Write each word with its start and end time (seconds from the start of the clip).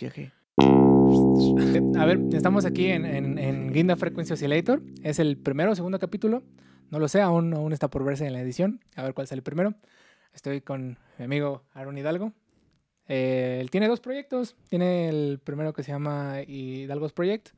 Viaje. 0.00 0.32
A 1.98 2.04
ver, 2.04 2.20
estamos 2.32 2.64
aquí 2.64 2.86
en, 2.86 3.04
en, 3.04 3.38
en 3.38 3.72
Guinda 3.72 3.96
Frequency 3.96 4.32
Oscillator. 4.34 4.82
Es 5.02 5.18
el 5.18 5.36
primero 5.38 5.72
o 5.72 5.74
segundo 5.74 5.98
capítulo. 5.98 6.42
No 6.90 6.98
lo 6.98 7.08
sé, 7.08 7.20
aún, 7.20 7.52
aún 7.54 7.72
está 7.72 7.88
por 7.88 8.04
verse 8.04 8.26
en 8.26 8.32
la 8.32 8.40
edición. 8.40 8.80
A 8.94 9.02
ver 9.02 9.14
cuál 9.14 9.26
sale 9.26 9.42
primero. 9.42 9.74
Estoy 10.32 10.60
con 10.60 10.98
mi 11.18 11.24
amigo 11.24 11.64
Aaron 11.72 11.96
Hidalgo. 11.98 12.32
Eh, 13.08 13.58
él 13.60 13.70
tiene 13.70 13.88
dos 13.88 14.00
proyectos. 14.00 14.56
Tiene 14.68 15.08
el 15.08 15.40
primero 15.42 15.72
que 15.72 15.82
se 15.82 15.92
llama 15.92 16.42
Hidalgo's 16.46 17.12
Project, 17.12 17.50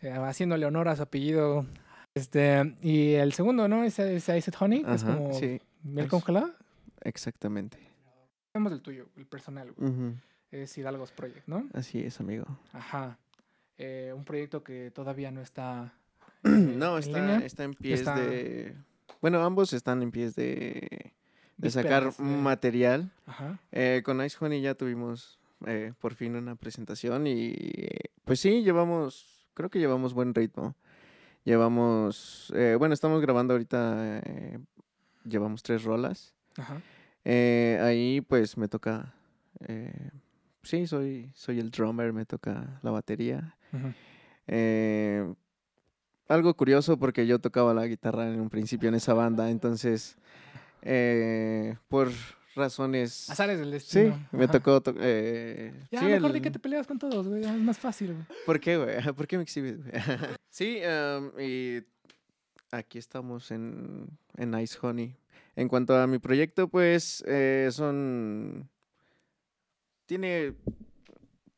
eh, 0.00 0.10
haciéndole 0.10 0.66
honor 0.66 0.88
a 0.88 0.96
su 0.96 1.02
apellido. 1.02 1.66
Este, 2.14 2.74
y 2.80 3.12
el 3.14 3.32
segundo, 3.34 3.68
¿no? 3.68 3.84
Es, 3.84 3.98
es 3.98 4.28
Iced 4.28 4.54
Honey, 4.58 4.82
que 4.82 4.94
es 4.94 5.04
Ajá, 5.04 5.16
como 5.18 5.34
sí, 5.34 5.60
miel 5.82 6.08
congelada. 6.08 6.56
exactamente. 7.02 7.78
Vemos 8.54 8.72
el 8.72 8.80
tuyo, 8.80 9.08
el 9.16 9.26
personal. 9.26 9.72
güey. 9.72 9.90
Ujú, 9.90 10.14
Es 10.62 10.76
Hidalgo's 10.78 11.12
Project, 11.12 11.46
¿no? 11.46 11.68
Así 11.74 12.00
es, 12.00 12.18
amigo. 12.20 12.44
Ajá. 12.72 13.18
Eh, 13.78 14.12
un 14.16 14.24
proyecto 14.24 14.62
que 14.62 14.90
todavía 14.90 15.30
no 15.30 15.40
está. 15.42 15.92
eh, 16.44 16.48
no, 16.48 16.98
está, 16.98 17.64
en 17.64 17.74
pies 17.74 18.00
Está- 18.00 18.16
de... 18.16 18.74
Bueno, 19.20 19.42
ambos 19.44 19.72
están 19.72 20.02
en 20.02 20.10
pies 20.10 20.34
de, 20.34 21.12
de 21.56 21.70
sacar 21.70 22.12
de- 22.14 22.22
material. 22.22 23.10
Ajá. 23.26 23.58
Eh, 23.72 24.02
con 24.04 24.24
Ice 24.24 24.36
Honey 24.40 24.60
ya 24.62 24.74
tuvimos 24.74 25.38
por 25.98 26.14
fin 26.14 26.36
una 26.36 26.54
presentación 26.54 27.26
y 27.26 27.54
pues 28.24 28.40
sí, 28.40 28.62
llevamos, 28.62 29.48
creo 29.54 29.70
que 29.70 29.78
llevamos 29.78 30.12
buen 30.14 30.34
ritmo. 30.34 30.74
Llevamos, 31.44 32.52
bueno, 32.78 32.92
estamos 32.92 33.20
grabando 33.22 33.54
ahorita, 33.54 34.20
llevamos 35.24 35.62
tres 35.62 35.82
rolas. 35.84 36.34
Ajá. 36.56 36.80
Ahí 37.24 38.20
pues 38.28 38.56
me 38.58 38.68
toca, 38.68 39.14
sí, 40.66 40.86
soy, 40.86 41.30
soy 41.34 41.58
el 41.60 41.70
drummer, 41.70 42.12
me 42.12 42.24
toca 42.26 42.78
la 42.82 42.90
batería. 42.90 43.56
Eh, 44.46 45.32
algo 46.28 46.54
curioso 46.54 46.98
porque 46.98 47.26
yo 47.26 47.38
tocaba 47.38 47.72
la 47.74 47.86
guitarra 47.86 48.28
en 48.28 48.40
un 48.40 48.50
principio 48.50 48.88
en 48.88 48.94
esa 48.96 49.14
banda, 49.14 49.50
entonces 49.50 50.16
eh, 50.82 51.76
por 51.88 52.08
razones... 52.54 53.28
Azares 53.30 53.58
del 53.58 53.68
Sí, 53.80 54.00
destino. 54.00 54.28
me 54.32 54.44
Ajá. 54.44 54.52
tocó... 54.54 54.80
to- 54.80 54.94
eh, 54.98 55.72
Ya, 55.90 56.00
sí, 56.00 56.06
mejor 56.06 56.32
de 56.32 56.38
el- 56.38 56.42
que 56.42 56.50
te 56.50 56.58
peleas 56.58 56.86
con 56.86 56.98
todos, 56.98 57.28
güey. 57.28 57.44
Es 57.44 57.50
más 57.60 57.78
fácil, 57.78 58.12
güey. 58.14 58.26
¿Por 58.44 58.60
qué, 58.60 58.76
güey? 58.76 58.96
¿Por 59.14 59.26
qué 59.26 59.36
me 59.36 59.42
exhibes, 59.42 59.78
güey? 59.82 59.92
sí, 60.50 60.80
y 61.38 61.82
aquí 62.72 62.98
estamos 62.98 63.50
en, 63.50 64.08
en 64.36 64.58
Ice 64.60 64.78
Honey. 64.80 65.14
En 65.54 65.68
cuanto 65.68 65.96
a 65.96 66.06
mi 66.06 66.18
proyecto, 66.18 66.68
pues 66.68 67.22
eh, 67.26 67.68
son... 67.72 68.68
Tiene, 70.06 70.54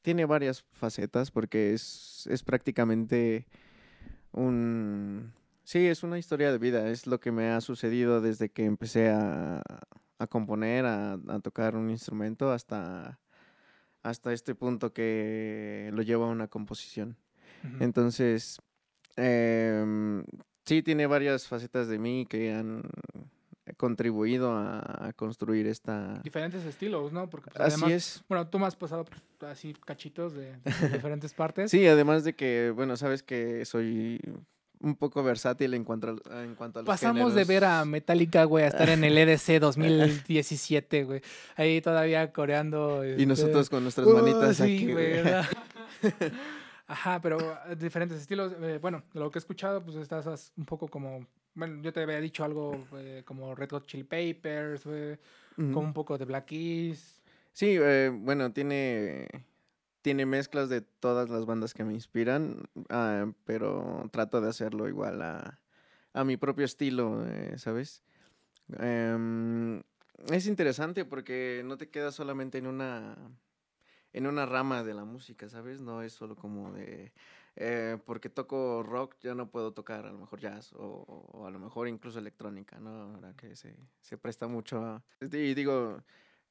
tiene 0.03 0.25
varias 0.25 0.65
facetas 0.73 1.31
porque 1.31 1.75
es, 1.75 2.27
es 2.31 2.43
prácticamente 2.43 3.47
un... 4.33 5.33
Sí, 5.65 5.87
es 5.87 6.03
una 6.03 6.19
historia 6.19 6.51
de 6.51 6.59
vida, 6.59 6.89
es 6.89 7.07
lo 7.07 7.21
que 7.21 7.31
me 7.31 7.51
ha 7.51 7.61
sucedido 7.61 8.23
desde 8.23 8.49
que 8.49 8.65
empecé 8.65 9.11
a, 9.11 9.63
a 10.19 10.27
componer, 10.27 10.87
a, 10.87 11.13
a 11.13 11.41
tocar 11.41 11.77
un 11.77 11.91
instrumento 11.91 12.51
hasta, 12.53 13.21
hasta 14.03 14.33
este 14.33 14.55
punto 14.55 14.93
que 14.93 15.91
lo 15.93 16.03
lleva 16.03 16.27
a 16.27 16.31
una 16.31 16.49
composición. 16.49 17.17
Entonces, 17.81 18.59
em, 19.17 20.25
sí, 20.65 20.83
tiene 20.83 21.07
varias 21.07 21.47
facetas 21.47 21.89
de 21.89 21.99
mí 21.99 22.27
que 22.29 22.53
han 22.53 22.83
contribuido 23.79 24.53
a, 24.53 25.09
a 25.09 25.13
construir 25.15 25.67
esta... 25.67 26.21
Diferentes 26.23 26.65
estilos, 26.67 27.13
¿no? 27.13 27.31
Porque 27.31 27.51
pues, 27.51 27.65
Así 27.65 27.83
además, 27.83 27.93
es. 27.93 28.25
bueno, 28.29 28.47
tú 28.49 28.59
me 28.59 28.67
has 28.67 28.77
pasado 28.77 29.07
así 29.49 29.75
cachitos 29.87 30.35
de, 30.35 30.57
de 30.59 30.89
diferentes 30.93 31.33
partes. 31.33 31.71
Sí, 31.79 31.87
además 31.87 32.25
de 32.25 32.35
que, 32.35 32.73
bueno, 32.75 32.97
sabes 32.97 33.23
que 33.23 33.65
soy 33.65 34.21
un 34.81 34.97
poco 34.97 35.23
versátil 35.23 35.75
en 35.75 35.85
cuanto 35.85 36.17
a, 36.31 36.45
en 36.45 36.55
cuanto 36.55 36.81
a 36.81 36.83
los 36.83 36.87
Pasamos 36.87 37.35
de 37.35 37.45
ver 37.45 37.65
a. 37.65 37.85
Metallica, 37.85 38.45
güey, 38.45 38.65
a 38.65 38.69
estar 38.69 38.89
en 38.89 39.05
el 39.05 39.17
EDC 39.17 39.61
2017, 39.61 41.05
güey. 41.05 41.23
Ahí 41.57 41.81
todavía 41.81 42.33
coreando. 42.33 43.05
Y 43.05 43.11
este, 43.11 43.27
nosotros 43.27 43.71
con 43.71 43.83
nuestras 43.83 44.07
uh, 44.07 44.15
manitas 44.15 44.57
sí, 44.57 44.63
aquí, 44.63 44.93
güey. 44.93 45.23
Ajá, 46.89 47.21
pero 47.21 47.39
eh, 47.69 47.77
diferentes 47.77 48.19
estilos. 48.21 48.55
eh, 48.61 48.79
bueno, 48.81 49.05
de 49.13 49.21
lo 49.21 49.31
que 49.31 49.39
he 49.39 49.41
escuchado, 49.41 49.85
pues 49.85 49.97
estás 49.97 50.53
un 50.57 50.65
poco 50.65 50.89
como. 50.89 51.27
Bueno, 51.55 51.83
yo 51.83 51.93
te 51.93 52.03
había 52.03 52.21
dicho 52.21 52.45
algo 52.45 52.87
eh, 52.97 53.23
como 53.25 53.55
Red 53.55 53.71
Hot 53.71 53.87
Chili 53.87 54.05
Papers, 54.05 54.83
como 55.57 55.81
un 55.81 55.93
poco 55.93 56.17
de 56.17 56.25
Black 56.25 56.47
Keys. 56.47 57.21
Sí, 57.53 57.77
eh, 57.79 58.11
bueno, 58.15 58.53
tiene, 58.53 59.27
tiene 60.01 60.25
mezclas 60.25 60.69
de 60.69 60.81
todas 60.81 61.29
las 61.29 61.45
bandas 61.45 61.75
que 61.75 61.85
me 61.85 61.93
inspiran, 61.93 62.63
ah, 62.89 63.27
pero 63.45 64.09
trato 64.13 64.41
de 64.41 64.49
hacerlo 64.49 64.89
igual 64.89 65.21
a, 65.23 65.59
a 66.13 66.25
mi 66.25 66.37
propio 66.37 66.65
estilo, 66.65 67.27
eh, 67.27 67.59
¿sabes? 67.59 68.03
Em, 68.79 69.83
es 70.31 70.47
interesante 70.47 71.05
porque 71.05 71.63
no 71.65 71.77
te 71.77 71.89
quedas 71.91 72.15
solamente 72.15 72.59
en 72.59 72.67
una, 72.69 73.17
en 74.13 74.27
una 74.27 74.47
rama 74.47 74.83
de 74.83 74.95
la 74.95 75.05
música, 75.05 75.49
¿sabes? 75.49 75.81
No 75.81 76.03
es 76.03 76.13
solo 76.13 76.35
como 76.37 76.73
de... 76.73 77.13
eh, 77.57 77.99
porque 78.07 78.29
toco 78.31 78.83
rock, 78.83 79.17
ya 79.21 79.35
no 79.35 79.51
puedo 79.51 79.73
tocar 79.73 80.07
a 80.07 80.13
lo 80.13 80.19
mejor 80.19 80.41
jazz 80.41 80.73
o, 80.75 80.79
o 81.33 81.47
a 81.47 81.51
lo 81.51 81.59
mejor 81.59 81.89
incluso 81.89 82.19
electrónica, 82.19 82.79
¿no? 82.81 83.15
Ahora 83.15 83.35
que 83.35 83.55
se, 83.57 83.77
se 84.01 84.17
presta 84.19 84.47
mucho 84.49 84.83
a... 84.85 85.03
Y 85.21 85.55
digo, 85.55 86.03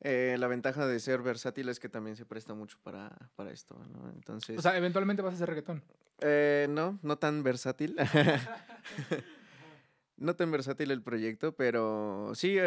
eh, 0.01 0.35
la 0.37 0.47
ventaja 0.47 0.85
de 0.85 0.99
ser 0.99 1.21
versátil 1.21 1.69
es 1.69 1.79
que 1.79 1.89
también 1.89 2.15
se 2.15 2.25
presta 2.25 2.53
mucho 2.53 2.77
para, 2.83 3.09
para 3.35 3.51
esto, 3.51 3.75
¿no? 3.91 4.09
Entonces, 4.11 4.57
O 4.59 4.61
sea, 4.61 4.77
eventualmente 4.77 5.21
vas 5.23 5.33
a 5.33 5.35
hacer 5.35 5.49
reggaetón. 5.49 5.83
eh, 6.21 6.67
no, 6.69 6.99
no 7.01 7.17
tan 7.17 7.41
versátil. 7.41 7.95
no 10.17 10.35
tan 10.35 10.51
versátil 10.51 10.91
el 10.91 11.01
proyecto, 11.01 11.55
pero 11.55 12.31
sí, 12.35 12.57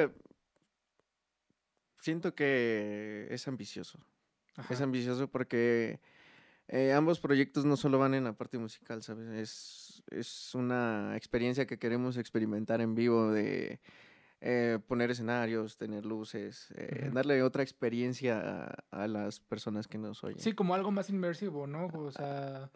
siento 2.00 2.34
que 2.34 3.28
es 3.30 3.46
ambicioso. 3.46 4.00
Es 4.68 4.80
ambicioso 4.80 5.28
porque 5.28 6.00
eh, 6.68 6.92
ambos 6.92 7.20
proyectos 7.20 7.64
no 7.64 7.76
solo 7.76 7.98
van 7.98 8.14
en 8.14 8.24
la 8.24 8.32
parte 8.34 8.58
musical, 8.58 9.02
¿sabes? 9.02 9.28
Es, 9.30 10.02
es 10.10 10.54
una 10.54 11.16
experiencia 11.16 11.66
que 11.66 11.78
queremos 11.78 12.16
experimentar 12.16 12.80
en 12.80 12.94
vivo 12.94 13.30
de 13.30 13.80
eh, 14.40 14.78
poner 14.86 15.10
escenarios, 15.10 15.76
tener 15.76 16.06
luces, 16.06 16.68
eh, 16.76 17.10
darle 17.12 17.42
otra 17.42 17.62
experiencia 17.62 18.74
a, 18.90 19.02
a 19.02 19.08
las 19.08 19.40
personas 19.40 19.88
que 19.88 19.98
nos 19.98 20.22
oyen. 20.24 20.38
Sí, 20.38 20.52
como 20.52 20.74
algo 20.74 20.90
más 20.90 21.10
inmersivo, 21.10 21.66
¿no? 21.66 21.86
O 21.86 22.10
sea, 22.10 22.70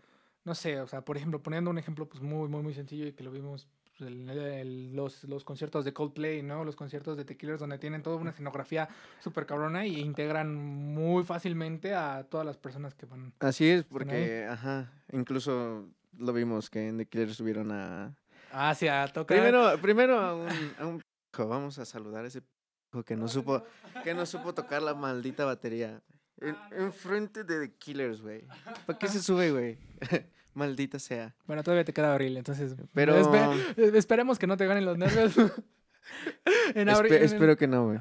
no 0.44 0.54
sé, 0.54 0.80
o 0.80 0.86
sea, 0.86 1.04
por 1.04 1.16
ejemplo, 1.16 1.42
poniendo 1.42 1.70
un 1.70 1.78
ejemplo 1.78 2.08
pues 2.08 2.22
muy, 2.22 2.48
muy, 2.48 2.62
muy 2.62 2.74
sencillo 2.74 3.06
y 3.06 3.12
que 3.12 3.24
lo 3.24 3.30
vimos 3.30 3.68
el- 4.00 4.28
el- 4.30 4.96
los, 4.96 5.24
los 5.24 5.44
conciertos 5.44 5.84
de 5.84 5.92
Coldplay, 5.92 6.42
¿no? 6.42 6.64
Los 6.64 6.76
conciertos 6.76 7.16
de 7.16 7.24
The 7.24 7.36
Killers 7.36 7.60
donde 7.60 7.78
tienen 7.78 8.02
toda 8.02 8.16
una 8.16 8.30
escenografía 8.30 8.88
súper 9.20 9.46
cabrona 9.46 9.86
y 9.86 10.00
integran 10.00 10.54
muy 10.54 11.24
fácilmente 11.24 11.94
a 11.94 12.24
todas 12.28 12.46
las 12.46 12.56
personas 12.56 12.94
que 12.94 13.06
van. 13.06 13.32
Así 13.40 13.68
es, 13.68 13.84
porque, 13.84 14.46
ajá, 14.48 14.92
incluso 15.12 15.88
lo 16.18 16.32
vimos 16.32 16.70
que 16.70 16.88
en 16.88 16.98
The 16.98 17.06
Killers 17.06 17.36
subieron 17.36 17.72
a... 17.72 18.14
Ah, 18.52 18.74
sí, 18.74 18.86
a 18.88 19.06
tocar. 19.08 19.36
Primero, 19.36 19.78
primero 19.80 20.18
a 20.20 20.34
un, 20.34 20.48
a 20.78 20.86
un 20.86 21.02
vamos 21.36 21.78
a 21.78 21.84
saludar 21.84 22.24
a 22.24 22.28
ese 22.28 22.40
p***jo 22.42 23.02
que 23.04 23.16
no 23.16 23.26
supo, 23.26 23.64
que 24.04 24.14
no 24.14 24.24
supo 24.26 24.54
tocar 24.54 24.82
la 24.82 24.94
maldita 24.94 25.44
batería. 25.44 26.00
En, 26.40 26.56
enfrente 26.72 27.42
de 27.44 27.66
The 27.68 27.74
Killers, 27.74 28.20
güey. 28.22 28.44
¿Para 28.86 28.98
qué 28.98 29.08
se 29.08 29.20
sube, 29.22 29.50
güey? 29.50 29.78
Maldita 30.54 30.98
sea. 30.98 31.34
Bueno, 31.46 31.62
todavía 31.62 31.84
te 31.84 31.92
queda 31.92 32.12
abril, 32.12 32.36
entonces. 32.36 32.74
Pero 32.94 33.16
espe- 33.20 33.74
eh, 33.76 33.90
esperemos 33.94 34.38
que 34.38 34.46
no 34.46 34.56
te 34.56 34.66
ganen 34.66 34.84
los 34.84 34.96
nervios. 34.96 35.34
en 36.74 36.88
abril- 36.88 37.12
espero 37.14 37.56
que 37.56 37.66
no, 37.66 37.86
güey. 37.86 37.98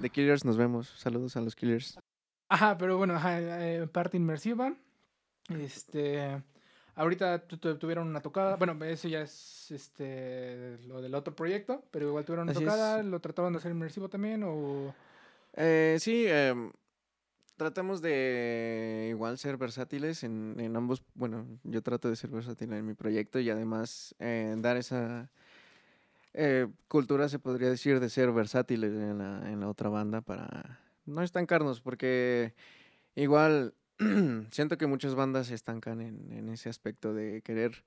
The 0.00 0.10
Killers, 0.10 0.44
nos 0.44 0.56
vemos. 0.56 0.88
Saludos 0.96 1.36
a 1.36 1.40
los 1.40 1.54
Killers. 1.54 1.98
Ajá, 2.48 2.76
pero 2.76 2.98
bueno, 2.98 3.14
ajá, 3.14 3.38
eh, 3.40 3.86
parte 3.86 4.16
inmersiva. 4.16 4.74
Este. 5.48 6.42
Ahorita 6.94 7.38
tu- 7.46 7.56
tu- 7.56 7.78
tuvieron 7.78 8.06
una 8.08 8.20
tocada. 8.20 8.56
Bueno, 8.56 8.76
eso 8.84 9.08
ya 9.08 9.22
es 9.22 9.70
este 9.70 10.76
lo 10.86 11.00
del 11.00 11.14
otro 11.14 11.34
proyecto, 11.34 11.84
pero 11.90 12.08
igual 12.08 12.24
tuvieron 12.24 12.44
una 12.44 12.52
Así 12.52 12.62
es. 12.62 12.68
tocada. 12.68 13.02
¿Lo 13.02 13.20
trataban 13.20 13.52
de 13.52 13.58
hacer 13.58 13.70
inmersivo 13.72 14.08
también? 14.10 14.42
O. 14.44 14.94
Eh, 15.54 15.96
sí, 16.00 16.26
em, 16.28 16.70
tratamos 17.62 18.02
de 18.02 19.06
igual 19.10 19.38
ser 19.38 19.56
versátiles 19.56 20.24
en, 20.24 20.56
en 20.58 20.74
ambos. 20.74 21.04
Bueno, 21.14 21.46
yo 21.62 21.80
trato 21.80 22.10
de 22.10 22.16
ser 22.16 22.30
versátil 22.30 22.72
en 22.72 22.84
mi 22.84 22.94
proyecto 22.94 23.38
y 23.38 23.50
además 23.50 24.16
eh, 24.18 24.52
dar 24.58 24.76
esa 24.76 25.30
eh, 26.34 26.66
cultura, 26.88 27.28
se 27.28 27.38
podría 27.38 27.70
decir, 27.70 28.00
de 28.00 28.10
ser 28.10 28.32
versátiles 28.32 28.92
en 28.92 29.60
la, 29.60 29.68
otra 29.68 29.90
banda 29.90 30.22
para 30.22 30.80
no 31.06 31.22
estancarnos, 31.22 31.80
porque 31.80 32.52
igual 33.14 33.74
siento 34.50 34.76
que 34.76 34.88
muchas 34.88 35.14
bandas 35.14 35.46
se 35.46 35.54
estancan 35.54 36.00
en, 36.00 36.32
en 36.32 36.48
ese 36.48 36.68
aspecto 36.68 37.14
de 37.14 37.42
querer 37.42 37.84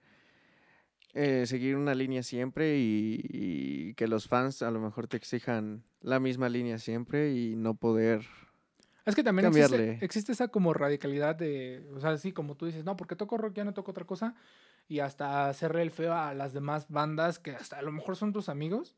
eh, 1.14 1.46
seguir 1.48 1.76
una 1.76 1.96
línea 1.96 2.24
siempre 2.24 2.78
y 2.78 3.94
que 3.96 4.08
los 4.08 4.30
fans 4.30 4.62
a 4.62 4.72
lo 4.72 4.80
mejor 4.80 5.08
te 5.08 5.18
exijan 5.18 5.84
la 6.00 6.22
misma 6.22 6.48
línea 6.48 6.80
siempre 6.80 7.34
y 7.34 7.58
no 7.58 7.74
poder 7.74 8.26
Es 9.06 9.16
que 9.16 9.24
también 9.24 9.48
existe, 9.48 9.70
cambiarle. 9.70 10.06
existe 10.06 10.32
esa 10.32 10.48
como 10.48 10.74
radicalidad 10.74 11.36
de, 11.36 11.88
o 11.96 12.00
sea, 12.00 12.12
así 12.12 12.32
como 12.32 12.56
tú 12.56 12.66
dices, 12.66 12.84
no, 12.84 12.98
porque 12.98 13.16
toco 13.16 13.38
rock 13.38 13.54
ya 13.54 13.64
no 13.64 13.74
toco 13.74 13.92
otra 13.92 14.06
cosa 14.06 14.36
y 14.88 15.00
hasta 15.00 15.48
hacerle 15.48 15.84
el 15.84 15.92
feo 15.92 16.14
a 16.14 16.34
las 16.34 16.54
demás 16.54 16.88
bandas 16.90 17.38
que 17.38 17.52
hasta 17.52 17.78
a 17.78 17.82
lo 17.82 17.92
mejor 17.92 18.16
son 18.16 18.34
tus 18.34 18.50
amigos 18.50 18.96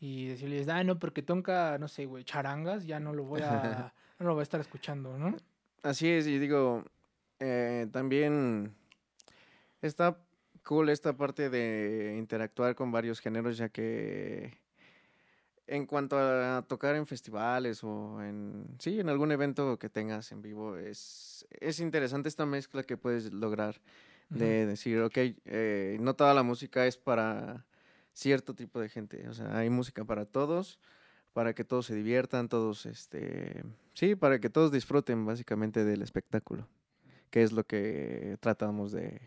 y 0.00 0.28
decirles, 0.28 0.68
ah, 0.68 0.82
no, 0.84 0.98
porque 0.98 1.22
toca, 1.22 1.76
no 1.78 1.88
sé, 1.88 2.06
güey, 2.06 2.24
charangas, 2.24 2.86
ya 2.86 2.98
no 2.98 3.12
lo 3.12 3.24
voy 3.24 3.42
a, 3.42 3.92
no 4.18 4.26
lo 4.26 4.32
voy 4.34 4.40
a 4.40 4.42
estar 4.44 4.60
escuchando, 4.60 5.18
¿no? 5.18 5.36
Así 5.82 6.08
es, 6.08 6.26
y 6.26 6.38
digo, 6.38 6.84
eh, 7.38 7.88
también 7.92 8.74
está 9.82 10.16
cool 10.64 10.88
esta 10.88 11.16
parte 11.16 11.50
de 11.50 12.14
interactuar 12.16 12.74
con 12.74 12.92
varios 12.92 13.20
géneros, 13.20 13.58
ya 13.58 13.68
que 13.68 14.61
en 15.72 15.86
cuanto 15.86 16.18
a 16.18 16.62
tocar 16.68 16.96
en 16.96 17.06
festivales 17.06 17.82
o 17.82 18.22
en, 18.22 18.66
sí, 18.78 19.00
en 19.00 19.08
algún 19.08 19.32
evento 19.32 19.78
que 19.78 19.88
tengas 19.88 20.30
en 20.30 20.42
vivo, 20.42 20.76
es, 20.76 21.46
es 21.60 21.80
interesante 21.80 22.28
esta 22.28 22.44
mezcla 22.44 22.82
que 22.82 22.98
puedes 22.98 23.32
lograr 23.32 23.80
de 24.28 24.66
decir, 24.66 25.00
ok, 25.00 25.16
eh, 25.16 25.96
no 25.98 26.14
toda 26.14 26.34
la 26.34 26.42
música 26.42 26.86
es 26.86 26.98
para 26.98 27.64
cierto 28.12 28.54
tipo 28.54 28.80
de 28.80 28.90
gente, 28.90 29.26
o 29.28 29.32
sea, 29.32 29.56
hay 29.56 29.70
música 29.70 30.04
para 30.04 30.26
todos, 30.26 30.78
para 31.32 31.54
que 31.54 31.64
todos 31.64 31.86
se 31.86 31.94
diviertan, 31.94 32.50
todos, 32.50 32.84
este, 32.84 33.64
sí, 33.94 34.14
para 34.14 34.40
que 34.40 34.50
todos 34.50 34.72
disfruten 34.72 35.24
básicamente 35.24 35.86
del 35.86 36.02
espectáculo, 36.02 36.68
que 37.30 37.42
es 37.42 37.52
lo 37.52 37.64
que 37.64 38.36
tratamos 38.40 38.92
de, 38.92 39.22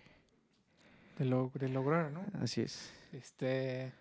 De, 1.18 1.26
lo, 1.26 1.52
de 1.56 1.70
lograr, 1.70 2.12
¿no? 2.12 2.24
así 2.40 2.62
es. 2.62 2.92
Este, 3.14 3.92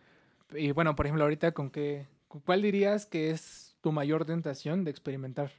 y 0.52 0.72
bueno, 0.72 0.94
por 0.94 1.06
ejemplo, 1.06 1.24
ahorita 1.24 1.52
con 1.52 1.70
qué, 1.70 2.06
cuál 2.40 2.62
dirías 2.62 3.06
que 3.06 3.30
es 3.30 3.76
tu 3.80 3.92
mayor 3.92 4.24
tentación 4.24 4.84
de 4.84 4.90
experimentar 4.90 5.52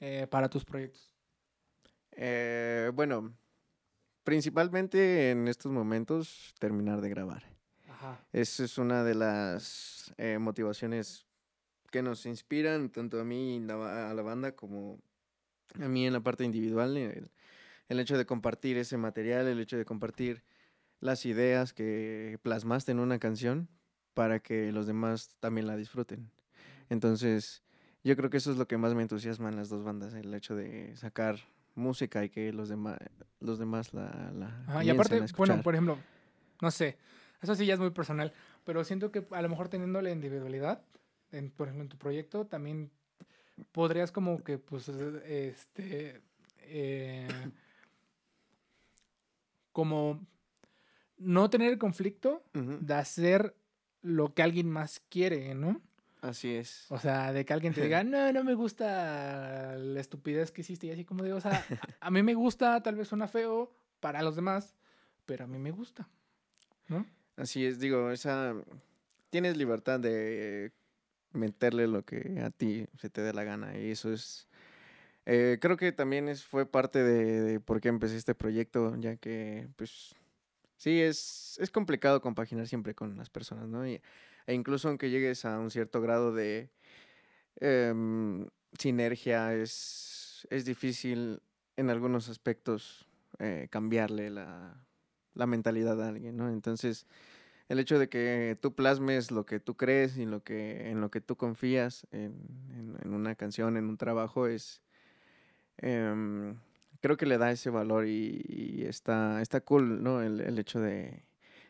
eh, 0.00 0.26
para 0.28 0.48
tus 0.48 0.64
proyectos? 0.64 1.14
Eh, 2.12 2.90
bueno, 2.94 3.32
principalmente 4.24 5.30
en 5.30 5.48
estos 5.48 5.72
momentos 5.72 6.54
terminar 6.58 7.00
de 7.00 7.08
grabar. 7.08 7.44
Ajá. 7.88 8.20
Esa 8.32 8.64
es 8.64 8.78
una 8.78 9.04
de 9.04 9.14
las 9.14 10.12
eh, 10.18 10.38
motivaciones 10.38 11.26
que 11.90 12.02
nos 12.02 12.26
inspiran 12.26 12.90
tanto 12.90 13.20
a 13.20 13.24
mí 13.24 13.56
y 13.56 13.70
a 13.70 14.12
la 14.12 14.22
banda 14.22 14.52
como 14.52 14.98
a 15.80 15.88
mí 15.88 16.06
en 16.06 16.12
la 16.12 16.20
parte 16.20 16.44
individual. 16.44 16.96
El, 16.96 17.30
el 17.88 18.00
hecho 18.00 18.18
de 18.18 18.26
compartir 18.26 18.76
ese 18.76 18.98
material, 18.98 19.46
el 19.46 19.60
hecho 19.60 19.78
de 19.78 19.84
compartir 19.84 20.42
las 21.00 21.24
ideas 21.24 21.72
que 21.72 22.38
plasmaste 22.42 22.92
en 22.92 22.98
una 22.98 23.18
canción 23.18 23.68
para 24.18 24.40
que 24.40 24.72
los 24.72 24.88
demás 24.88 25.36
también 25.38 25.68
la 25.68 25.76
disfruten. 25.76 26.28
Entonces, 26.88 27.62
yo 28.02 28.16
creo 28.16 28.30
que 28.30 28.38
eso 28.38 28.50
es 28.50 28.56
lo 28.56 28.66
que 28.66 28.76
más 28.76 28.92
me 28.92 29.02
entusiasma 29.02 29.48
en 29.48 29.54
las 29.54 29.68
dos 29.68 29.84
bandas, 29.84 30.12
el 30.12 30.34
hecho 30.34 30.56
de 30.56 30.96
sacar 30.96 31.38
música 31.76 32.24
y 32.24 32.28
que 32.28 32.52
los 32.52 32.68
demás 32.68 32.98
los 33.38 33.60
demás 33.60 33.94
la, 33.94 34.32
la 34.34 34.64
Ajá, 34.66 34.82
y 34.82 34.90
aparte, 34.90 35.18
a 35.18 35.26
bueno, 35.36 35.62
por 35.62 35.72
ejemplo, 35.74 35.96
no 36.60 36.72
sé, 36.72 36.98
eso 37.40 37.54
sí 37.54 37.64
ya 37.64 37.74
es 37.74 37.78
muy 37.78 37.90
personal, 37.90 38.32
pero 38.64 38.82
siento 38.82 39.12
que 39.12 39.24
a 39.30 39.40
lo 39.40 39.48
mejor 39.48 39.68
teniendo 39.68 40.02
la 40.02 40.10
individualidad, 40.10 40.82
en, 41.30 41.52
por 41.52 41.68
ejemplo, 41.68 41.84
en 41.84 41.88
tu 41.88 41.96
proyecto, 41.96 42.44
también 42.44 42.90
podrías 43.70 44.10
como 44.10 44.42
que, 44.42 44.58
pues, 44.58 44.88
este, 44.88 46.22
eh, 46.62 47.28
como 49.70 50.26
no 51.18 51.50
tener 51.50 51.72
el 51.72 51.78
conflicto 51.78 52.42
de 52.52 52.94
hacer 52.94 53.54
lo 54.02 54.34
que 54.34 54.42
alguien 54.42 54.70
más 54.70 55.00
quiere, 55.08 55.54
¿no? 55.54 55.80
Así 56.20 56.54
es. 56.54 56.86
O 56.88 56.98
sea, 56.98 57.32
de 57.32 57.44
que 57.44 57.52
alguien 57.52 57.74
te 57.74 57.82
diga, 57.82 58.02
no, 58.04 58.32
no 58.32 58.44
me 58.44 58.54
gusta 58.54 59.76
la 59.76 60.00
estupidez 60.00 60.50
que 60.50 60.62
hiciste. 60.62 60.86
Y 60.86 60.90
así 60.90 61.04
como 61.04 61.24
digo, 61.24 61.36
o 61.36 61.40
sea, 61.40 61.64
a, 62.00 62.10
mí 62.10 62.22
me 62.22 62.34
gusta, 62.34 62.82
tal 62.82 62.96
vez 62.96 63.08
suena 63.08 63.28
feo 63.28 63.72
para 64.00 64.22
los 64.22 64.36
demás, 64.36 64.76
pero 65.26 65.44
a 65.44 65.46
mí 65.46 65.58
me 65.58 65.70
gusta. 65.70 66.08
¿No? 66.88 67.06
Así 67.36 67.64
es, 67.64 67.78
digo, 67.78 68.10
esa 68.10 68.54
tienes 69.30 69.56
libertad 69.56 70.00
de 70.00 70.72
meterle 71.32 71.86
lo 71.86 72.04
que 72.04 72.40
a 72.42 72.50
ti 72.50 72.86
se 72.98 73.10
te 73.10 73.20
dé 73.20 73.34
la 73.34 73.44
gana 73.44 73.78
y 73.78 73.90
eso 73.90 74.10
es 74.10 74.48
eh, 75.30 75.58
creo 75.60 75.76
que 75.76 75.92
también 75.92 76.26
es, 76.26 76.42
fue 76.42 76.64
parte 76.64 77.04
de, 77.04 77.42
de 77.42 77.60
por 77.60 77.82
qué 77.82 77.88
empecé 77.88 78.16
este 78.16 78.34
proyecto, 78.34 78.96
ya 78.96 79.16
que 79.16 79.68
pues 79.76 80.16
sí 80.78 81.02
es, 81.02 81.58
es 81.60 81.70
complicado 81.72 82.22
compaginar 82.22 82.68
siempre 82.68 82.94
con 82.96 83.16
las 83.18 83.30
personas, 83.30 83.68
¿no? 83.68 83.86
Y- 83.88 84.02
e 84.46 84.54
incluso 84.54 84.88
aunque 84.88 85.10
llegues 85.10 85.44
a 85.44 85.58
un 85.60 85.70
cierto 85.70 86.00
grado 86.02 86.32
de 86.34 86.70
em, 87.60 88.46
sinergia, 88.78 89.54
es, 89.54 90.46
es 90.50 90.64
difícil 90.64 91.42
en 91.76 91.90
algunos 91.90 92.28
aspectos 92.28 93.08
eh, 93.38 93.68
cambiarle 93.70 94.30
la, 94.30 94.86
la 95.34 95.46
mentalidad 95.46 96.02
a 96.02 96.08
alguien, 96.08 96.36
¿no? 96.36 96.50
Entonces, 96.50 97.06
el 97.68 97.78
hecho 97.80 97.98
de 97.98 98.08
que 98.08 98.58
tú 98.60 98.74
plasmes 98.74 99.30
lo 99.30 99.46
que 99.46 99.60
tú 99.60 99.76
crees 99.76 100.18
y 100.18 100.26
lo 100.26 100.42
que, 100.44 100.90
en 100.90 101.00
lo 101.00 101.10
que 101.10 101.20
tú 101.20 101.36
confías 101.36 102.06
en, 102.12 102.34
en- 103.04 103.14
una 103.14 103.34
canción, 103.36 103.76
en 103.76 103.86
un 103.86 103.96
trabajo, 103.98 104.46
es. 104.48 104.82
em, 105.78 106.56
creo 107.00 107.16
que 107.16 107.26
le 107.26 107.38
da 107.38 107.50
ese 107.50 107.70
valor 107.70 108.06
y, 108.06 108.44
y 108.48 108.84
está, 108.84 109.40
está 109.42 109.60
cool, 109.60 110.02
¿no? 110.02 110.22
El, 110.22 110.40
el 110.40 110.58
hecho 110.58 110.80
de, 110.80 111.22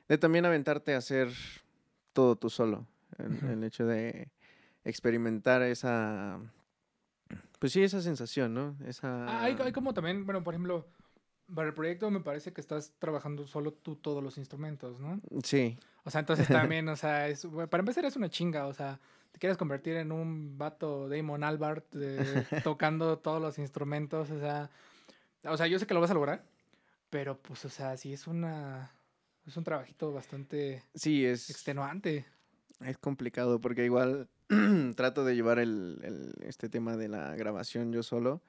de 0.09 0.19
también 0.19 0.47
aventarte 0.47 0.95
a 0.95 0.99
hacer 0.99 1.29
todo 2.13 2.37
tú 2.37 2.51
solo. 2.51 2.87
El, 3.19 3.65
hecho 3.65 3.87
de 3.87 4.31
experimentar 4.85 5.63
esa. 5.63 6.39
Pues 7.59 7.73
sí, 7.73 7.83
esa 7.83 8.01
sensación, 8.01 8.55
¿no? 8.55 8.77
Esa. 8.87 9.27
Ah, 9.27 9.45
hay, 9.45 9.57
hay 9.61 9.73
como 9.73 9.93
también, 9.93 10.25
bueno, 10.25 10.45
por 10.45 10.55
ejemplo, 10.55 10.87
para 11.53 11.69
el 11.69 11.75
proyecto 11.75 12.11
me 12.11 12.21
parece 12.21 12.53
que 12.53 12.61
estás 12.61 12.93
trabajando 12.99 13.47
solo 13.47 13.73
tú 13.73 13.97
todos 13.97 14.23
los 14.23 14.39
instrumentos, 14.39 15.01
¿no? 15.01 15.21
Sí, 15.43 15.77
O 16.05 16.11
sea, 16.11 16.21
entonces 16.21 16.49
también, 16.49 16.89
o 16.89 16.97
sea, 16.97 17.29
es, 17.29 17.47
para 17.71 17.81
empezar 17.81 18.05
es 18.05 18.17
una 18.17 18.29
chinga, 18.29 18.67
o 18.67 18.75
sea, 18.75 19.01
te 19.33 19.39
quieres 19.39 19.57
convertir 19.57 19.97
en 19.97 20.13
un 20.13 20.59
vato 20.59 21.09
Damon 21.09 21.43
Albert 21.43 21.93
de- 21.93 22.45
tocando 22.63 23.19
todos 23.19 23.41
los 23.41 23.59
instrumentos, 23.59 24.31
o 24.31 24.39
sea, 24.39 24.71
o 25.45 25.57
sea, 25.57 25.67
yo 25.67 25.79
sé 25.79 25.87
que 25.87 25.95
lo 25.95 26.01
vas 26.01 26.11
a 26.11 26.15
lograr, 26.15 26.45
pero 27.11 27.39
pues, 27.41 27.65
o 27.65 27.69
sea, 27.71 27.97
sí 27.97 28.13
es 28.13 28.27
una, 28.27 28.93
es 29.47 29.57
un 29.57 29.65
trabajito 29.65 30.13
bastante 30.13 30.83
sí, 30.95 31.25
es. 31.25 31.51
extenuante. 31.51 32.27
Es 32.81 32.99
complicado 32.99 33.61
porque 33.61 33.85
igual 33.85 34.29
trato 34.97 35.25
de 35.25 35.35
llevar 35.35 35.59
el, 35.59 35.99
el- 36.03 36.35
este 36.47 36.69
tema 36.69 36.97
de 36.97 37.09
la 37.09 37.35
grabación 37.37 37.93
yo 37.93 38.03
solo. 38.03 38.43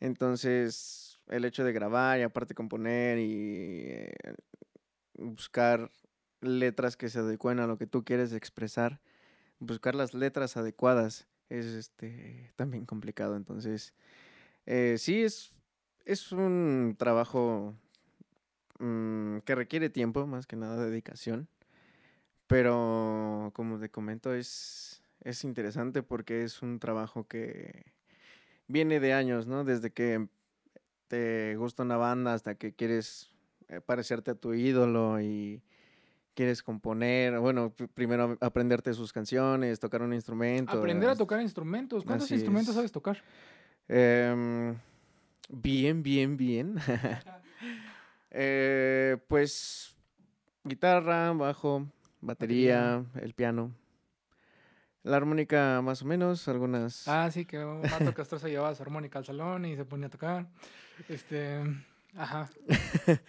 Entonces, 0.00 1.20
el 1.28 1.44
hecho 1.44 1.64
de 1.64 1.72
grabar 1.72 2.18
y 2.20 2.22
aparte 2.22 2.54
componer 2.54 3.18
y 3.18 3.82
eh, 3.88 4.12
buscar 5.14 5.90
letras 6.40 6.96
que 6.96 7.08
se 7.08 7.18
adecuen 7.18 7.58
a 7.60 7.66
lo 7.66 7.78
que 7.78 7.86
tú 7.86 8.04
quieres 8.04 8.32
expresar, 8.32 9.00
buscar 9.60 9.94
las 9.94 10.14
letras 10.14 10.56
adecuadas 10.56 11.28
es 11.50 11.66
este 11.66 12.52
también 12.56 12.86
complicado. 12.86 13.36
Entonces, 13.36 13.94
eh, 14.66 14.96
sí 14.98 15.22
es, 15.24 15.57
es 16.08 16.32
un 16.32 16.96
trabajo 16.98 17.74
mm, 18.78 19.38
que 19.44 19.54
requiere 19.54 19.90
tiempo, 19.90 20.26
más 20.26 20.46
que 20.46 20.56
nada 20.56 20.84
dedicación. 20.86 21.48
Pero 22.46 23.50
como 23.54 23.78
te 23.78 23.90
comento, 23.90 24.32
es, 24.34 25.02
es 25.22 25.44
interesante 25.44 26.02
porque 26.02 26.44
es 26.44 26.62
un 26.62 26.78
trabajo 26.78 27.26
que 27.28 27.92
viene 28.68 29.00
de 29.00 29.12
años, 29.12 29.46
¿no? 29.46 29.64
Desde 29.64 29.90
que 29.90 30.28
te 31.08 31.56
gusta 31.56 31.82
una 31.82 31.96
banda 31.98 32.32
hasta 32.32 32.54
que 32.54 32.72
quieres 32.72 33.30
eh, 33.68 33.80
parecerte 33.82 34.30
a 34.30 34.34
tu 34.34 34.54
ídolo 34.54 35.20
y 35.20 35.62
quieres 36.32 36.62
componer, 36.62 37.38
bueno, 37.38 37.74
pr- 37.76 37.88
primero 37.92 38.38
aprenderte 38.40 38.94
sus 38.94 39.12
canciones, 39.12 39.78
tocar 39.80 40.00
un 40.02 40.14
instrumento. 40.14 40.78
Aprender 40.78 41.10
a 41.10 41.16
tocar 41.16 41.42
instrumentos. 41.42 42.04
¿Cuántos 42.04 42.26
Así 42.28 42.34
instrumentos 42.36 42.70
es. 42.70 42.76
sabes 42.76 42.92
tocar? 42.92 43.22
Em, 43.88 44.74
bien, 45.48 46.02
bien, 46.02 46.36
bien. 46.36 46.76
Eh, 48.30 49.16
pues 49.26 49.96
guitarra, 50.62 51.32
bajo, 51.32 51.86
batería, 52.20 53.02
el 53.22 53.32
piano. 53.32 53.72
La 55.02 55.16
armónica 55.16 55.80
más 55.82 56.02
o 56.02 56.04
menos, 56.04 56.46
algunas... 56.46 57.08
Ah, 57.08 57.30
sí, 57.30 57.46
que 57.46 57.64
un 57.64 57.80
vato 57.80 58.12
castroso 58.12 58.46
llevaba 58.46 58.74
su 58.74 58.82
armónica 58.82 59.18
al 59.18 59.24
salón 59.24 59.64
y 59.64 59.76
se 59.76 59.86
ponía 59.86 60.08
a 60.08 60.10
tocar. 60.10 60.46
Este, 61.08 61.62
ajá. 62.14 62.50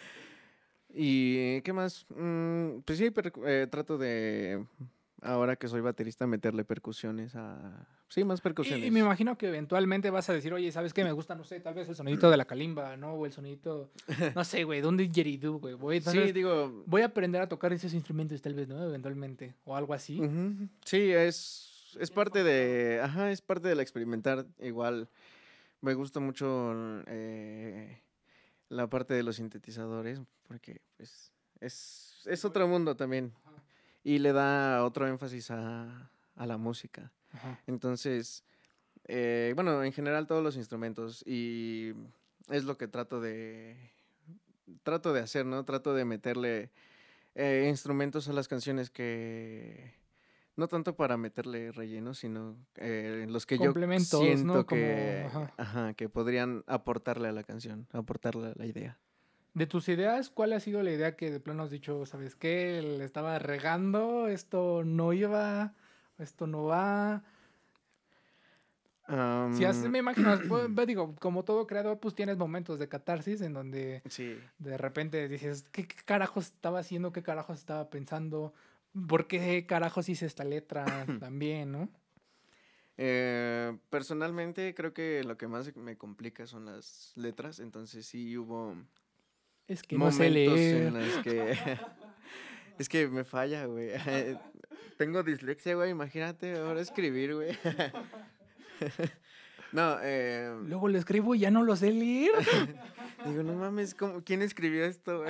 ¿Y 0.94 1.62
qué 1.62 1.72
más? 1.72 2.06
Mm, 2.10 2.80
pues 2.84 2.98
sí, 3.00 3.10
per- 3.10 3.32
eh, 3.46 3.68
trato 3.72 3.98
de, 3.98 4.66
ahora 5.22 5.56
que 5.56 5.68
soy 5.68 5.82
baterista, 5.82 6.28
meterle 6.28 6.64
percusiones 6.64 7.36
a... 7.36 7.88
Sí, 8.08 8.24
más 8.24 8.42
percusiones. 8.42 8.88
y 8.88 8.92
me 8.92 9.02
imagino 9.02 9.38
que 9.38 9.48
eventualmente 9.48 10.10
vas 10.10 10.30
a 10.30 10.34
decir, 10.34 10.54
oye, 10.54 10.72
¿sabes 10.72 10.94
qué? 10.94 11.04
Me 11.04 11.12
gusta, 11.12 11.36
no 11.36 11.44
sé, 11.44 11.60
tal 11.60 11.74
vez 11.76 11.88
el 11.90 11.96
sonidito 11.96 12.30
de 12.32 12.38
la 12.38 12.46
calimba, 12.46 12.98
¿no? 12.98 13.14
O 13.14 13.26
el 13.26 13.32
sonidito, 13.32 13.90
no 14.36 14.44
sé, 14.44 14.64
güey, 14.64 14.82
¿dónde 14.82 15.04
didgeridoo, 15.04 15.60
güey? 15.60 15.74
Voy, 15.76 16.02
Sí, 16.02 16.32
digo... 16.32 16.84
voy 16.86 17.02
a 17.04 17.06
aprender 17.06 17.42
a 17.42 17.50
tocar 17.50 17.72
esos 17.74 17.94
instrumentos 17.94 18.42
tal 18.42 18.54
vez, 18.56 18.68
¿no? 18.68 18.84
Eventualmente, 18.84 19.56
o 19.66 19.76
algo 19.76 19.94
así. 19.94 20.22
Sí, 20.86 21.12
es, 21.12 21.96
es 22.00 22.12
parte 22.12 22.44
de, 22.44 23.02
ajá, 23.02 23.32
es 23.32 23.42
parte 23.42 23.68
del 23.68 23.80
experimentar 23.80 24.46
igual. 24.60 25.10
Me 25.82 25.94
gusta 25.94 26.20
mucho 26.20 26.74
eh, 27.08 28.02
la 28.70 28.90
parte 28.90 29.14
de 29.14 29.24
los 29.24 29.38
sintetizadores 29.38 30.20
porque 30.48 30.82
pues 30.98 31.32
es, 31.62 32.22
es 32.26 32.44
otro 32.46 32.68
mundo 32.68 32.96
también 32.96 33.34
y 34.04 34.20
le 34.20 34.34
da 34.34 34.84
otro 34.84 35.08
énfasis 35.08 35.52
a, 35.52 36.12
a 36.36 36.46
la 36.46 36.58
música. 36.58 37.12
Ajá. 37.32 37.60
Entonces, 37.68 38.44
eh, 39.06 39.54
bueno, 39.56 39.84
en 39.84 39.92
general 39.92 40.28
todos 40.28 40.44
los 40.44 40.56
instrumentos 40.56 41.24
y 41.26 41.94
es 42.50 42.64
lo 42.64 42.78
que 42.78 42.88
trato 42.88 43.20
de 43.20 43.92
trato 44.84 45.14
de 45.14 45.22
hacer, 45.22 45.46
¿no? 45.46 45.66
Trato 45.66 45.94
de 45.94 46.06
meterle 46.06 46.72
eh, 47.36 47.68
instrumentos 47.70 48.28
a 48.30 48.34
las 48.34 48.48
canciones 48.48 48.90
que 48.90 49.96
no 50.56 50.68
tanto 50.68 50.96
para 50.96 51.18
meterle 51.18 51.72
relleno, 51.72 52.14
sino 52.14 52.58
eh, 52.76 53.26
los 53.30 53.46
que 53.46 53.58
yo 53.58 53.74
siento 53.98 54.44
¿no? 54.44 54.66
Como, 54.66 54.82
que, 54.82 55.24
ajá. 55.26 55.54
ajá, 55.58 55.94
que 55.94 56.10
podrían 56.10 56.64
aportarle 56.68 57.30
a 57.30 57.32
la 57.32 57.44
canción, 57.44 57.88
aportarle 57.92 58.48
a 58.48 58.54
la 58.56 58.66
idea. 58.66 59.00
De 59.54 59.66
tus 59.66 59.90
ideas, 59.90 60.30
¿cuál 60.30 60.54
ha 60.54 60.60
sido 60.60 60.84
la 60.84 60.92
idea 60.92 61.16
que 61.16 61.32
de 61.32 61.40
plano 61.40 61.64
has 61.64 61.72
dicho, 61.72 62.06
sabes 62.06 62.36
qué, 62.36 62.82
le 62.82 63.04
estaba 63.04 63.40
regando, 63.40 64.28
esto 64.28 64.84
no 64.86 65.12
iba, 65.14 65.74
esto 66.18 66.48
no 66.48 66.66
va? 66.66 67.24
Si 69.54 69.66
haces, 69.66 69.90
me 69.90 69.98
imagino, 69.98 70.40
pues, 70.48 70.74
ve, 70.74 70.86
digo, 70.86 71.16
como 71.16 71.44
todo 71.44 71.66
creador, 71.66 72.00
pues 72.00 72.14
tienes 72.14 72.38
momentos 72.38 72.78
de 72.78 72.88
catarsis 72.88 73.42
en 73.42 73.54
donde 73.54 74.04
sí. 74.08 74.38
de 74.60 74.78
repente 74.78 75.28
dices, 75.28 75.66
¿qué, 75.72 75.88
qué 75.88 75.96
carajos 76.06 76.46
estaba 76.46 76.80
haciendo? 76.80 77.12
¿Qué 77.12 77.24
carajos 77.24 77.58
estaba 77.58 77.90
pensando? 77.90 78.54
¿Por 79.08 79.26
qué 79.26 79.66
carajos 79.66 80.10
hice 80.10 80.28
esta 80.28 80.44
letra 80.44 80.86
también, 81.20 81.72
no? 81.72 81.90
Eh, 82.98 83.76
personalmente 83.90 84.76
creo 84.76 84.94
que 84.94 85.24
lo 85.24 85.38
que 85.38 85.48
más 85.48 85.76
me 85.76 85.98
complica 85.98 86.46
son 86.46 86.66
las 86.66 87.14
letras, 87.16 87.60
entonces 87.60 88.06
sí 88.06 88.38
hubo 88.38 88.76
Es 89.70 89.84
que 89.84 89.98
no 89.98 90.12
sé 90.12 90.28
momentos 90.30 90.56
leer. 90.60 90.88
en 90.88 90.94
los 90.96 91.18
que 91.24 91.54
es 92.80 92.90
que 92.90 93.08
me 93.08 93.24
falla, 93.24 93.66
güey. 93.66 93.92
Tengo 94.98 95.24
dislexia, 95.24 95.76
güey, 95.76 95.92
imagínate 95.92 96.58
ahora 96.58 96.82
escribir, 96.82 97.36
güey. 97.36 97.58
no, 99.72 99.98
eh, 100.02 100.54
Luego 100.66 100.90
le 100.90 100.98
escribo 101.00 101.36
y 101.36 101.40
ya 101.40 101.52
no 101.52 101.64
lo 101.64 101.76
sé 101.78 101.92
leer. 101.94 102.32
digo, 103.26 103.44
no 103.44 103.54
mames, 103.54 103.96
¿cómo- 103.96 104.22
¿quién 104.26 104.42
escribió 104.42 104.84
esto? 104.86 105.24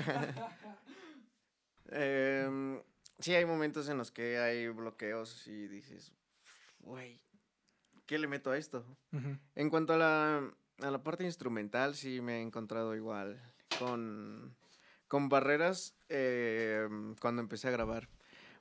Em, 1.91 2.81
sí, 3.19 3.33
hay 3.35 3.45
momentos 3.45 3.89
en 3.89 3.97
los 3.97 4.11
que 4.11 4.37
hay 4.39 4.67
bloqueos 4.69 5.45
y 5.47 5.67
dices, 5.67 6.13
güey, 6.79 7.21
¿qué 8.05 8.17
le 8.19 8.27
meto 8.27 8.51
a 8.51 8.57
esto? 8.57 8.85
En 9.55 9.69
cuanto 9.69 9.93
a 9.93 9.97
la, 9.97 10.51
a 10.81 10.91
la 10.91 11.03
parte 11.03 11.23
instrumental, 11.25 11.95
sí 11.95 12.21
me 12.21 12.39
he 12.39 12.41
encontrado 12.41 12.95
igual 12.95 13.41
con, 13.77 14.55
con 15.07 15.29
barreras 15.29 15.95
eh, 16.09 16.87
cuando 17.21 17.41
empecé 17.41 17.67
a 17.67 17.71
grabar. 17.71 18.09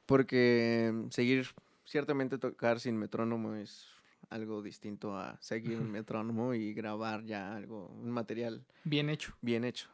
Porque 0.06 0.92
seguir, 1.10 1.48
ciertamente 1.84 2.38
tocar 2.38 2.80
sin 2.80 2.96
metrónomo 2.96 3.54
es 3.54 3.86
algo 4.30 4.62
distinto 4.62 5.16
a 5.16 5.38
seguir 5.40 5.78
un 5.80 5.90
metrónomo 5.90 6.54
y 6.54 6.74
grabar 6.74 7.24
ya 7.24 7.54
algo, 7.54 7.88
un 7.88 8.10
material 8.10 8.64
Bien 8.84 9.08
hecho. 9.10 9.34
bien 9.40 9.64
hecho. 9.64 9.88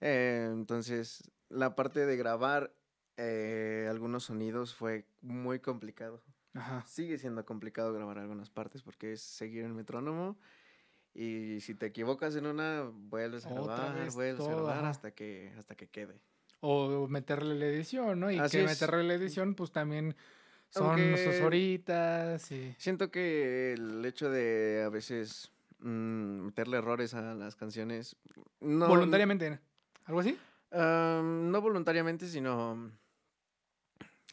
Eh, 0.00 0.48
entonces, 0.52 1.30
la 1.48 1.74
parte 1.76 2.04
de 2.06 2.16
grabar 2.16 2.72
eh, 3.16 3.86
algunos 3.88 4.24
sonidos 4.24 4.74
fue 4.74 5.06
muy 5.22 5.60
complicado 5.60 6.20
Ajá. 6.54 6.82
sigue 6.84 7.16
siendo 7.16 7.44
complicado 7.46 7.92
grabar 7.92 8.18
algunas 8.18 8.50
partes 8.50 8.82
porque 8.82 9.12
es 9.12 9.20
seguir 9.22 9.64
el 9.64 9.72
metrónomo 9.72 10.36
y 11.14 11.60
si 11.60 11.74
te 11.74 11.86
equivocas 11.86 12.34
en 12.36 12.46
una 12.46 12.82
vuelves 12.92 13.46
a 13.46 13.50
Otra 13.54 13.76
grabar, 13.92 14.10
vuelves 14.12 14.46
a 14.46 14.50
grabar 14.50 14.84
hasta 14.84 15.10
que 15.12 15.52
hasta 15.58 15.74
que 15.76 15.88
quede. 15.88 16.20
O 16.60 17.06
meterle 17.08 17.54
la 17.56 17.66
edición, 17.66 18.20
¿no? 18.20 18.30
Y 18.30 18.38
Así 18.38 18.58
que 18.58 18.64
es. 18.64 18.70
meterle 18.80 19.04
la 19.04 19.14
edición, 19.14 19.54
pues 19.54 19.70
también 19.70 20.16
son 20.70 20.86
Aunque- 20.88 21.18
sus 21.24 21.40
horitas 21.44 22.50
y... 22.50 22.74
Siento 22.78 23.10
que 23.10 23.74
el 23.74 24.04
hecho 24.04 24.28
de 24.30 24.82
a 24.84 24.88
veces 24.88 25.52
mm, 25.80 26.46
meterle 26.46 26.78
errores 26.78 27.14
a 27.14 27.34
las 27.34 27.54
canciones 27.54 28.16
no 28.60 28.88
Voluntariamente, 28.88 29.60
¿algo 30.06 30.20
así? 30.20 30.36
No 30.72 31.60
voluntariamente, 31.60 32.26
sino 32.26 32.90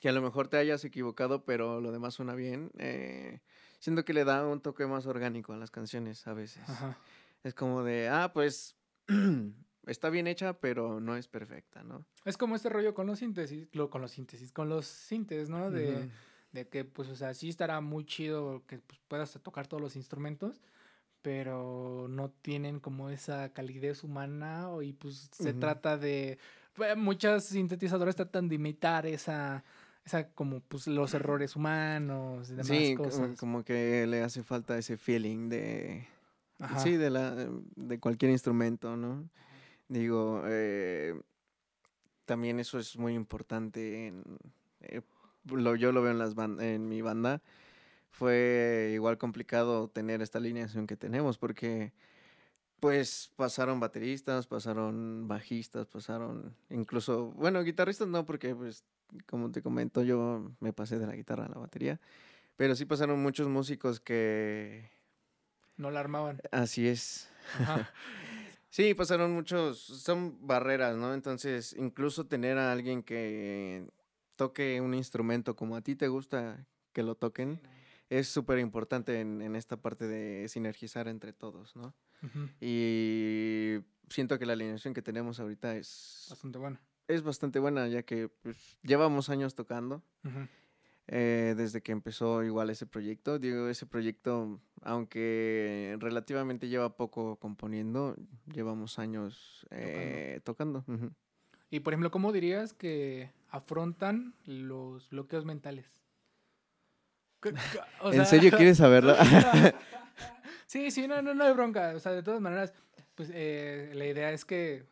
que 0.01 0.09
a 0.09 0.11
lo 0.13 0.21
mejor 0.23 0.47
te 0.47 0.57
hayas 0.57 0.83
equivocado, 0.83 1.45
pero 1.45 1.79
lo 1.81 1.91
demás 1.91 2.15
suena 2.15 2.33
bien. 2.33 2.71
eh, 2.79 3.39
siento 3.81 4.05
que 4.05 4.13
le 4.13 4.23
da 4.23 4.47
un 4.47 4.61
toque 4.61 4.85
más 4.85 5.05
orgánico 5.07 5.51
a 5.51 5.57
las 5.57 5.71
canciones 5.71 6.25
a 6.27 6.33
veces. 6.33 6.63
Ajá. 6.69 6.97
Es 7.43 7.53
como 7.53 7.83
de, 7.83 8.07
ah, 8.07 8.31
pues 8.31 8.77
está 9.87 10.09
bien 10.09 10.27
hecha, 10.27 10.53
pero 10.53 11.01
no 11.01 11.17
es 11.17 11.27
perfecta, 11.27 11.83
¿no? 11.83 12.05
Es 12.23 12.37
como 12.37 12.55
este 12.55 12.69
rollo 12.69 12.93
con 12.93 13.07
los 13.07 13.19
síntesis, 13.19 13.67
lo, 13.73 13.89
con 13.89 14.01
los 14.01 14.11
síntesis, 14.11 14.53
con 14.53 14.69
los 14.69 14.85
sintes, 14.85 15.49
¿no? 15.49 15.71
De, 15.71 16.09
de 16.51 16.67
que, 16.69 16.85
pues, 16.85 17.09
o 17.09 17.15
sea, 17.15 17.33
sí 17.33 17.49
estará 17.49 17.81
muy 17.81 18.05
chido 18.05 18.63
que 18.67 18.77
pues, 18.77 19.01
puedas 19.07 19.33
tocar 19.41 19.67
todos 19.67 19.81
los 19.81 19.95
instrumentos, 19.95 20.61
pero 21.23 22.05
no 22.07 22.29
tienen 22.29 22.79
como 22.79 23.09
esa 23.09 23.51
calidez 23.51 24.03
humana 24.03 24.69
y 24.83 24.93
pues 24.93 25.29
se 25.31 25.53
trata 25.53 25.97
de... 25.97 26.37
pues, 26.73 26.95
Muchos 26.95 27.45
sintetizadores 27.45 28.15
tratan 28.15 28.47
de 28.47 28.55
imitar 28.55 29.07
esa, 29.07 29.63
esa 30.05 30.29
como 30.29 30.61
pues 30.61 30.87
los 30.87 31.13
errores 31.13 31.55
humanos 31.55 32.49
y 32.49 32.53
demás 32.53 32.67
Sí, 32.67 32.95
como, 32.95 33.09
cosas. 33.09 33.39
como 33.39 33.63
que 33.63 34.05
le 34.07 34.21
hace 34.23 34.43
falta 34.43 34.77
ese 34.77 34.97
feeling 34.97 35.49
de, 35.49 36.07
Ajá. 36.59 36.79
sí, 36.79 36.95
de 36.97 37.09
la, 37.09 37.35
de 37.75 37.99
cualquier 37.99 38.31
instrumento, 38.31 38.97
¿no? 38.97 39.29
Digo, 39.87 40.43
eh, 40.47 41.19
también 42.25 42.59
eso 42.59 42.79
es 42.79 42.97
muy 42.97 43.13
importante. 43.13 44.07
En, 44.07 44.23
eh, 44.81 45.01
lo, 45.45 45.75
yo 45.75 45.91
lo 45.91 46.01
veo 46.01 46.11
en, 46.11 46.17
las 46.19 46.33
en 46.59 46.87
mi 46.87 47.01
banda. 47.01 47.41
Fue 48.09 48.91
igual 48.93 49.17
complicado 49.17 49.87
tener 49.89 50.21
esta 50.21 50.37
alineación 50.39 50.87
que 50.87 50.97
tenemos 50.97 51.37
porque 51.37 51.93
pues 52.81 53.31
pasaron 53.37 53.79
bateristas, 53.79 54.47
pasaron 54.47 55.29
bajistas, 55.29 55.87
pasaron 55.87 56.57
incluso, 56.71 57.27
bueno, 57.33 57.63
guitarristas 57.63 58.09
no, 58.09 58.25
porque 58.25 58.55
pues 58.55 58.85
como 59.27 59.51
te 59.51 59.63
comento 59.63 60.03
yo 60.03 60.51
me 60.61 60.73
pasé 60.73 60.99
de 60.99 61.07
la 61.07 61.15
guitarra 61.15 61.45
a 61.45 61.49
la 61.49 61.59
batería, 61.59 62.01
pero 62.57 62.75
sí 62.75 62.85
pasaron 62.85 63.21
muchos 63.21 63.47
músicos 63.49 63.99
que 64.01 64.89
No 65.77 65.91
la 65.91 65.99
armaban. 65.99 66.43
así 66.51 66.87
es, 66.87 67.29
Ajá. 67.53 67.87
Sí, 68.69 68.93
pasaron 68.93 69.33
muchos, 69.33 69.79
son 69.79 70.47
barreras, 70.47 70.95
¿no? 70.95 71.13
Entonces, 71.13 71.73
incluso 71.77 72.27
tener 72.27 72.57
a 72.57 72.71
alguien 72.71 73.03
que 73.03 73.85
toque 74.37 74.79
un 74.79 74.93
instrumento 74.93 75.57
como 75.57 75.75
a 75.75 75.81
ti 75.81 75.95
te 75.97 76.07
gusta 76.07 76.65
que 76.93 77.03
lo 77.03 77.15
toquen, 77.15 77.61
es 78.09 78.29
súper 78.29 78.59
importante 78.59 79.19
en, 79.19 79.41
en 79.41 79.57
esta 79.57 79.81
parte 79.81 80.07
de 80.07 80.47
sinergizar 80.47 81.09
entre 81.09 81.33
todos, 81.33 81.75
¿no? 81.75 81.93
Y 82.59 83.79
siento 84.09 84.37
que 84.37 84.45
la 84.45 84.53
alineación 84.53 84.93
que 84.93 85.01
tenemos 85.01 85.39
ahorita 85.39 85.75
es, 85.75 86.27
Bastante 86.29 86.57
bueno. 86.57 86.79
es 87.07 87.23
bastante 87.23 87.59
buena, 87.59 87.87
ya 87.87 88.03
que 88.03 88.29
pues, 88.29 88.79
llevamos 88.83 89.29
años 89.29 89.55
tocando. 89.55 90.03
Eh, 91.07 91.55
desde 91.57 91.81
que 91.81 91.91
empezó 91.91 92.43
igual 92.43 92.69
ese 92.69 92.85
proyecto. 92.85 93.39
Digo, 93.39 93.67
ese 93.67 93.85
proyecto, 93.85 94.61
aunque 94.81 95.97
relativamente 95.99 96.69
lleva 96.69 96.95
poco 96.95 97.37
componiendo, 97.37 98.15
llevamos 98.45 98.97
años 98.99 99.65
eh, 99.71 100.39
tocando. 100.43 100.85
ujú. 100.87 101.11
Y 101.69 101.79
por 101.79 101.93
ejemplo, 101.93 102.11
¿cómo 102.11 102.31
dirías 102.31 102.73
que 102.73 103.31
afrontan 103.49 104.35
los 104.45 105.09
bloqueos 105.09 105.45
mentales? 105.45 106.00
¿Qué- 107.41 107.53
qué- 107.53 107.79
o 108.01 108.11
¿En 108.13 108.25
serio 108.25 108.51
quieres 108.51 108.77
saberlo? 108.77 109.15
sí, 110.67 110.91
sí, 110.91 111.07
no, 111.07 111.21
no, 111.21 111.33
no 111.33 111.43
hay 111.43 111.53
bronca. 111.53 111.93
O 111.95 111.99
sea, 111.99 112.11
de 112.11 112.23
todas 112.23 112.41
maneras, 112.41 112.73
pues 113.15 113.29
eh, 113.33 113.91
la 113.93 114.05
idea 114.05 114.31
es 114.31 114.45
que, 114.45 114.85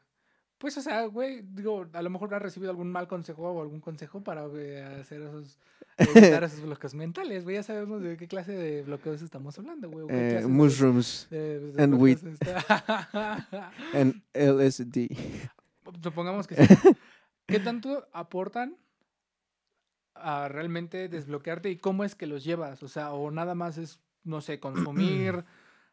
pues, 0.58 0.78
o 0.78 0.82
sea, 0.82 1.06
güey, 1.06 1.42
digo, 1.44 1.88
a 1.94 2.02
lo 2.02 2.10
mejor 2.10 2.34
has 2.34 2.42
recibido 2.42 2.72
algún 2.72 2.92
mal 2.92 3.08
consejo 3.08 3.44
o 3.44 3.62
algún 3.62 3.80
consejo 3.80 4.22
para 4.24 4.46
eh, 4.58 4.84
hacer 5.02 5.22
esos, 5.22 5.58
evitar 5.98 6.44
esos 6.44 6.62
bloqueos 6.62 6.94
mentales, 6.96 7.44
güey. 7.44 7.56
Ya 7.56 7.64
sabemos 7.64 8.02
de 8.02 8.18
qué 8.18 8.28
clase 8.28 8.52
de 8.52 8.82
bloqueos 8.84 9.22
estamos 9.22 9.58
hablando, 9.58 9.90
güey. 9.90 10.06
Eh, 10.10 10.44
mushrooms 10.48 11.28
de- 11.30 11.72
de 11.72 11.84
and 11.84 11.94
weed. 11.96 12.18
está- 12.28 13.48
and 13.94 14.22
LSD. 14.34 15.08
Supongamos 16.04 16.46
que 16.48 16.56
sí. 16.56 16.76
¿Qué 17.46 17.60
tanto 17.60 18.08
aportan 18.14 18.76
a 20.22 20.48
realmente 20.48 21.10
desbloquearte 21.10 21.70
y 21.70 21.78
cómo 21.78 22.04
es 22.04 22.16
que 22.16 22.28
los 22.28 22.44
llevas? 22.44 22.84
O 22.84 22.88
sea, 22.88 23.12
o 23.12 23.32
nada 23.32 23.56
más 23.56 23.78
es, 23.78 24.00
no 24.24 24.42
sé, 24.42 24.60
consumir, 24.60 25.44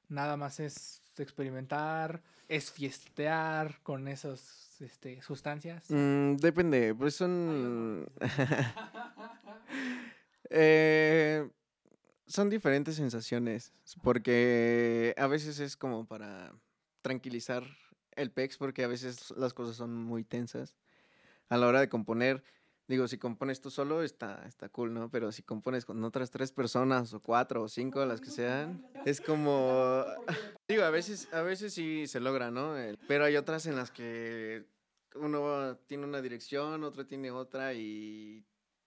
nada 0.08 0.36
más 0.36 0.60
es 0.60 1.02
experimentar, 1.18 2.22
es 2.48 2.70
fiestear 2.70 3.80
con 3.82 4.06
esas 4.08 4.80
este, 4.80 5.22
sustancias. 5.22 5.84
Mm, 5.88 6.36
depende, 6.36 6.94
pues 6.94 7.14
son... 7.14 8.06
Eh, 10.50 11.48
son 12.26 12.50
diferentes 12.50 12.96
sensaciones, 12.96 13.72
porque 14.02 15.14
a 15.16 15.26
veces 15.26 15.58
es 15.60 15.76
como 15.76 16.06
para 16.06 16.52
tranquilizar 17.02 17.64
el 18.12 18.30
pex, 18.30 18.56
porque 18.56 18.84
a 18.84 18.88
veces 18.88 19.32
las 19.36 19.54
cosas 19.54 19.76
son 19.76 19.94
muy 19.94 20.24
tensas. 20.24 20.76
A 21.48 21.56
la 21.56 21.68
hora 21.68 21.80
de 21.80 21.88
componer, 21.88 22.42
digo, 22.88 23.08
si 23.08 23.18
compones 23.18 23.60
tú 23.60 23.70
solo, 23.70 24.02
está, 24.02 24.44
está 24.46 24.68
cool, 24.68 24.94
¿no? 24.94 25.10
Pero 25.10 25.32
si 25.32 25.42
compones 25.42 25.84
con 25.84 26.02
otras 26.04 26.30
tres 26.30 26.52
personas, 26.52 27.12
o 27.12 27.20
cuatro, 27.20 27.62
o 27.62 27.68
cinco, 27.68 28.04
las 28.04 28.20
que 28.20 28.30
sean, 28.30 28.86
es 29.04 29.20
como... 29.20 30.04
Digo, 30.68 30.84
a 30.84 30.90
veces, 30.90 31.32
a 31.32 31.42
veces 31.42 31.74
sí 31.74 32.06
se 32.06 32.20
logra, 32.20 32.50
¿no? 32.50 32.74
Pero 33.08 33.24
hay 33.24 33.36
otras 33.36 33.66
en 33.66 33.76
las 33.76 33.90
que 33.90 34.66
uno 35.14 35.76
tiene 35.86 36.04
una 36.04 36.22
dirección, 36.22 36.84
otro 36.84 37.06
tiene 37.06 37.30
otra 37.30 37.74
y 37.74 38.44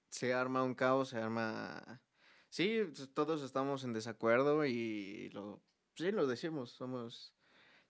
se 0.10 0.34
arma 0.34 0.64
un 0.64 0.76
caos, 0.76 1.10
se 1.10 1.18
arma... 1.18 2.02
Sí, 2.50 2.82
todos 3.14 3.44
estamos 3.44 3.84
en 3.84 3.94
desacuerdo 3.94 4.66
y 4.66 5.30
lo, 5.32 5.62
sí, 5.96 6.12
lo 6.12 6.28
decimos, 6.28 6.72
somos... 6.72 7.34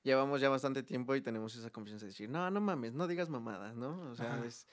Llevamos 0.02 0.40
ya 0.40 0.48
bastante 0.48 0.82
tiempo 0.82 1.14
y 1.16 1.22
tenemos 1.22 1.56
esa 1.58 1.72
confianza 1.72 2.06
de 2.06 2.12
decir, 2.12 2.30
no, 2.30 2.50
no 2.50 2.62
mames, 2.62 2.94
no 2.94 3.06
digas 3.06 3.30
mamadas, 3.30 3.76
¿no? 3.76 4.10
O 4.10 4.16
sea, 4.16 4.42
es, 4.46 4.66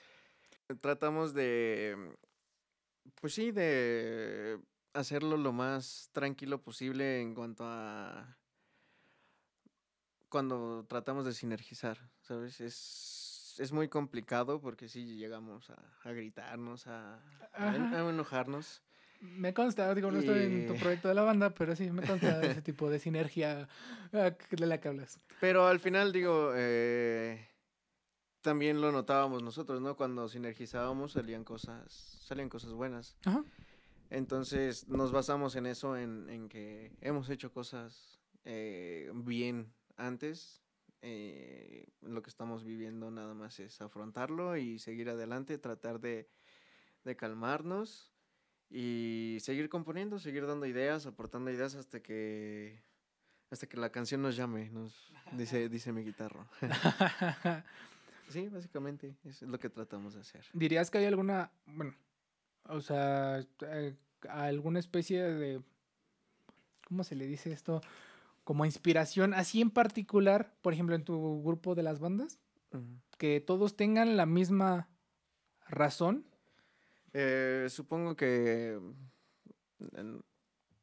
tratamos 0.80 1.34
de, 1.34 1.96
pues 3.20 3.34
sí, 3.34 3.52
de 3.52 4.58
hacerlo 4.92 5.36
lo 5.36 5.52
más 5.52 6.10
tranquilo 6.12 6.62
posible 6.62 7.20
en 7.20 7.34
cuanto 7.34 7.64
a 7.66 8.36
cuando 10.28 10.84
tratamos 10.88 11.24
de 11.24 11.32
sinergizar, 11.32 11.98
¿sabes? 12.20 12.60
Es, 12.60 13.56
es 13.58 13.72
muy 13.72 13.88
complicado 13.88 14.60
porque 14.60 14.88
sí 14.88 15.16
llegamos 15.16 15.70
a, 15.70 15.78
a 16.02 16.12
gritarnos, 16.12 16.86
a, 16.86 17.20
a, 17.54 18.08
enojarnos. 18.08 18.82
Me 19.20 19.54
consta, 19.54 19.94
digo, 19.94 20.10
no 20.10 20.18
estoy 20.18 20.42
en 20.42 20.66
tu 20.66 20.74
proyecto 20.76 21.08
de 21.08 21.14
la 21.14 21.22
banda, 21.22 21.54
pero 21.54 21.74
sí, 21.74 21.90
me 21.90 22.06
consta 22.06 22.42
ese 22.42 22.60
tipo 22.62 22.90
de 22.90 22.98
sinergia 22.98 23.68
ah, 24.12 24.32
de 24.50 24.66
la 24.66 24.78
que 24.78 24.88
hablas. 24.88 25.20
Pero 25.40 25.66
al 25.66 25.80
final, 25.80 26.12
digo, 26.12 26.52
eh, 26.54 27.48
también 28.46 28.80
lo 28.80 28.92
notábamos 28.92 29.42
nosotros, 29.42 29.80
¿no? 29.80 29.96
Cuando 29.96 30.28
sinergizábamos 30.28 31.10
salían 31.10 31.42
cosas, 31.42 31.92
salían 32.22 32.48
cosas 32.48 32.72
buenas. 32.72 33.16
Ajá. 33.24 33.42
Entonces 34.08 34.86
nos 34.86 35.10
basamos 35.10 35.56
en 35.56 35.66
eso, 35.66 35.96
en, 35.96 36.30
en 36.30 36.48
que 36.48 36.92
hemos 37.00 37.28
hecho 37.28 37.50
cosas 37.50 38.20
eh, 38.44 39.10
bien 39.12 39.74
antes. 39.96 40.62
Eh, 41.02 41.88
lo 42.02 42.22
que 42.22 42.30
estamos 42.30 42.62
viviendo 42.62 43.10
nada 43.10 43.34
más 43.34 43.58
es 43.58 43.80
afrontarlo 43.80 44.56
y 44.56 44.78
seguir 44.78 45.10
adelante, 45.10 45.58
tratar 45.58 45.98
de, 45.98 46.30
de 47.02 47.16
calmarnos 47.16 48.12
y 48.70 49.38
seguir 49.40 49.68
componiendo, 49.68 50.20
seguir 50.20 50.46
dando 50.46 50.66
ideas, 50.66 51.04
aportando 51.06 51.50
ideas 51.50 51.74
hasta 51.74 52.00
que 52.00 52.80
hasta 53.50 53.66
que 53.66 53.76
la 53.76 53.90
canción 53.90 54.22
nos 54.22 54.36
llame, 54.36 54.70
nos 54.70 55.12
dice 55.32 55.68
dice 55.68 55.92
mi 55.92 56.04
guitarra. 56.04 56.46
sí, 58.28 58.48
básicamente 58.48 59.16
es 59.24 59.42
lo 59.42 59.58
que 59.58 59.70
tratamos 59.70 60.14
de 60.14 60.20
hacer. 60.20 60.44
¿Dirías 60.52 60.90
que 60.90 60.98
hay 60.98 61.04
alguna, 61.06 61.50
bueno, 61.66 61.94
o 62.64 62.80
sea, 62.80 63.44
eh, 63.62 63.94
alguna 64.28 64.78
especie 64.78 65.22
de 65.22 65.62
¿cómo 66.86 67.04
se 67.04 67.16
le 67.16 67.26
dice 67.26 67.52
esto? 67.52 67.80
Como 68.44 68.64
inspiración 68.64 69.34
así 69.34 69.60
en 69.60 69.70
particular, 69.70 70.54
por 70.62 70.72
ejemplo, 70.72 70.94
en 70.94 71.04
tu 71.04 71.42
grupo 71.42 71.74
de 71.74 71.82
las 71.82 71.98
bandas, 71.98 72.38
que 73.18 73.40
todos 73.40 73.76
tengan 73.76 74.16
la 74.16 74.26
misma 74.26 74.88
razón 75.68 76.26
eh, 77.18 77.68
supongo 77.70 78.14
que 78.14 78.78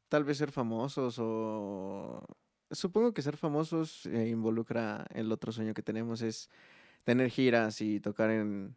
tal 0.08 0.24
vez 0.24 0.38
ser 0.38 0.50
famosos 0.50 1.16
o... 1.20 2.26
Supongo 2.72 3.14
que 3.14 3.22
ser 3.22 3.36
famosos 3.36 4.04
eh, 4.06 4.30
involucra 4.30 5.06
el 5.10 5.30
otro 5.30 5.52
sueño 5.52 5.74
que 5.74 5.82
tenemos 5.82 6.22
es 6.22 6.50
tener 7.04 7.30
giras 7.30 7.80
y 7.80 8.00
tocar 8.00 8.30
en, 8.30 8.74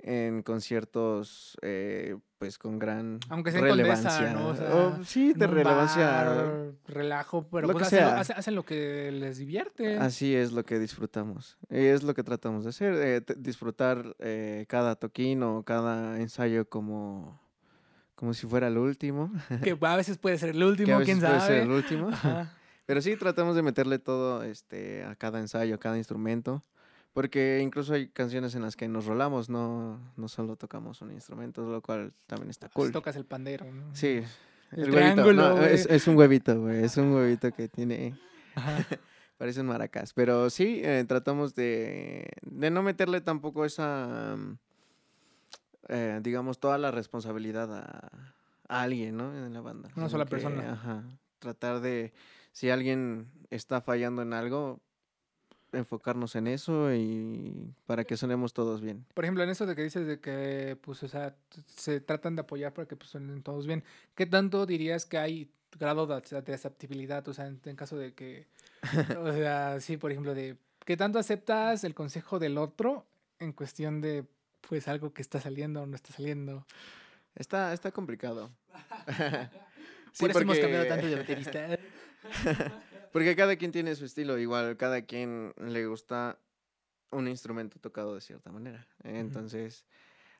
en 0.00 0.42
conciertos 0.42 1.56
eh, 1.62 2.16
pues 2.38 2.58
con 2.58 2.78
gran 2.78 3.18
Aunque 3.28 3.50
sea 3.50 3.60
relevancia. 3.60 4.32
¿no? 4.32 5.04
sí, 5.04 5.32
de 5.32 5.46
relevancia. 5.46 6.72
relajo, 6.86 7.48
pero 7.50 7.68
pues 7.68 7.92
hacen, 7.92 8.54
Lo, 8.54 8.64
que 8.64 9.10
les 9.12 9.38
divierte. 9.38 9.96
Así 9.98 10.34
es 10.34 10.52
lo 10.52 10.64
que 10.64 10.78
disfrutamos. 10.78 11.58
Es 11.68 12.02
lo 12.02 12.14
que 12.14 12.22
tratamos 12.22 12.64
de 12.64 12.70
hacer, 12.70 12.94
eh, 12.94 13.22
disfrutar 13.36 14.16
eh, 14.18 14.66
cada 14.68 14.96
toquín 14.96 15.42
o 15.42 15.62
cada 15.62 16.20
ensayo 16.20 16.68
como, 16.68 17.40
como 18.14 18.34
si 18.34 18.46
fuera 18.46 18.68
el 18.68 18.78
último. 18.78 19.32
Que 19.62 19.76
a 19.80 19.96
veces 19.96 20.18
puede 20.18 20.38
ser 20.38 20.50
el 20.50 20.62
último, 20.62 21.00
quién 21.04 21.20
sabe. 21.20 21.36
Puede 21.36 21.48
ser 21.48 21.62
el 21.62 21.70
último. 21.70 22.10
Pero 22.86 23.02
sí 23.02 23.16
tratamos 23.16 23.56
de 23.56 23.62
meterle 23.62 23.98
todo 23.98 24.44
este, 24.44 25.02
a 25.04 25.16
cada 25.16 25.40
ensayo, 25.40 25.74
a 25.74 25.78
cada 25.78 25.96
instrumento. 25.98 26.64
Porque 27.16 27.60
incluso 27.62 27.94
hay 27.94 28.08
canciones 28.08 28.54
en 28.56 28.60
las 28.60 28.76
que 28.76 28.88
nos 28.88 29.06
rolamos, 29.06 29.48
no, 29.48 29.98
no 30.18 30.28
solo 30.28 30.56
tocamos 30.56 31.00
un 31.00 31.12
instrumento, 31.12 31.64
lo 31.64 31.80
cual 31.80 32.12
también 32.26 32.50
está 32.50 32.68
cool. 32.68 32.92
tocas 32.92 33.16
el 33.16 33.24
pandero, 33.24 33.64
¿no? 33.72 33.94
Sí. 33.94 34.20
El, 34.70 34.90
huevito, 34.90 35.62
es, 35.62 36.06
un 36.08 36.18
huevito, 36.18 36.60
güey. 36.60 36.84
Es 36.84 36.98
un 36.98 37.14
huevito 37.14 37.50
que 37.52 37.68
tiene. 37.68 38.14
Parecen 39.38 39.64
maracas. 39.64 40.12
Pero 40.12 40.50
sí, 40.50 40.82
eh, 40.84 41.06
tratamos 41.08 41.54
de, 41.54 42.28
de 42.42 42.70
no 42.70 42.82
meterle 42.82 43.22
tampoco 43.22 43.64
esa. 43.64 44.36
Mm, 44.36 44.58
eh, 45.88 46.20
digamos, 46.22 46.60
toda 46.60 46.76
la 46.76 46.90
responsabilidad 46.90 47.74
a, 47.74 48.10
a, 48.68 48.82
alguien, 48.82 49.16
¿no? 49.16 49.34
En 49.34 49.54
la 49.54 49.62
banda. 49.62 49.88
Una 49.96 50.10
sola 50.10 50.26
persona. 50.26 50.70
Ajá. 50.70 51.02
Tratar 51.38 51.80
de. 51.80 52.12
Si 52.52 52.68
alguien 52.68 53.30
está 53.48 53.80
fallando 53.80 54.20
en 54.20 54.34
algo, 54.34 54.82
enfocarnos 55.76 56.36
en 56.36 56.46
eso 56.46 56.92
y 56.94 57.72
para 57.86 58.04
que 58.04 58.16
sonemos 58.16 58.52
todos 58.52 58.80
bien. 58.80 59.04
Por 59.14 59.24
ejemplo, 59.24 59.42
en 59.42 59.50
eso 59.50 59.66
de 59.66 59.76
que 59.76 59.82
dices 59.82 60.06
de 60.06 60.20
que, 60.20 60.78
pues, 60.80 61.02
o 61.02 61.08
sea, 61.08 61.36
se 61.76 62.00
tratan 62.00 62.36
de 62.36 62.42
apoyar 62.42 62.72
para 62.72 62.86
que 62.86 62.96
pues, 62.96 63.10
suenen 63.10 63.42
todos 63.42 63.66
bien, 63.66 63.84
¿qué 64.14 64.26
tanto 64.26 64.66
dirías 64.66 65.06
que 65.06 65.18
hay 65.18 65.50
grado 65.78 66.06
de, 66.06 66.14
aceptabilidad? 66.54 67.26
O 67.28 67.34
sea, 67.34 67.46
en, 67.46 67.76
caso 67.76 67.96
de 67.96 68.14
que, 68.14 68.46
o 69.20 69.32
sea, 69.32 69.80
sí, 69.80 69.96
por 69.96 70.10
ejemplo, 70.10 70.34
de 70.34 70.56
¿qué 70.84 70.96
tanto 70.96 71.18
aceptas 71.18 71.84
el 71.84 71.94
consejo 71.94 72.38
del 72.38 72.58
otro 72.58 73.06
en 73.38 73.52
cuestión 73.52 74.00
de, 74.00 74.24
pues, 74.68 74.88
algo 74.88 75.12
que 75.12 75.22
está 75.22 75.40
saliendo 75.40 75.82
o 75.82 75.86
no 75.86 75.96
está 75.96 76.12
saliendo? 76.12 76.66
Está, 77.34 77.72
está 77.72 77.92
complicado. 77.92 78.50
por 80.18 80.30
eso 80.30 80.40
hemos 80.40 80.58
cambiado 80.58 80.86
tanto 80.86 81.06
de 81.06 81.16
baterista. 81.16 81.78
Porque 83.12 83.36
cada 83.36 83.56
quien 83.56 83.72
tiene 83.72 83.94
su 83.94 84.04
estilo, 84.04 84.38
igual 84.38 84.76
cada 84.76 85.02
quien 85.02 85.52
le 85.58 85.86
gusta 85.86 86.38
un 87.10 87.28
instrumento 87.28 87.78
tocado 87.78 88.14
de 88.14 88.20
cierta 88.20 88.50
manera. 88.50 88.86
Entonces, 89.02 89.84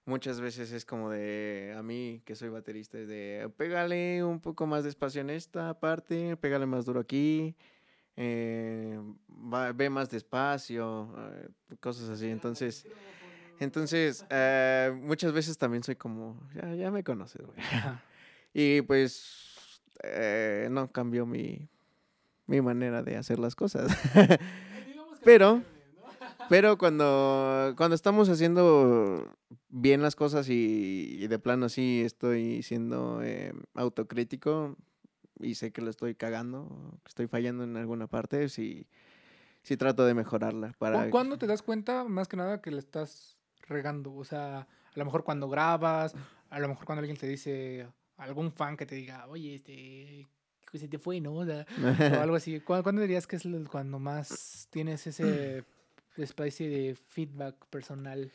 muchas 0.05 0.41
veces 0.41 0.73
es 0.73 0.85
como 0.85 1.11
de, 1.11 1.75
a 1.77 1.83
mí 1.83 2.23
que 2.25 2.35
soy 2.35 2.49
baterista, 2.49 2.99
es 2.99 3.09
de, 3.09 3.51
pégale 3.57 4.25
un 4.25 4.41
poco 4.41 4.67
más 4.67 4.85
despacio 4.85 5.21
en 5.21 5.31
esta 5.31 5.79
parte, 5.79 6.37
pégale 6.37 6.67
más 6.67 6.85
duro 6.85 7.01
aquí, 7.01 7.57
eh, 8.17 8.99
ve 9.75 9.91
más 9.91 10.11
despacio, 10.11 11.15
eh, 11.19 11.49
cosas 11.81 12.09
así. 12.09 12.29
Entonces, 12.29 12.87
entonces 13.59 14.25
eh, 14.31 14.93
muchas 15.03 15.33
veces 15.33 15.59
también 15.59 15.83
soy 15.83 15.97
como, 15.97 16.41
ya, 16.55 16.75
ya 16.75 16.91
me 16.91 17.05
conoces, 17.05 17.45
güey. 17.45 17.59
y 18.55 18.83
pues, 18.83 19.83
no 20.71 20.91
cambió 20.93 21.27
mi 21.27 21.69
mi 22.47 22.61
manera 22.61 23.03
de 23.03 23.17
hacer 23.17 23.39
las 23.39 23.55
cosas. 23.55 23.97
pero, 25.25 25.63
pero 26.49 26.79
cuando, 26.79 27.75
cuando 27.77 27.95
estamos 27.95 28.29
haciendo 28.29 29.37
bien 29.69 30.03
las 30.03 30.17
cosas 30.17 30.49
y, 30.49 31.27
de 31.27 31.39
plano 31.39 31.69
sí 31.69 32.03
estoy 32.05 32.63
siendo 32.63 33.23
eh, 33.23 33.53
autocrítico 33.75 34.77
y 35.41 35.55
sé 35.55 35.73
que 35.73 35.83
lo 35.83 35.91
estoy 35.91 36.15
cagando, 36.15 36.99
que 37.05 37.09
estoy 37.09 37.27
fallando 37.27 37.65
en 37.65 37.77
alguna 37.77 38.07
parte, 38.07 38.49
sí, 38.49 38.87
sí 39.63 39.77
trato 39.77 40.05
de 40.07 40.15
mejorarla. 40.15 40.73
Para... 40.79 41.11
¿Cuándo 41.11 41.39
te 41.39 41.47
das 41.47 41.63
cuenta, 41.63 42.05
más 42.05 42.29
que 42.29 42.37
nada, 42.37 42.63
que 42.63 42.71
le 42.71 42.79
estás 42.79 43.37
regando? 43.69 44.15
O 44.15 44.25
sea, 44.25 44.61
a 44.61 44.99
lo 44.99 45.05
mejor 45.05 45.25
cuando 45.25 45.49
grabas, 45.49 46.15
a 46.49 46.59
lo 46.59 46.69
mejor 46.69 46.87
cuando 46.87 47.01
alguien 47.01 47.19
te 47.19 47.27
dice, 47.27 47.87
algún 48.17 48.53
fan 48.53 48.77
que 48.77 48.87
te 48.87 48.95
diga, 48.95 49.27
oye, 49.29 49.57
este, 49.57 50.27
que 50.71 50.79
se 50.79 50.89
te 50.89 50.99
fue, 50.99 51.21
¿no? 51.21 51.35
O, 51.35 51.43
algo 51.43 52.37
así. 52.37 52.61
¿Cuándo, 52.61 53.01
dirías 53.01 53.27
que 53.27 53.37
es 53.37 53.47
cuando 53.71 53.99
más 53.99 54.69
tienes 54.71 55.07
ese 55.07 55.65
especie 56.17 56.69
de 56.69 56.95
feedback 56.95 57.55
personal? 57.67 58.31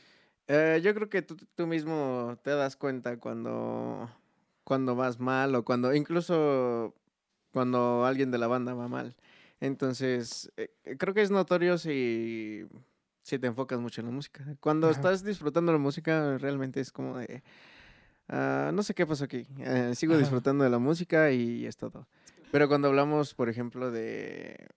Eh, 0.48 0.82
yo 0.84 0.94
creo 0.94 1.10
que 1.10 1.22
tú, 1.22 1.38
tú, 1.56 1.68
mismo 1.68 2.38
te 2.44 2.52
das 2.52 2.76
cuenta 2.76 3.18
cuando, 3.18 4.10
cuando 4.64 4.96
vas 4.96 5.20
mal 5.20 5.56
o 5.56 5.64
cuando 5.64 5.94
incluso 5.94 6.94
cuando 7.52 8.06
alguien 8.06 8.32
de 8.32 8.38
la 8.38 8.48
banda 8.48 8.74
va 8.74 8.88
mal. 8.88 9.16
Entonces, 9.60 10.52
eh, 10.58 10.70
creo 10.98 11.14
que 11.14 11.22
es 11.22 11.32
notorio 11.32 11.78
si, 11.78 12.66
si 13.22 13.40
te 13.40 13.48
enfocas 13.48 13.80
mucho 13.80 14.02
en 14.02 14.08
la 14.08 14.14
música. 14.14 14.44
Cuando 14.60 14.90
estás 14.90 15.24
disfrutando 15.24 15.72
la 15.72 15.78
música, 15.78 16.38
realmente 16.38 16.80
es 16.80 16.92
como 16.92 17.18
de 17.18 17.44
Ah, 18.32 18.72
no 18.74 18.82
sé 18.82 18.94
qué 18.94 19.06
pasó 19.06 19.26
aquí. 19.26 19.46
Eh, 19.60 19.92
sigo 19.96 20.14
Ajá. 20.14 20.22
disfrutando 20.22 20.64
de 20.64 20.70
la 20.70 20.80
música 20.80 21.32
y 21.32 21.66
es 21.66 21.76
todo. 21.76 22.08
Pero 22.52 22.68
cuando 22.68 22.90
hablamos, 22.90 23.34
por 23.34 23.50
ejemplo, 23.50 23.92
de. 23.92 24.68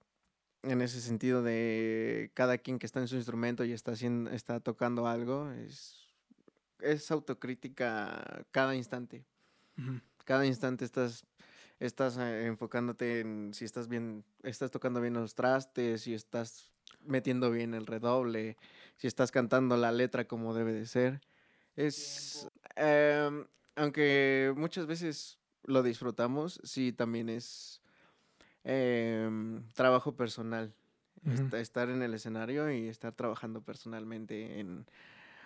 En 0.62 0.80
ese 0.80 1.02
sentido 1.02 1.42
de 1.42 2.30
cada 2.32 2.56
quien 2.56 2.78
que 2.78 2.86
está 2.86 2.98
en 2.98 3.08
su 3.08 3.16
instrumento 3.16 3.64
y 3.64 3.72
está 3.72 3.92
haciendo, 3.92 4.30
está 4.30 4.60
tocando 4.60 5.06
algo, 5.06 5.50
es, 5.50 6.08
es 6.80 7.10
autocrítica 7.10 8.46
cada 8.50 8.74
instante. 8.74 9.26
Cada 10.24 10.46
instante 10.46 10.86
estás, 10.86 11.26
estás 11.80 12.16
eh, 12.16 12.46
enfocándote 12.46 13.20
en 13.20 13.52
si 13.52 13.66
estás 13.66 13.88
bien, 13.88 14.24
estás 14.42 14.70
tocando 14.70 15.02
bien 15.02 15.12
los 15.12 15.34
trastes, 15.34 16.00
si 16.02 16.14
estás 16.14 16.72
metiendo 17.02 17.50
bien 17.50 17.74
el 17.74 17.86
redoble, 17.86 18.56
si 18.96 19.06
estás 19.06 19.30
cantando 19.30 19.76
la 19.76 19.92
letra 19.92 20.26
como 20.26 20.54
debe 20.54 20.72
de 20.72 20.86
ser. 20.86 21.20
Es, 21.76 22.48
em, 22.76 23.44
aunque 23.76 24.54
muchas 24.56 24.86
veces 24.86 25.38
lo 25.64 25.82
disfrutamos, 25.82 26.60
sí 26.64 26.92
también 26.92 27.28
es 27.28 27.80
em, 28.64 29.62
trabajo 29.74 30.14
personal. 30.16 30.72
Estar 31.52 31.88
en 31.88 32.02
el 32.02 32.12
escenario 32.12 32.70
y 32.70 32.86
estar 32.86 33.14
trabajando 33.14 33.62
personalmente 33.62 34.60
en, 34.60 34.84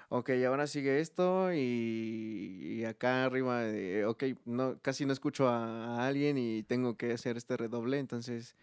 ok, 0.09 0.31
ahora 0.45 0.67
sigue 0.67 0.99
esto 0.99 1.53
y, 1.53 2.79
y 2.81 2.85
acá 2.85 3.27
arriba, 3.27 3.61
de, 3.61 4.05
ok, 4.05 4.25
no, 4.45 4.77
casi 4.83 5.07
no 5.07 5.13
escucho 5.13 5.49
a, 5.49 5.99
a 5.99 6.07
alguien 6.09 6.37
y 6.37 6.65
tengo 6.65 6.97
que 6.97 7.13
hacer 7.13 7.37
este 7.37 7.57
redoble, 7.57 8.01
entonces 8.01 8.57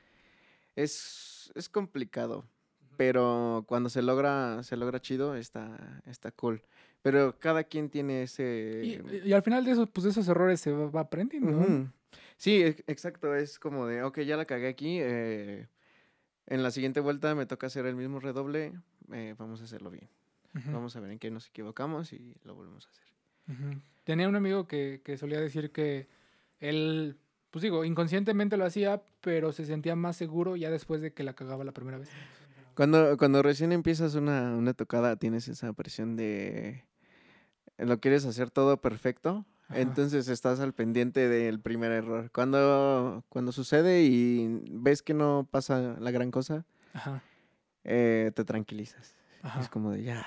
es, 0.76 1.54
es 1.56 1.70
complicado, 1.70 2.44
pero 2.98 3.64
cuando 3.68 3.90
se 3.90 4.02
logra, 4.02 4.62
se 4.64 4.76
logra 4.76 5.02
chido, 5.02 5.36
está, 5.36 6.02
está 6.06 6.32
cool. 6.32 6.62
Pero 7.06 7.38
cada 7.38 7.64
quien 7.64 7.92
tiene 7.92 8.24
ese... 8.24 8.82
Y, 8.84 9.28
y 9.30 9.34
al 9.34 9.44
final 9.44 9.64
de 9.64 9.74
esos, 9.74 9.88
pues 9.92 10.06
de 10.06 10.10
esos 10.10 10.28
errores 10.28 10.60
se 10.60 10.72
va, 10.72 11.02
aprendiendo. 11.02 11.88
Sí, 12.36 12.64
ex- 12.64 12.84
exacto, 12.88 13.36
es 13.36 13.60
como 13.60 13.86
de, 13.86 14.02
ok, 14.02 14.22
ya 14.22 14.36
la 14.38 14.46
cagué 14.46 14.68
aquí, 14.68 14.98
eh, 15.00 15.68
en 16.48 16.64
la 16.64 16.72
siguiente 16.72 17.02
vuelta 17.02 17.36
me 17.36 17.46
toca 17.46 17.68
hacer 17.68 17.86
el 17.86 17.96
mismo 17.96 18.20
redoble, 18.20 18.74
eh, 19.14 19.36
vamos 19.38 19.62
a 19.62 19.66
hacerlo 19.66 19.92
bien. 19.92 20.10
Vamos 20.72 20.96
a 20.96 21.00
ver 21.00 21.12
en 21.12 21.20
qué 21.20 21.30
nos 21.30 21.48
equivocamos 21.48 22.12
y 22.12 22.38
lo 22.44 22.56
volvemos 22.56 22.88
a 22.88 22.90
hacer. 22.90 23.04
Tenía 24.04 24.28
un 24.28 24.36
amigo 24.36 24.68
que, 24.68 25.02
que 25.04 25.16
solía 25.16 25.40
decir 25.40 25.70
que 25.70 26.08
él, 26.60 27.18
pues 27.52 27.62
digo, 27.62 27.86
inconscientemente 27.86 28.58
lo 28.58 28.66
hacía, 28.66 29.04
pero 29.22 29.52
se 29.52 29.66
sentía 29.66 29.96
más 29.96 30.18
seguro 30.18 30.56
ya 30.56 30.72
después 30.72 31.02
de 31.02 31.14
que 31.14 31.22
la 31.24 31.36
cagaba 31.36 31.64
la 31.66 31.72
primera 31.72 32.00
vez. 32.00 32.10
Cuando, 32.74 33.16
cuando 33.18 33.44
recién 33.44 33.72
empiezas 33.72 34.16
una, 34.16 34.56
una 34.56 34.74
tocada, 34.74 35.18
tienes 35.18 35.48
esa 35.48 35.72
presión 35.74 36.16
de 36.16 36.84
lo 37.78 38.00
quieres 38.00 38.26
hacer 38.26 38.50
todo 38.52 38.78
perfecto, 38.78 39.46
Ajá. 39.68 39.80
entonces 39.80 40.28
estás 40.28 40.60
al 40.60 40.74
pendiente 40.74 41.28
del 41.28 41.60
primer 41.60 41.92
error. 41.92 42.30
Cuando, 42.34 43.24
cuando 43.30 43.52
sucede 43.52 44.04
y 44.04 44.62
ves 44.72 45.02
que 45.02 45.14
no 45.14 45.48
pasa 45.50 45.96
la 46.00 46.12
gran 46.12 46.32
cosa, 46.32 46.66
Ajá. 46.94 47.22
eh, 47.84 48.32
te 48.36 48.44
tranquilizas. 48.46 49.16
Ajá. 49.42 49.62
Es 49.62 49.70
como 49.70 49.92
de 49.92 50.04
ya. 50.04 50.26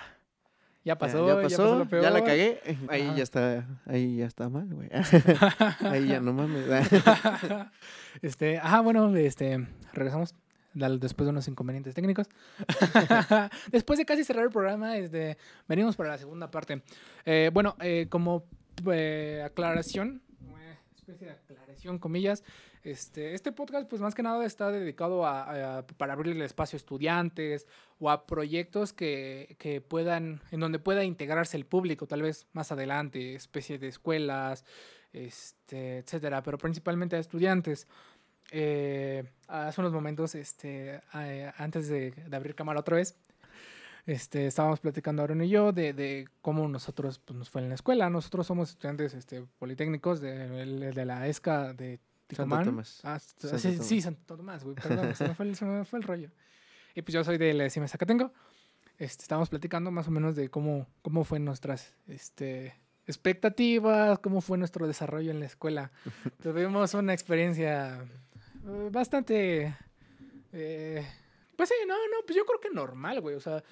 Ya 0.85 0.95
ya- 0.95 0.99
pasó, 0.99 1.27
ya 1.27 1.43
pasó, 1.43 1.79
lo 1.81 1.89
peor. 1.89 2.03
ya 2.03 2.11
la 2.11 2.25
cagué, 2.25 2.61
ahí 2.89 3.03
Ajá. 3.03 3.17
ya 3.17 3.23
está, 3.23 3.67
ahí 3.85 4.17
ya 4.19 4.27
está 4.27 4.49
mal, 4.49 4.73
güey. 4.73 4.89
ahí 5.81 6.07
ya 6.07 6.21
no 6.21 6.33
mames. 6.33 6.67
este, 8.23 8.59
ajá, 8.59 8.81
bueno, 8.81 9.15
este, 9.17 9.67
regresamos 9.93 10.35
después 10.79 11.27
de 11.27 11.31
unos 11.31 11.49
inconvenientes 11.49 11.95
técnicos. 11.95 12.29
después 13.73 13.99
de 13.99 14.05
casi 14.05 14.25
cerrar 14.25 14.45
el 14.45 14.51
programa, 14.51 14.97
este, 14.97 15.37
venimos 15.67 15.97
para 15.97 16.11
la 16.11 16.19
segunda 16.19 16.51
parte. 16.51 16.83
Eh, 17.25 17.51
bueno, 17.53 17.77
eh, 17.81 18.07
como 18.09 18.45
eh, 18.93 19.43
aclaración, 19.45 20.23
eh, 20.59 20.77
especie 20.97 21.27
de 21.27 21.33
aclaración, 21.33 21.99
comillas, 21.99 22.45
este, 22.85 23.35
este 23.35 23.53
podcast, 23.53 23.89
pues 23.89 24.01
más 24.01 24.15
que 24.15 24.23
nada 24.23 24.45
está 24.47 24.71
dedicado 24.71 25.27
a, 25.27 25.85
para 25.97 26.13
abrirle 26.13 26.41
el 26.41 26.47
espacio 26.47 26.77
a 26.77 26.79
estudiantes 26.79 27.67
o 27.99 28.11
a 28.11 28.27
proyectos 28.27 28.93
que, 28.93 29.57
que 29.59 29.81
puedan, 29.81 30.41
en 30.51 30.61
donde 30.61 30.79
pueda 30.79 31.05
integrarse 31.05 31.57
el 31.57 31.67
público, 31.67 32.07
tal 32.07 32.23
vez 32.23 32.47
más 32.53 32.71
adelante, 32.73 33.35
especie 33.35 33.79
de 33.79 33.89
escuelas, 33.89 34.65
este, 35.13 35.99
etcétera, 35.99 36.43
pero 36.43 36.59
principalmente 36.59 37.17
a 37.17 37.19
estudiantes. 37.19 37.87
Eh, 38.51 39.25
hace 39.47 39.81
unos 39.81 39.93
momentos, 39.93 40.35
este, 40.35 41.01
eh, 41.15 41.53
antes 41.57 41.89
de, 41.89 42.13
de 42.13 42.37
abrir 42.37 42.55
cámara 42.55 42.81
otra 42.81 42.97
vez, 42.97 43.17
este, 44.07 44.47
estábamos 44.47 44.81
platicando 44.81 45.23
Aaron 45.23 45.43
y 45.43 45.51
yo 45.51 45.71
de, 45.73 45.93
de 45.93 46.27
cómo 46.41 46.67
nosotros 46.67 47.19
pues, 47.19 47.39
nos 47.39 47.51
fue 47.51 47.61
en 47.61 47.69
la 47.69 47.75
escuela. 47.75 48.09
Nosotros 48.09 48.47
somos 48.47 48.71
estudiantes 48.71 49.13
este, 49.13 49.45
politécnicos 49.59 50.21
de, 50.21 50.49
de 50.93 51.05
la 51.05 51.29
ESCA 51.29 51.75
de 51.75 51.99
Santo 51.99 52.27
Ticomán. 52.27 52.65
Tomás. 52.65 53.01
Ah, 53.05 53.19
Santo 53.19 53.59
sí, 53.59 53.73
Tomás. 53.73 53.87
sí, 53.87 54.01
Santo 54.01 54.37
Tomás, 54.37 54.65
güey, 54.65 54.77
perdón, 54.77 55.15
se 55.15 55.29
me 55.29 55.35
fue 55.35 55.47
el, 55.47 55.57
se 55.57 55.65
me 55.67 55.85
fue 55.85 55.99
el 55.99 56.05
rollo. 56.05 56.31
Y 56.95 57.03
pues 57.03 57.13
yo 57.13 57.23
soy 57.23 57.37
de 57.37 57.53
la 57.53 57.69
CIME 57.69 57.87
Zacatenco. 57.87 58.33
Este, 58.99 59.23
estábamos 59.23 59.51
platicando 59.51 59.91
más 59.91 60.09
o 60.09 60.11
menos 60.11 60.35
de 60.37 60.49
cómo, 60.49 60.87
cómo 61.03 61.25
fue 61.25 61.39
nuestras 61.39 61.95
este, 62.07 62.75
expectativas, 63.07 64.19
cómo 64.21 64.41
fue 64.41 64.59
nuestro 64.59 64.87
desarrollo 64.87 65.31
en 65.31 65.41
la 65.41 65.47
escuela. 65.47 65.93
Tuvimos 66.43 66.95
una 66.95 67.13
experiencia 67.13 68.05
bastante... 68.91 69.77
eh, 70.53 71.07
pues 71.57 71.69
sí, 71.69 71.75
no, 71.87 71.95
no, 71.95 72.25
pues 72.25 72.37
yo 72.37 72.45
creo 72.45 72.61
que 72.61 72.71
normal, 72.71 73.21
güey. 73.21 73.35
O 73.35 73.41
sea, 73.41 73.63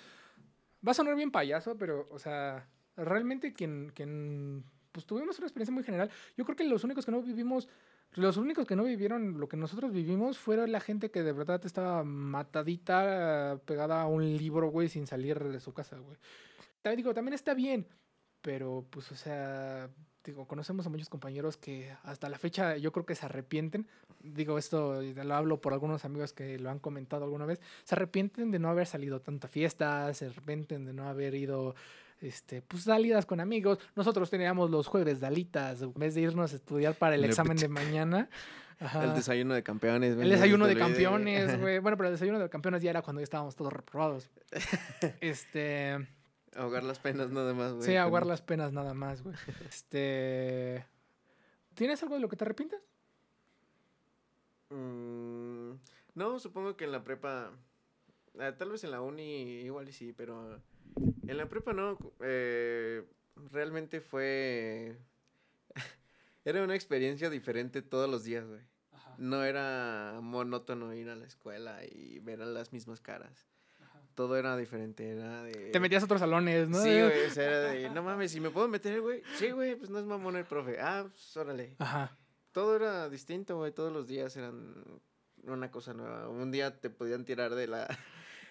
va 0.86 0.90
a 0.90 0.94
sonar 0.94 1.14
bien 1.14 1.30
payaso, 1.30 1.76
pero, 1.76 2.08
o 2.10 2.18
sea, 2.18 2.68
realmente 2.96 3.52
quien, 3.52 3.92
quien, 3.94 4.64
pues 4.92 5.06
tuvimos 5.06 5.38
una 5.38 5.46
experiencia 5.46 5.74
muy 5.74 5.84
general. 5.84 6.10
Yo 6.36 6.44
creo 6.44 6.56
que 6.56 6.64
los 6.64 6.84
únicos 6.84 7.04
que 7.04 7.12
no 7.12 7.22
vivimos, 7.22 7.68
los 8.12 8.36
únicos 8.36 8.66
que 8.66 8.76
no 8.76 8.84
vivieron 8.84 9.38
lo 9.38 9.48
que 9.48 9.56
nosotros 9.56 9.92
vivimos 9.92 10.38
fueron 10.38 10.72
la 10.72 10.80
gente 10.80 11.10
que 11.10 11.22
de 11.22 11.32
verdad 11.32 11.64
estaba 11.64 12.02
matadita, 12.02 13.54
eh, 13.54 13.58
pegada 13.64 14.02
a 14.02 14.06
un 14.06 14.36
libro, 14.36 14.70
güey, 14.70 14.88
sin 14.88 15.06
salir 15.06 15.38
de 15.38 15.60
su 15.60 15.72
casa, 15.72 15.98
güey. 15.98 16.16
También 16.82 16.96
digo, 16.98 17.14
también 17.14 17.34
está 17.34 17.54
bien, 17.54 17.86
pero, 18.42 18.86
pues, 18.90 19.10
o 19.12 19.16
sea, 19.16 19.90
digo, 20.26 20.46
conocemos 20.46 20.86
a 20.86 20.90
muchos 20.90 21.08
compañeros 21.08 21.56
que 21.56 21.94
hasta 22.02 22.28
la 22.28 22.38
fecha 22.38 22.76
yo 22.76 22.92
creo 22.92 23.06
que 23.06 23.14
se 23.14 23.26
arrepienten. 23.26 23.86
Digo, 24.20 24.58
esto 24.58 25.00
lo 25.02 25.34
hablo 25.34 25.60
por 25.60 25.72
algunos 25.72 26.04
amigos 26.04 26.32
que 26.32 26.58
lo 26.58 26.70
han 26.70 26.78
comentado 26.78 27.24
alguna 27.24 27.46
vez. 27.46 27.60
Se 27.84 27.94
arrepienten 27.94 28.50
de 28.50 28.58
no 28.58 28.68
haber 28.68 28.86
salido 28.86 29.16
a 29.16 29.20
tanta 29.20 29.48
fiesta, 29.48 30.12
se 30.14 30.26
arrepienten 30.26 30.84
de 30.84 30.92
no 30.92 31.08
haber 31.08 31.34
ido, 31.34 31.74
este, 32.20 32.62
pues 32.62 32.84
salidas 32.84 33.26
con 33.26 33.40
amigos. 33.40 33.78
Nosotros 33.94 34.28
teníamos 34.30 34.70
los 34.70 34.86
jueves 34.86 35.20
de 35.20 35.26
alitas, 35.26 35.82
en 35.82 35.94
vez 35.94 36.14
de 36.14 36.22
irnos 36.22 36.52
a 36.52 36.56
estudiar 36.56 36.94
para 36.94 37.14
el 37.14 37.24
examen 37.24 37.56
de 37.56 37.68
mañana. 37.68 38.28
Ajá. 38.78 39.04
El 39.04 39.14
desayuno 39.14 39.54
de 39.54 39.62
campeones. 39.62 40.18
El 40.18 40.28
desayuno 40.28 40.66
de 40.66 40.76
campeones, 40.76 41.58
güey. 41.60 41.78
Bueno, 41.78 41.96
pero 41.96 42.08
el 42.08 42.14
desayuno 42.14 42.38
de 42.38 42.48
campeones 42.48 42.82
ya 42.82 42.90
era 42.90 43.02
cuando 43.02 43.20
ya 43.20 43.24
estábamos 43.24 43.56
todos 43.56 43.72
reprobados. 43.72 44.28
Este. 45.20 46.06
Ahogar 46.56 46.82
las 46.84 46.98
penas 46.98 47.30
nada 47.30 47.52
más, 47.54 47.72
güey. 47.74 47.84
Sí, 47.84 47.96
aguar 47.96 48.22
con- 48.22 48.30
las 48.30 48.42
penas 48.42 48.72
nada 48.72 48.94
más, 48.94 49.22
güey. 49.22 49.36
Este. 49.68 50.84
¿Tienes 51.74 52.02
algo 52.02 52.14
de 52.14 52.20
lo 52.22 52.28
que 52.28 52.36
te 52.36 52.44
arrepientas? 52.44 52.80
Mm, 54.70 55.72
no, 56.14 56.38
supongo 56.38 56.76
que 56.76 56.84
en 56.84 56.92
la 56.92 57.04
prepa. 57.04 57.52
ah, 58.40 58.52
tal 58.58 58.70
vez 58.70 58.84
en 58.84 58.90
la 58.90 59.00
uni 59.00 59.60
igual 59.60 59.88
y 59.88 59.92
sí, 59.92 60.12
pero. 60.12 60.60
En 61.26 61.36
la 61.36 61.48
prepa 61.48 61.72
no. 61.72 61.98
eh, 62.20 63.04
realmente 63.52 64.00
fue. 64.00 64.96
era 66.44 66.62
una 66.64 66.74
experiencia 66.74 67.28
diferente 67.30 67.82
todos 67.82 68.08
los 68.08 68.24
días, 68.24 68.46
güey. 68.46 68.62
No 69.18 69.44
era 69.44 70.18
monótono 70.22 70.92
ir 70.92 71.08
a 71.08 71.16
la 71.16 71.24
escuela 71.26 71.82
y 71.84 72.18
ver 72.18 72.42
a 72.42 72.46
las 72.46 72.72
mismas 72.72 73.00
caras. 73.00 73.46
Todo 74.16 74.38
era 74.38 74.56
diferente, 74.56 75.10
era 75.10 75.42
de... 75.42 75.52
Te 75.72 75.78
metías 75.78 76.02
a 76.02 76.06
otros 76.06 76.20
salones, 76.20 76.70
¿no? 76.70 76.82
Sí, 76.82 76.88
güey, 76.88 77.26
o 77.26 77.30
sea, 77.30 77.44
era 77.44 77.60
de, 77.60 77.90
no 77.90 78.02
mames, 78.02 78.32
si 78.32 78.40
me 78.40 78.48
puedo 78.48 78.66
meter, 78.66 79.02
güey. 79.02 79.22
Sí, 79.36 79.50
güey, 79.50 79.76
pues 79.76 79.90
no 79.90 79.98
es 79.98 80.06
mamón 80.06 80.36
el 80.36 80.46
profe. 80.46 80.78
Ah, 80.80 81.04
pues 81.06 81.36
órale. 81.36 81.76
Ajá. 81.78 82.16
Todo 82.50 82.76
era 82.76 83.10
distinto, 83.10 83.58
güey, 83.58 83.72
todos 83.72 83.92
los 83.92 84.08
días 84.08 84.34
eran 84.38 84.74
una 85.42 85.70
cosa 85.70 85.92
nueva. 85.92 86.30
Un 86.30 86.50
día 86.50 86.80
te 86.80 86.88
podían 86.88 87.26
tirar 87.26 87.54
de 87.54 87.66
la... 87.66 87.86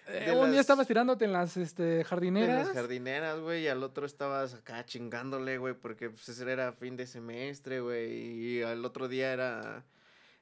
Eh, 0.08 0.32
un 0.40 0.52
día 0.52 0.60
estabas 0.60 0.86
tirándote 0.86 1.24
en 1.24 1.32
las 1.32 1.56
este, 1.56 2.04
jardineras. 2.04 2.68
las 2.68 2.76
jardineras, 2.76 3.40
güey, 3.40 3.64
y 3.64 3.66
al 3.66 3.82
otro 3.82 4.06
estabas 4.06 4.54
acá 4.54 4.84
chingándole, 4.84 5.58
güey, 5.58 5.74
porque 5.74 6.10
pues 6.10 6.28
ese 6.28 6.48
era 6.48 6.70
fin 6.70 6.96
de 6.96 7.08
semestre, 7.08 7.80
güey, 7.80 8.12
y 8.12 8.62
al 8.62 8.84
otro 8.84 9.08
día 9.08 9.32
era 9.32 9.84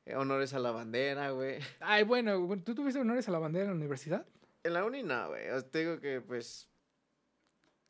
eh, 0.05 0.17
honores 0.17 0.53
a 0.53 0.59
la 0.59 0.71
bandera, 0.71 1.31
güey. 1.31 1.61
Ay, 1.81 2.05
bueno, 2.05 2.47
¿tú 2.63 2.75
tuviste 2.75 3.01
honores 3.01 3.27
a 3.27 3.31
la 3.31 3.39
bandera 3.39 3.65
en 3.65 3.71
la 3.71 3.77
universidad? 3.77 4.27
En 4.65 4.73
la 4.73 4.85
uni 4.85 5.03
no, 5.03 5.29
güey, 5.29 5.43
te 5.71 5.79
digo 5.81 6.01
que 6.01 6.21
pues 6.21 6.69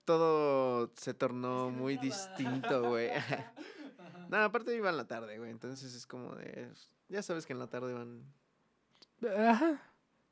todo 0.04 0.90
se 0.96 1.14
tornó 1.14 1.70
muy 1.70 1.96
distinto, 1.96 2.88
güey. 2.88 3.08
no, 4.28 4.36
aparte 4.38 4.74
iba 4.76 4.90
en 4.90 4.96
la 4.96 5.06
tarde, 5.06 5.38
güey, 5.38 5.50
entonces 5.50 5.94
es 5.94 6.06
como 6.06 6.34
de, 6.34 6.68
ya 7.08 7.22
sabes 7.22 7.46
que 7.46 7.52
en 7.52 7.58
la 7.58 7.68
tarde 7.68 7.92
van... 7.94 8.22
Ajá. 9.48 9.80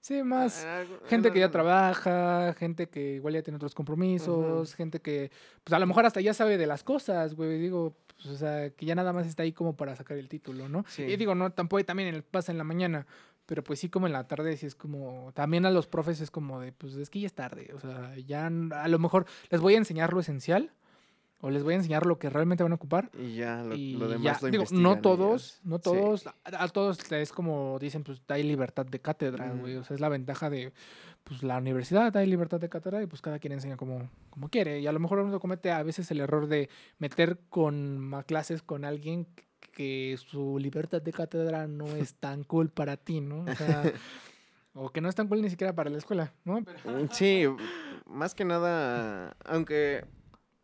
Sí, 0.01 0.21
más 0.25 0.65
Ah, 0.65 0.81
algo- 0.81 0.99
gente 1.07 1.31
que 1.31 1.39
ya 1.39 1.51
trabaja, 1.53 2.55
gente 2.59 2.89
que 2.89 3.15
igual 3.15 3.35
ya 3.35 3.43
tiene 3.43 3.55
otros 3.57 3.73
compromisos, 3.75 4.75
gente 4.75 5.01
que, 5.01 5.31
pues 5.63 5.73
a 5.73 5.79
lo 5.79 5.87
mejor 5.87 6.05
hasta 6.05 6.21
ya 6.21 6.35
sabe 6.35 6.59
de 6.59 6.67
las 6.67 6.83
cosas, 6.83 7.35
güey. 7.37 7.57
Digo, 7.61 7.97
pues, 8.17 8.27
o 8.27 8.37
sea, 8.37 8.71
que 8.71 8.85
ya 8.85 8.97
nada 8.97 9.13
más 9.13 9.29
está 9.29 9.45
ahí 9.45 9.53
como 9.53 9.77
para 9.77 9.95
sacar 9.95 10.19
el 10.19 10.29
título, 10.29 10.69
¿no? 10.69 10.85
Sí. 10.89 11.05
Y 11.05 11.17
digo, 11.17 11.37
no, 11.37 11.53
tampoco 11.53 11.85
también 11.85 12.09
en 12.09 12.17
el, 12.17 12.25
pasa 12.25 12.51
en 12.51 12.59
la 12.59 12.65
mañana, 12.65 13.07
pero 13.47 13.63
pues 13.65 13.81
sí 13.81 13.89
como 13.89 14.07
en 14.07 14.13
la 14.13 14.27
tarde, 14.27 14.57
sí 14.57 14.67
es 14.67 14.75
como, 14.75 15.33
también 15.35 15.67
a 15.67 15.71
los 15.71 15.87
profes 15.87 16.21
es 16.21 16.31
como 16.31 16.61
de, 16.61 16.73
pues 16.73 16.95
es 16.95 17.11
que 17.11 17.21
ya 17.21 17.27
es 17.27 17.35
tarde, 17.35 17.71
o 17.75 17.81
sea, 17.81 18.17
ya 18.19 18.47
a 18.47 18.89
lo 18.89 18.99
mejor 18.99 19.27
les 19.51 19.61
voy 19.61 19.75
a 19.75 19.79
enseñar 19.79 20.13
lo 20.13 20.21
esencial 20.21 20.73
o 21.45 21.51
les 21.51 21.65
voy 21.65 21.75
a 21.75 21.79
enseñar 21.79 22.07
lo 22.07 22.21
que 22.21 22.31
realmente 22.31 22.63
van 22.63 22.71
a 22.71 22.77
ocupar. 22.77 23.11
Y 23.19 23.35
ya, 23.35 23.65
lo, 23.65 23.75
y 23.75 23.95
lo 23.95 24.07
ya, 24.07 24.13
demás 24.13 24.43
lo 24.43 24.49
digo, 24.49 24.65
no 24.71 24.93
ellos. 24.93 25.03
todos, 25.03 25.61
no 25.65 25.77
Sí. 25.79 25.83
todos, 25.83 26.27
a, 26.29 26.35
a 26.45 26.69
todos 26.69 27.11
es 27.11 27.33
como 27.33 27.79
dicen, 27.81 28.05
pues 28.05 28.23
hay 28.29 28.45
libertad 28.45 28.87
de 28.87 29.01
cátedra, 29.01 29.51
güey, 29.51 29.75
o 29.75 29.83
sea, 29.83 29.95
es 29.95 30.01
la 30.01 30.09
ventaja 30.09 30.49
de, 30.51 30.73
pues 31.25 31.43
la 31.43 31.59
universidad, 31.59 32.17
hay 32.17 32.29
libertad 32.29 32.61
de 32.61 32.69
cátedra 32.69 33.03
y 33.03 33.07
pues 33.07 33.21
cada 33.23 33.41
quien 33.41 33.55
enseña 33.55 33.77
como, 33.77 34.09
como 34.31 34.49
quiere. 34.51 34.79
Y 34.79 34.87
a 34.87 34.93
lo 34.93 35.01
mejor 35.01 35.19
uno 35.19 35.41
comete 35.41 35.73
a 35.73 35.83
veces 35.83 36.09
el 36.13 36.21
error 36.21 36.47
de 36.47 36.69
meter 36.99 37.41
con 37.49 38.23
clases 38.27 38.63
con 38.63 38.85
alguien 38.85 39.27
que 39.73 40.17
su 40.19 40.59
libertad 40.59 41.01
de 41.03 41.13
cátedra 41.13 41.67
no 41.67 41.87
es 41.97 42.15
tan 42.15 42.45
cool 42.45 42.69
para 42.71 42.97
ti, 42.97 43.21
¿no? 43.21 43.45
O 43.45 43.55
sea, 43.55 43.83
o 44.75 44.91
que 44.91 45.01
no 45.01 45.09
es 45.09 45.15
tan 45.15 45.29
cool 45.29 45.43
ni 45.43 45.51
siquiera 45.51 45.75
para 45.75 45.91
la 45.91 45.99
escuela, 45.99 46.33
¿no? 46.45 46.63
Pero- 46.65 46.79
Mm, 47.05 47.09
Sí, 47.11 47.45
más 48.07 48.35
que 48.35 48.45
nada, 48.45 49.37
aunque, 49.45 50.05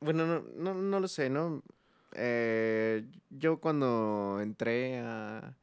bueno, 0.00 0.26
no, 0.26 0.40
no, 0.56 0.74
no 0.74 1.00
lo 1.00 1.08
sé, 1.08 1.30
¿no? 1.30 1.62
Eh, 2.14 3.04
yo 3.30 3.60
cuando 3.60 4.38
entré 4.42 4.98
a, 5.00 5.54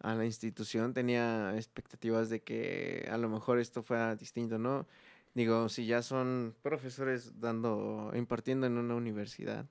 a 0.00 0.14
la 0.14 0.24
institución 0.24 0.92
tenía 0.94 1.54
expectativas 1.56 2.28
de 2.28 2.42
que 2.42 3.08
a 3.10 3.16
lo 3.18 3.28
mejor 3.28 3.58
esto 3.58 3.82
fuera 3.82 4.14
distinto, 4.16 4.58
¿no? 4.58 4.86
Digo, 5.34 5.68
si 5.68 5.86
ya 5.86 6.02
son 6.02 6.54
profesores 6.62 7.40
dando, 7.40 8.12
impartiendo 8.14 8.66
en 8.66 8.78
una 8.78 8.94
universidad, 8.94 9.66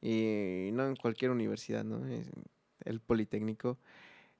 y 0.00 0.70
no 0.72 0.86
en 0.86 0.96
cualquier 0.96 1.30
universidad, 1.30 1.84
¿no? 1.84 2.06
Es 2.06 2.30
el 2.84 3.00
Politécnico, 3.00 3.78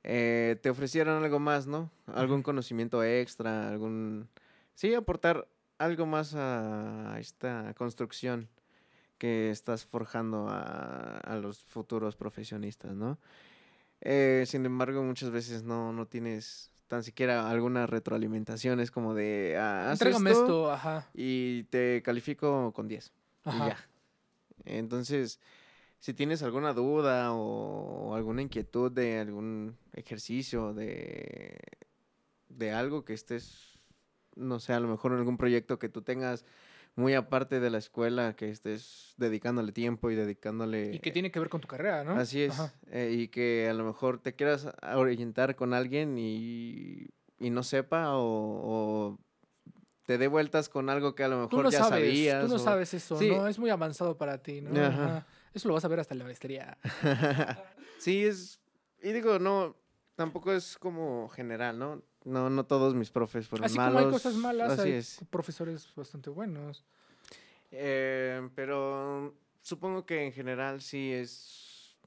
eh, 0.04 0.56
te 0.62 0.70
ofrecieron 0.70 1.22
algo 1.22 1.38
más, 1.38 1.66
¿no? 1.66 1.90
Algún 2.06 2.42
conocimiento 2.42 3.02
extra, 3.02 3.68
algún... 3.68 4.28
Sí, 4.74 4.94
aportar 4.94 5.48
algo 5.78 6.06
más 6.06 6.34
a 6.34 7.16
esta 7.18 7.74
construcción 7.74 8.48
que 9.18 9.50
estás 9.50 9.84
forjando 9.84 10.48
a, 10.48 11.18
a 11.18 11.36
los 11.36 11.64
futuros 11.64 12.16
profesionistas, 12.16 12.94
¿no? 12.94 13.18
Eh, 14.00 14.44
sin 14.46 14.64
embargo, 14.64 15.02
muchas 15.02 15.30
veces 15.30 15.64
no, 15.64 15.92
no 15.92 16.06
tienes 16.06 16.70
tan 16.86 17.02
siquiera 17.02 17.50
alguna 17.50 17.86
retroalimentación, 17.86 18.80
es 18.80 18.90
como 18.90 19.14
de, 19.14 19.56
ah, 19.58 19.90
haz 19.90 20.00
Entrégame 20.00 20.30
esto 20.30 20.42
esto, 20.42 20.72
ajá. 20.72 21.06
y 21.12 21.64
te 21.64 22.02
califico 22.02 22.72
con 22.72 22.88
10 22.88 23.12
y 23.44 23.58
ya. 23.58 23.76
Entonces, 24.64 25.40
si 26.00 26.14
tienes 26.14 26.42
alguna 26.42 26.72
duda 26.72 27.32
o, 27.32 28.14
alguna 28.14 28.42
inquietud 28.42 28.90
de 28.90 29.18
algún 29.18 29.76
ejercicio, 29.92 30.74
de, 30.74 31.58
de 32.48 32.72
algo 32.72 33.04
que 33.04 33.14
estés, 33.14 33.78
no 34.36 34.60
sé, 34.60 34.72
a 34.72 34.80
lo 34.80 34.88
mejor 34.88 35.12
en 35.12 35.18
algún 35.18 35.36
proyecto 35.36 35.78
que 35.78 35.88
tú 35.88 36.02
tengas 36.02 36.44
muy 36.94 37.14
aparte 37.14 37.60
de 37.60 37.70
la 37.70 37.78
escuela, 37.78 38.34
que 38.34 38.50
estés 38.50 39.14
dedicándole 39.16 39.70
tiempo 39.72 40.10
y 40.10 40.16
dedicándole... 40.16 40.94
Y 40.94 40.98
que 40.98 41.12
tiene 41.12 41.30
que 41.30 41.38
ver 41.38 41.48
con 41.48 41.60
tu 41.60 41.68
carrera, 41.68 42.02
¿no? 42.02 42.12
Así 42.12 42.42
es. 42.42 42.58
Eh, 42.90 43.14
y 43.16 43.28
que 43.28 43.68
a 43.70 43.74
lo 43.74 43.84
mejor 43.84 44.20
te 44.20 44.34
quieras 44.34 44.68
orientar 44.94 45.54
con 45.54 45.74
alguien 45.74 46.16
y, 46.18 47.06
y 47.38 47.50
no 47.50 47.62
sepa 47.62 48.16
o, 48.16 48.22
o 48.24 49.18
te 50.08 50.16
dé 50.16 50.26
vueltas 50.26 50.70
con 50.70 50.88
algo 50.88 51.14
que 51.14 51.22
a 51.22 51.28
lo 51.28 51.36
Tú 51.48 51.56
mejor 51.58 51.64
no 51.66 51.70
ya 51.70 51.80
sabes, 51.84 52.08
sabías. 52.08 52.42
tú 52.42 52.48
no 52.48 52.54
o- 52.54 52.58
sabes 52.58 52.94
eso, 52.94 53.18
Sí. 53.18 53.28
¿no? 53.28 53.46
Es 53.46 53.58
muy 53.58 53.68
avanzado 53.68 54.16
para 54.16 54.38
ti, 54.42 54.62
¿no? 54.62 54.70
Ajá. 54.70 54.88
Ajá. 55.04 55.26
Eso 55.52 55.68
lo 55.68 55.74
vas 55.74 55.84
a 55.84 55.88
ver 55.88 56.00
hasta 56.00 56.14
la 56.14 56.24
maestría. 56.24 56.78
sí, 57.98 58.24
es... 58.24 58.58
Y 59.02 59.12
digo, 59.12 59.38
no, 59.38 59.76
tampoco 60.16 60.50
es 60.54 60.78
como 60.78 61.28
general, 61.28 61.78
¿no? 61.78 62.02
No, 62.24 62.48
no 62.48 62.64
todos 62.64 62.94
mis 62.94 63.10
profes 63.10 63.48
fueron 63.48 63.66
Así 63.66 63.76
malos. 63.76 63.92
como 63.96 64.06
hay 64.06 64.12
cosas 64.12 64.34
malas, 64.36 64.78
Así 64.78 64.88
hay 64.88 64.94
es. 64.94 65.20
profesores 65.28 65.92
bastante 65.94 66.30
buenos. 66.30 66.86
Eh, 67.70 68.48
pero 68.54 69.34
supongo 69.60 70.06
que 70.06 70.24
en 70.24 70.32
general 70.32 70.80
sí 70.80 71.12
es... 71.12 71.98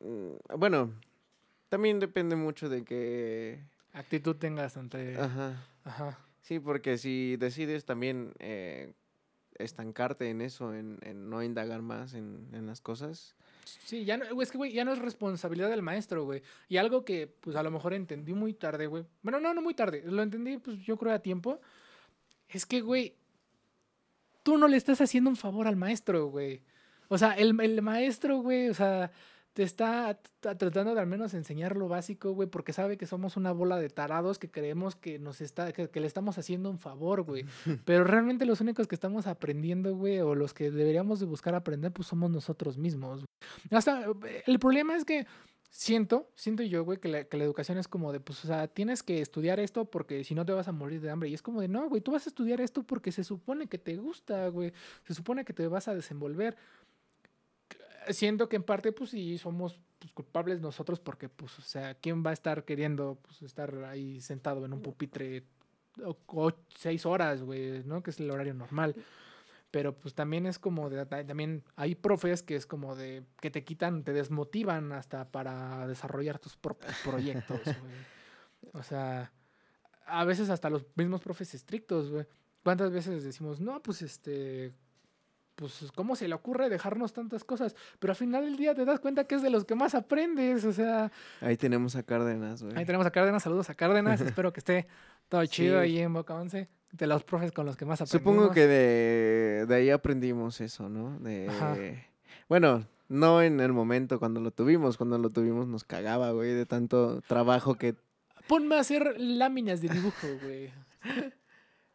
mm, 0.00 0.58
Bueno, 0.58 0.92
también 1.70 2.00
depende 2.00 2.36
mucho 2.36 2.68
de 2.68 2.84
que... 2.84 3.64
Actitud 3.94 4.36
tengas 4.36 4.76
ante... 4.76 5.18
Ajá. 5.18 5.66
Ajá. 5.84 6.18
Sí, 6.46 6.60
porque 6.60 6.96
si 6.96 7.36
decides 7.38 7.84
también 7.84 8.32
eh, 8.38 8.92
estancarte 9.58 10.30
en 10.30 10.40
eso, 10.40 10.72
en, 10.76 11.00
en 11.02 11.28
no 11.28 11.42
indagar 11.42 11.82
más 11.82 12.14
en, 12.14 12.46
en 12.52 12.66
las 12.68 12.80
cosas. 12.80 13.34
Sí, 13.64 14.04
ya 14.04 14.16
no, 14.16 14.40
es 14.40 14.52
que, 14.52 14.56
güey, 14.56 14.72
ya 14.72 14.84
no 14.84 14.92
es 14.92 15.00
responsabilidad 15.00 15.68
del 15.68 15.82
maestro, 15.82 16.24
güey. 16.24 16.42
Y 16.68 16.76
algo 16.76 17.04
que, 17.04 17.26
pues, 17.26 17.56
a 17.56 17.64
lo 17.64 17.72
mejor 17.72 17.94
entendí 17.94 18.32
muy 18.32 18.54
tarde, 18.54 18.86
güey. 18.86 19.04
Bueno, 19.22 19.40
no, 19.40 19.54
no 19.54 19.60
muy 19.60 19.74
tarde. 19.74 20.04
Lo 20.06 20.22
entendí, 20.22 20.58
pues, 20.58 20.78
yo 20.78 20.96
creo 20.96 21.14
a 21.14 21.18
tiempo. 21.18 21.60
Es 22.48 22.64
que, 22.64 22.80
güey, 22.80 23.16
tú 24.44 24.56
no 24.56 24.68
le 24.68 24.76
estás 24.76 25.00
haciendo 25.00 25.28
un 25.28 25.36
favor 25.36 25.66
al 25.66 25.74
maestro, 25.74 26.28
güey. 26.28 26.62
O 27.08 27.18
sea, 27.18 27.32
el, 27.32 27.60
el 27.60 27.82
maestro, 27.82 28.38
güey, 28.38 28.68
o 28.68 28.74
sea, 28.74 29.10
te 29.56 29.62
está 29.62 30.20
tratando 30.42 30.94
de 30.94 31.00
al 31.00 31.06
menos 31.06 31.32
enseñar 31.32 31.78
lo 31.78 31.88
básico, 31.88 32.32
güey, 32.32 32.46
porque 32.46 32.74
sabe 32.74 32.98
que 32.98 33.06
somos 33.06 33.38
una 33.38 33.52
bola 33.52 33.78
de 33.78 33.88
tarados 33.88 34.38
que 34.38 34.50
creemos 34.50 34.96
que 34.96 35.18
nos 35.18 35.40
está, 35.40 35.72
que, 35.72 35.88
que 35.88 35.98
le 35.98 36.06
estamos 36.06 36.36
haciendo 36.36 36.68
un 36.68 36.78
favor, 36.78 37.22
güey. 37.22 37.46
Pero 37.86 38.04
realmente 38.04 38.44
los 38.44 38.60
únicos 38.60 38.86
que 38.86 38.94
estamos 38.94 39.26
aprendiendo, 39.26 39.96
güey, 39.96 40.20
o 40.20 40.34
los 40.34 40.52
que 40.52 40.70
deberíamos 40.70 41.20
de 41.20 41.26
buscar 41.26 41.54
aprender, 41.54 41.90
pues 41.90 42.06
somos 42.06 42.30
nosotros 42.30 42.76
mismos. 42.76 43.24
Hasta, 43.70 44.02
eh, 44.26 44.42
el 44.44 44.58
problema 44.58 44.94
es 44.94 45.06
que 45.06 45.26
siento, 45.70 46.30
siento 46.34 46.62
yo, 46.62 46.84
güey, 46.84 46.98
que 46.98 47.08
la, 47.08 47.24
que 47.24 47.38
la 47.38 47.44
educación 47.44 47.78
es 47.78 47.88
como 47.88 48.12
de, 48.12 48.20
pues, 48.20 48.44
o 48.44 48.48
sea, 48.48 48.68
tienes 48.68 49.02
que 49.02 49.22
estudiar 49.22 49.58
esto 49.58 49.86
porque 49.86 50.22
si 50.22 50.34
no 50.34 50.44
te 50.44 50.52
vas 50.52 50.68
a 50.68 50.72
morir 50.72 51.00
de 51.00 51.08
hambre. 51.08 51.30
Y 51.30 51.34
es 51.34 51.40
como 51.40 51.62
de, 51.62 51.68
no, 51.68 51.88
güey, 51.88 52.02
tú 52.02 52.12
vas 52.12 52.26
a 52.26 52.28
estudiar 52.28 52.60
esto 52.60 52.82
porque 52.82 53.10
se 53.10 53.24
supone 53.24 53.68
que 53.68 53.78
te 53.78 53.96
gusta, 53.96 54.48
güey. 54.48 54.74
Se 55.04 55.14
supone 55.14 55.46
que 55.46 55.54
te 55.54 55.66
vas 55.66 55.88
a 55.88 55.94
desenvolver. 55.94 56.58
Siento 58.10 58.48
que 58.48 58.56
en 58.56 58.62
parte, 58.62 58.92
pues, 58.92 59.10
sí, 59.10 59.38
somos 59.38 59.80
pues, 59.98 60.12
culpables 60.12 60.60
nosotros 60.60 61.00
porque, 61.00 61.28
pues, 61.28 61.58
o 61.58 61.62
sea, 61.62 61.94
¿quién 61.94 62.24
va 62.24 62.30
a 62.30 62.34
estar 62.34 62.64
queriendo, 62.64 63.18
pues, 63.22 63.42
estar 63.42 63.74
ahí 63.84 64.20
sentado 64.20 64.64
en 64.64 64.72
un 64.72 64.82
pupitre 64.82 65.44
o- 66.04 66.16
o- 66.26 66.52
seis 66.76 67.06
horas, 67.06 67.42
güey, 67.42 67.82
¿no? 67.84 68.02
Que 68.02 68.10
es 68.10 68.20
el 68.20 68.30
horario 68.30 68.54
normal. 68.54 68.94
Pero 69.70 69.94
pues 69.98 70.14
también 70.14 70.46
es 70.46 70.58
como 70.58 70.88
de, 70.88 71.04
ta- 71.06 71.26
también 71.26 71.62
hay 71.74 71.94
profes 71.96 72.42
que 72.42 72.54
es 72.56 72.66
como 72.66 72.94
de, 72.94 73.24
que 73.40 73.50
te 73.50 73.64
quitan, 73.64 74.04
te 74.04 74.12
desmotivan 74.12 74.92
hasta 74.92 75.28
para 75.30 75.86
desarrollar 75.86 76.38
tus 76.38 76.56
propios 76.56 76.94
proyectos, 77.04 77.60
güey. 77.64 78.72
O 78.72 78.82
sea, 78.82 79.32
a 80.06 80.24
veces 80.24 80.50
hasta 80.50 80.70
los 80.70 80.84
mismos 80.94 81.20
profes 81.20 81.52
estrictos, 81.54 82.10
güey. 82.10 82.26
¿Cuántas 82.62 82.90
veces 82.92 83.22
decimos, 83.24 83.60
no, 83.60 83.82
pues 83.82 84.02
este, 84.02 84.72
pues, 85.56 85.90
¿cómo 85.94 86.14
se 86.14 86.28
le 86.28 86.34
ocurre 86.34 86.68
dejarnos 86.68 87.12
tantas 87.12 87.42
cosas? 87.42 87.74
Pero 87.98 88.12
al 88.12 88.16
final 88.16 88.44
del 88.44 88.56
día 88.56 88.74
te 88.74 88.84
das 88.84 89.00
cuenta 89.00 89.24
que 89.24 89.34
es 89.34 89.42
de 89.42 89.50
los 89.50 89.64
que 89.64 89.74
más 89.74 89.94
aprendes, 89.94 90.64
o 90.64 90.72
sea, 90.72 91.10
Ahí 91.40 91.56
tenemos 91.56 91.96
a 91.96 92.02
Cárdenas, 92.04 92.62
güey. 92.62 92.76
ahí 92.76 92.84
tenemos 92.84 93.06
a 93.06 93.10
Cárdenas, 93.10 93.42
saludos 93.42 93.68
a 93.70 93.74
Cárdenas, 93.74 94.20
espero 94.38 94.52
que 94.52 94.60
esté 94.60 94.86
todo 95.28 95.44
chido 95.46 95.80
ahí 95.80 95.98
en 95.98 96.12
Boca 96.12 96.34
11, 96.34 96.68
de 96.92 97.06
los 97.06 97.24
profes 97.24 97.50
con 97.52 97.66
los 97.66 97.76
que 97.76 97.84
más 97.84 98.00
aprendimos. 98.00 98.34
Supongo 98.34 98.54
que 98.54 98.66
de, 98.66 99.66
de 99.66 99.74
ahí 99.74 99.90
aprendimos 99.90 100.60
eso, 100.60 100.88
¿no? 100.88 101.18
De... 101.18 101.48
Ajá. 101.48 101.76
Bueno, 102.48 102.86
no 103.08 103.42
en 103.42 103.60
el 103.60 103.72
momento 103.72 104.18
cuando 104.18 104.40
lo 104.40 104.50
tuvimos. 104.50 104.96
Cuando 104.96 105.18
lo 105.18 105.30
tuvimos 105.30 105.66
nos 105.66 105.84
cagaba, 105.84 106.30
güey, 106.32 106.52
de 106.54 106.66
tanto 106.66 107.20
trabajo 107.22 107.74
que 107.74 107.96
Ponme 108.48 108.76
a 108.76 108.80
hacer 108.80 109.16
láminas 109.18 109.80
de 109.80 109.88
dibujo, 109.88 110.28
güey. 110.40 110.70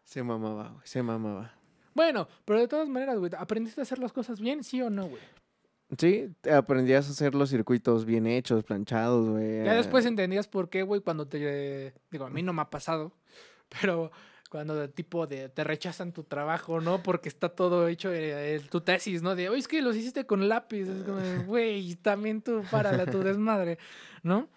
se 0.04 0.22
mamaba, 0.22 0.70
güey. 0.70 0.82
Se 0.84 1.02
mamaba. 1.02 1.54
Bueno, 1.94 2.28
pero 2.46 2.60
de 2.60 2.68
todas 2.68 2.88
maneras, 2.88 3.18
güey, 3.20 3.32
¿aprendiste 3.38 3.82
a 3.82 3.84
hacer 3.84 4.00
las 4.00 4.14
cosas 4.14 4.40
bien, 4.40 4.64
sí 4.64 4.82
o 4.82 4.90
no, 4.90 5.08
güey? 5.08 5.22
Sí, 5.98 6.30
aprendías 6.50 7.08
a 7.08 7.12
hacer 7.12 7.36
los 7.36 7.50
circuitos 7.50 8.06
bien 8.06 8.26
hechos, 8.26 8.64
planchados, 8.64 9.28
güey. 9.30 9.66
Ya 9.66 9.72
a- 9.72 9.76
después 9.76 10.06
entendías 10.06 10.48
por 10.48 10.70
qué, 10.70 10.84
güey, 10.84 11.02
cuando 11.02 11.28
te... 11.28 11.94
Digo, 12.10 12.26
a 12.26 12.30
mí 12.30 12.42
no 12.44 12.54
me 12.54 12.62
ha 12.62 12.70
pasado, 12.70 13.12
pero 13.82 14.12
cuando 14.50 14.76
de 14.76 14.88
tipo 14.90 15.28
de 15.28 15.48
te 15.50 15.64
rechazan 15.64 16.12
tu 16.14 16.24
trabajo, 16.24 16.80
¿no? 16.82 17.04
Porque 17.04 17.28
está 17.30 17.50
todo 17.50 17.88
hecho, 17.90 18.12
eh, 18.12 18.56
el- 18.56 18.70
tu 18.70 18.82
tesis, 18.82 19.22
¿no? 19.22 19.36
De, 19.36 19.50
oye, 19.50 19.60
es 19.60 19.68
que 19.68 19.82
los 19.82 19.96
hiciste 19.98 20.26
con 20.26 20.48
lápiz. 20.48 20.88
Es 20.88 21.04
como, 21.04 21.20
güey, 21.46 21.96
también 21.96 22.42
tú 22.42 22.62
párala 22.72 23.06
tu 23.06 23.20
desmadre, 23.24 23.78
¿no? 24.24 24.48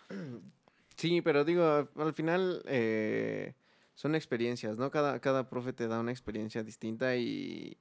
Sí, 0.97 1.21
pero 1.21 1.45
digo, 1.45 1.65
al- 1.65 1.89
al 1.97 2.15
final 2.15 2.63
eh, 2.67 3.55
son 3.95 4.15
experiencias, 4.15 4.77
¿no? 4.79 4.91
Cada, 4.91 5.21
cada 5.21 5.49
profe 5.49 5.73
te 5.73 5.89
da 5.89 6.01
una 6.01 6.11
experiencia 6.13 6.63
distinta 6.63 7.17
y, 7.17 7.79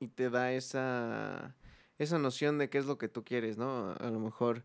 y 0.00 0.08
te 0.08 0.30
da 0.30 0.52
esa, 0.52 1.56
esa 1.98 2.18
noción 2.18 2.58
de 2.58 2.70
qué 2.70 2.78
es 2.78 2.86
lo 2.86 2.98
que 2.98 3.08
tú 3.08 3.24
quieres, 3.24 3.56
¿no? 3.58 3.92
A 3.92 4.10
lo 4.10 4.20
mejor, 4.20 4.64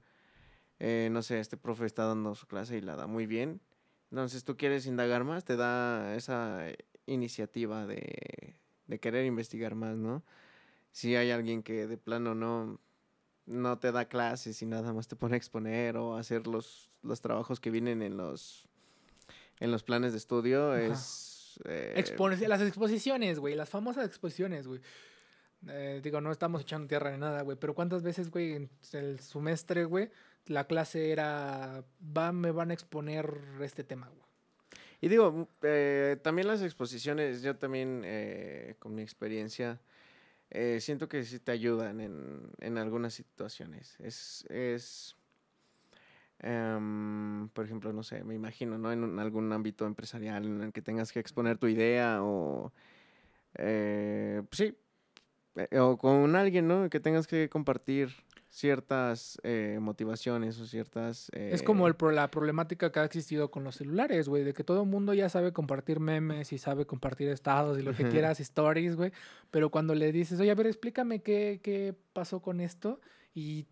eh, 0.80 1.10
no 1.12 1.22
sé, 1.22 1.40
este 1.40 1.58
profe 1.58 1.86
está 1.86 2.06
dando 2.06 2.36
su 2.36 2.48
clase 2.48 2.78
y 2.78 2.82
la 2.82 2.96
da 2.96 3.08
muy 3.08 3.26
bien 3.28 3.62
Entonces 4.12 4.44
tú 4.44 4.58
quieres 4.58 4.86
indagar 4.88 5.24
más, 5.24 5.46
te 5.46 5.56
da 5.58 6.16
esa 6.16 6.66
iniciativa 7.06 7.86
de, 7.88 8.56
de 8.88 9.00
querer 9.00 9.26
investigar 9.26 9.76
más, 9.76 9.98
¿no? 9.98 10.24
Si 10.92 11.16
hay 11.16 11.32
alguien 11.32 11.64
que 11.64 11.88
de 11.88 11.98
plano 11.98 12.36
no, 12.36 12.80
no 13.46 13.80
te 13.80 13.92
da 13.92 14.06
clases 14.08 14.62
y 14.62 14.66
nada 14.66 14.94
más 14.94 15.08
te 15.08 15.16
pone 15.16 15.36
a 15.36 15.38
exponer 15.38 15.98
o 15.98 16.16
hacer 16.18 16.48
los, 16.48 16.90
los 17.04 17.22
trabajos 17.22 17.60
que 17.60 17.72
vienen 17.72 18.02
en 18.02 18.18
los, 18.18 18.69
en 19.60 19.72
los 19.72 19.84
planes 19.84 20.14
de 20.14 20.18
estudio, 20.18 20.72
Ajá. 20.72 20.82
es... 20.82 21.60
eh, 21.66 22.04
las 22.48 22.62
exposiciones, 22.62 23.40
güey, 23.40 23.56
las 23.56 23.70
famosas 23.70 24.06
exposiciones, 24.06 24.68
güey. 24.68 24.82
Eh, 25.68 26.00
digo, 26.02 26.22
no 26.22 26.32
estamos 26.32 26.62
echando 26.62 26.88
tierra 26.88 27.12
ni 27.12 27.18
nada, 27.18 27.42
güey, 27.42 27.58
pero 27.58 27.76
¿cuántas 27.76 28.02
veces, 28.02 28.32
güey, 28.32 28.54
en 28.54 28.70
el 28.94 29.20
semestre, 29.20 29.84
güey, 29.84 30.10
la 30.46 30.66
clase 30.66 31.12
era, 31.12 31.84
va, 32.02 32.32
me 32.32 32.52
van 32.52 32.72
a 32.72 32.74
exponer 32.74 33.38
este 33.62 33.84
tema, 33.84 34.08
güey? 34.08 34.24
Y 35.02 35.08
digo, 35.08 35.32
mm, 35.32 35.48
eh, 35.64 36.18
también 36.22 36.48
las 36.48 36.62
exposiciones, 36.62 37.42
yo 37.42 37.58
también 37.58 38.04
eh, 38.06 38.76
con 38.80 38.96
mi 38.96 39.02
experiencia, 39.02 39.82
eh, 40.50 40.80
siento 40.82 41.08
que 41.08 41.24
sí 41.24 41.40
te 41.40 41.52
ayudan 41.52 42.00
en, 42.00 42.52
en 42.60 42.78
algunas 42.78 43.14
situaciones. 43.14 43.96
Es, 44.00 44.46
es 44.50 45.16
em, 46.42 47.50
por 47.50 47.66
ejemplo, 47.66 47.92
no 47.94 48.04
sé, 48.04 48.24
me 48.24 48.36
imagino, 48.36 48.78
¿no? 48.78 48.92
En 48.92 49.04
un- 49.04 49.20
algún 49.20 49.52
ámbito 49.54 49.86
empresarial 49.86 50.46
en 50.46 50.62
el 50.62 50.72
que 50.74 50.82
tengas 50.82 51.12
que 51.12 51.20
exponer 51.20 51.58
tu 51.58 51.68
idea 51.68 52.20
o, 52.24 52.72
eh, 53.56 54.42
pues 54.50 54.58
sí, 54.58 54.76
eh, 55.56 55.80
o 55.80 55.98
con 55.98 56.36
alguien, 56.36 56.68
¿no? 56.68 56.90
Que 56.90 57.00
tengas 57.00 57.28
que 57.28 57.50
compartir 57.50 58.10
ciertas 58.52 59.38
eh, 59.44 59.78
motivaciones 59.80 60.60
o 60.60 60.66
ciertas... 60.66 61.30
Es 61.34 61.62
como 61.62 61.86
eh, 61.86 61.90
el, 61.90 61.96
pro- 61.96 62.12
la 62.12 62.32
problemática 62.32 62.92
que 62.92 63.00
ha 63.00 63.04
existido 63.04 63.52
con 63.52 63.64
los 63.64 63.76
celulares, 63.76 64.28
güey, 64.28 64.44
de 64.44 64.54
que 64.54 64.64
todo 64.64 64.82
el 64.84 64.90
mundo 64.90 65.14
ya 65.14 65.30
sabe 65.30 65.54
compartir 65.54 66.00
memes 66.00 66.52
y 66.52 66.58
sabe 66.58 66.86
compartir 66.88 67.30
estados 67.30 67.78
y 67.78 67.84
lo 67.84 67.94
que 67.94 68.04
quieras, 68.12 68.40
stories, 68.40 68.96
güey, 68.96 69.12
pero 69.52 69.70
cuando 69.70 69.94
le 69.94 70.12
dices, 70.12 70.40
oye, 70.40 70.50
a 70.50 70.56
ver, 70.56 70.66
explícame 70.68 71.22
qué, 71.22 71.60
qué 71.62 71.94
pasó 72.14 72.42
con 72.42 72.60
esto 72.60 73.00
y 73.36 73.68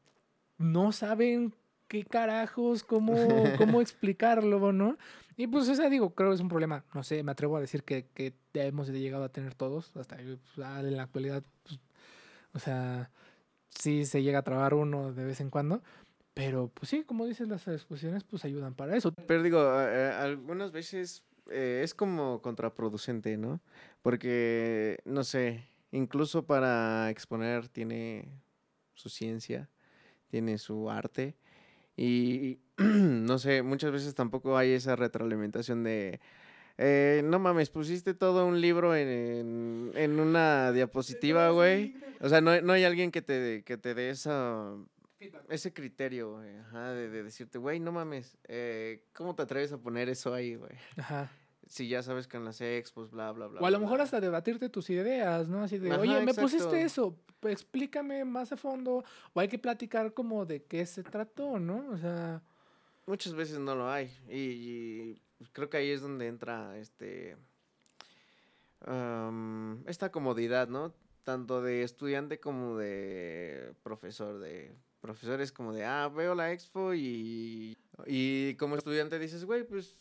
no 0.60 0.92
saben 0.92 1.56
qué 1.88 2.04
carajos, 2.04 2.84
cómo, 2.84 3.14
cómo 3.58 3.82
explicarlo, 3.82 4.72
¿no? 4.72 4.98
Y 5.36 5.48
pues, 5.48 5.70
o 5.70 5.76
sea, 5.76 5.90
digo, 5.90 6.16
creo 6.16 6.30
que 6.30 6.36
es 6.36 6.42
un 6.42 6.50
problema, 6.50 6.84
no 6.94 7.04
sé, 7.04 7.22
me 7.24 7.32
atrevo 7.32 7.58
a 7.58 7.62
decir 7.62 7.84
que, 7.84 8.08
que 8.14 8.34
ya 8.54 8.64
hemos 8.64 8.90
llegado 8.90 9.24
a 9.24 9.30
tener 9.30 9.54
todos, 9.54 9.96
hasta 9.96 10.18
pues, 10.18 10.40
en 10.58 10.98
la 10.98 11.04
actualidad, 11.04 11.44
pues, 11.64 11.80
o 12.54 12.60
sea, 12.60 13.12
sí 13.70 14.06
se 14.06 14.24
llega 14.24 14.40
a 14.40 14.44
trabar 14.44 14.74
uno 14.74 15.14
de 15.14 15.26
vez 15.26 15.40
en 15.40 15.50
cuando, 15.50 15.84
pero 16.34 16.70
pues 16.74 16.90
sí, 16.90 17.04
como 17.04 17.26
dices, 17.26 17.48
las 17.48 17.68
exposiciones 17.68 18.24
pues 18.24 18.46
ayudan 18.46 18.74
para 18.74 18.96
eso. 18.96 19.14
Pero 19.28 19.44
digo, 19.44 19.60
eh, 19.80 20.12
algunas 20.12 20.72
veces 20.72 21.24
eh, 21.50 21.82
es 21.84 21.94
como 21.94 22.42
contraproducente, 22.42 23.38
¿no? 23.38 23.62
Porque, 24.02 25.00
no 25.06 25.24
sé, 25.24 25.68
incluso 25.92 26.46
para 26.46 27.10
exponer 27.10 27.68
tiene 27.68 28.30
su 28.94 29.10
ciencia, 29.10 29.70
tiene 30.30 30.58
su 30.58 30.90
arte 30.90 31.36
y, 31.98 32.60
no 32.78 33.40
sé, 33.40 33.64
muchas 33.64 33.92
veces 33.92 34.16
tampoco 34.16 34.58
hay 34.58 34.72
esa 34.72 34.96
retroalimentación 34.96 35.84
de... 35.84 36.20
eh, 36.78 37.22
no 37.26 37.40
mames, 37.40 37.70
pusiste 37.70 38.14
todo 38.14 38.46
un 38.46 38.62
libro 38.62 38.96
en, 38.96 39.92
en, 39.96 40.20
una 40.20 40.72
diapositiva, 40.72 41.50
güey. 41.50 41.96
O 42.22 42.30
sea, 42.30 42.40
no, 42.40 42.62
no 42.62 42.74
hay 42.74 42.84
alguien 42.84 43.12
que 43.12 43.22
te, 43.22 43.64
que 43.64 43.78
te 43.78 43.96
dé 43.96 44.12
esa 44.12 44.76
ese 45.50 45.74
criterio, 45.74 46.34
güey, 46.34 46.54
de, 46.74 47.10
de 47.10 47.24
decirte, 47.24 47.58
güey, 47.58 47.80
no 47.80 47.92
mames, 47.92 48.38
eh, 48.48 49.04
¿cómo 49.14 49.34
te 49.34 49.42
atreves 49.42 49.72
a 49.74 49.78
poner 49.80 50.10
eso 50.10 50.34
ahí, 50.34 50.56
güey? 50.56 50.74
Ajá. 50.98 51.32
Si 51.68 51.88
ya 51.88 52.02
sabes 52.02 52.28
que 52.28 52.38
en 52.38 52.46
las 52.46 52.62
expos, 52.62 53.12
bla, 53.12 53.32
bla, 53.32 53.48
bla. 53.48 53.62
O 53.62 53.66
a 53.66 53.70
lo 53.72 53.78
bla, 53.78 53.86
mejor 53.86 53.98
bla". 53.98 54.04
hasta 54.06 54.22
debatirte 54.22 54.70
tus 54.70 54.90
ideas, 54.90 55.48
¿no? 55.48 55.64
Así 55.64 55.78
de, 55.78 55.92
Ajá, 55.92 56.02
oye, 56.02 56.14
me 56.16 56.32
exacto. 56.32 56.42
pusiste 56.42 56.82
eso, 56.82 57.18
explícame 57.44 58.24
más 58.26 58.52
a 58.52 58.58
fondo, 58.58 59.04
o 59.34 59.40
hay 59.40 59.48
que 59.48 59.60
platicar 59.60 60.14
como 60.14 60.46
de 60.46 60.64
qué 60.64 60.86
se 60.86 61.04
trató, 61.04 61.60
¿no? 61.60 61.90
O 61.92 61.98
sea, 61.98 62.42
Muchas 63.06 63.34
veces 63.34 63.60
no 63.60 63.74
lo 63.74 63.90
hay. 63.90 64.12
Y, 64.30 64.38
y 64.40 65.22
creo 65.54 65.70
que 65.70 65.78
ahí 65.78 65.90
es 65.92 66.02
donde 66.02 66.28
entra 66.28 66.78
este. 66.78 67.38
am, 68.86 69.84
esta 69.88 70.12
comodidad, 70.12 70.68
¿no? 70.68 70.94
Tanto 71.24 71.62
de 71.62 71.84
estudiante 71.84 72.40
como 72.40 72.78
de 72.78 73.74
profesor. 73.84 74.40
De 74.40 74.76
profesores 75.00 75.52
como 75.52 75.74
de, 75.74 75.86
ah, 75.86 76.10
veo 76.14 76.36
la 76.36 76.52
expo 76.52 76.94
y. 76.94 77.78
Y 78.06 78.56
como 78.56 78.76
estudiante 78.76 79.20
dices, 79.20 79.46
güey, 79.46 79.64
pues 79.64 79.96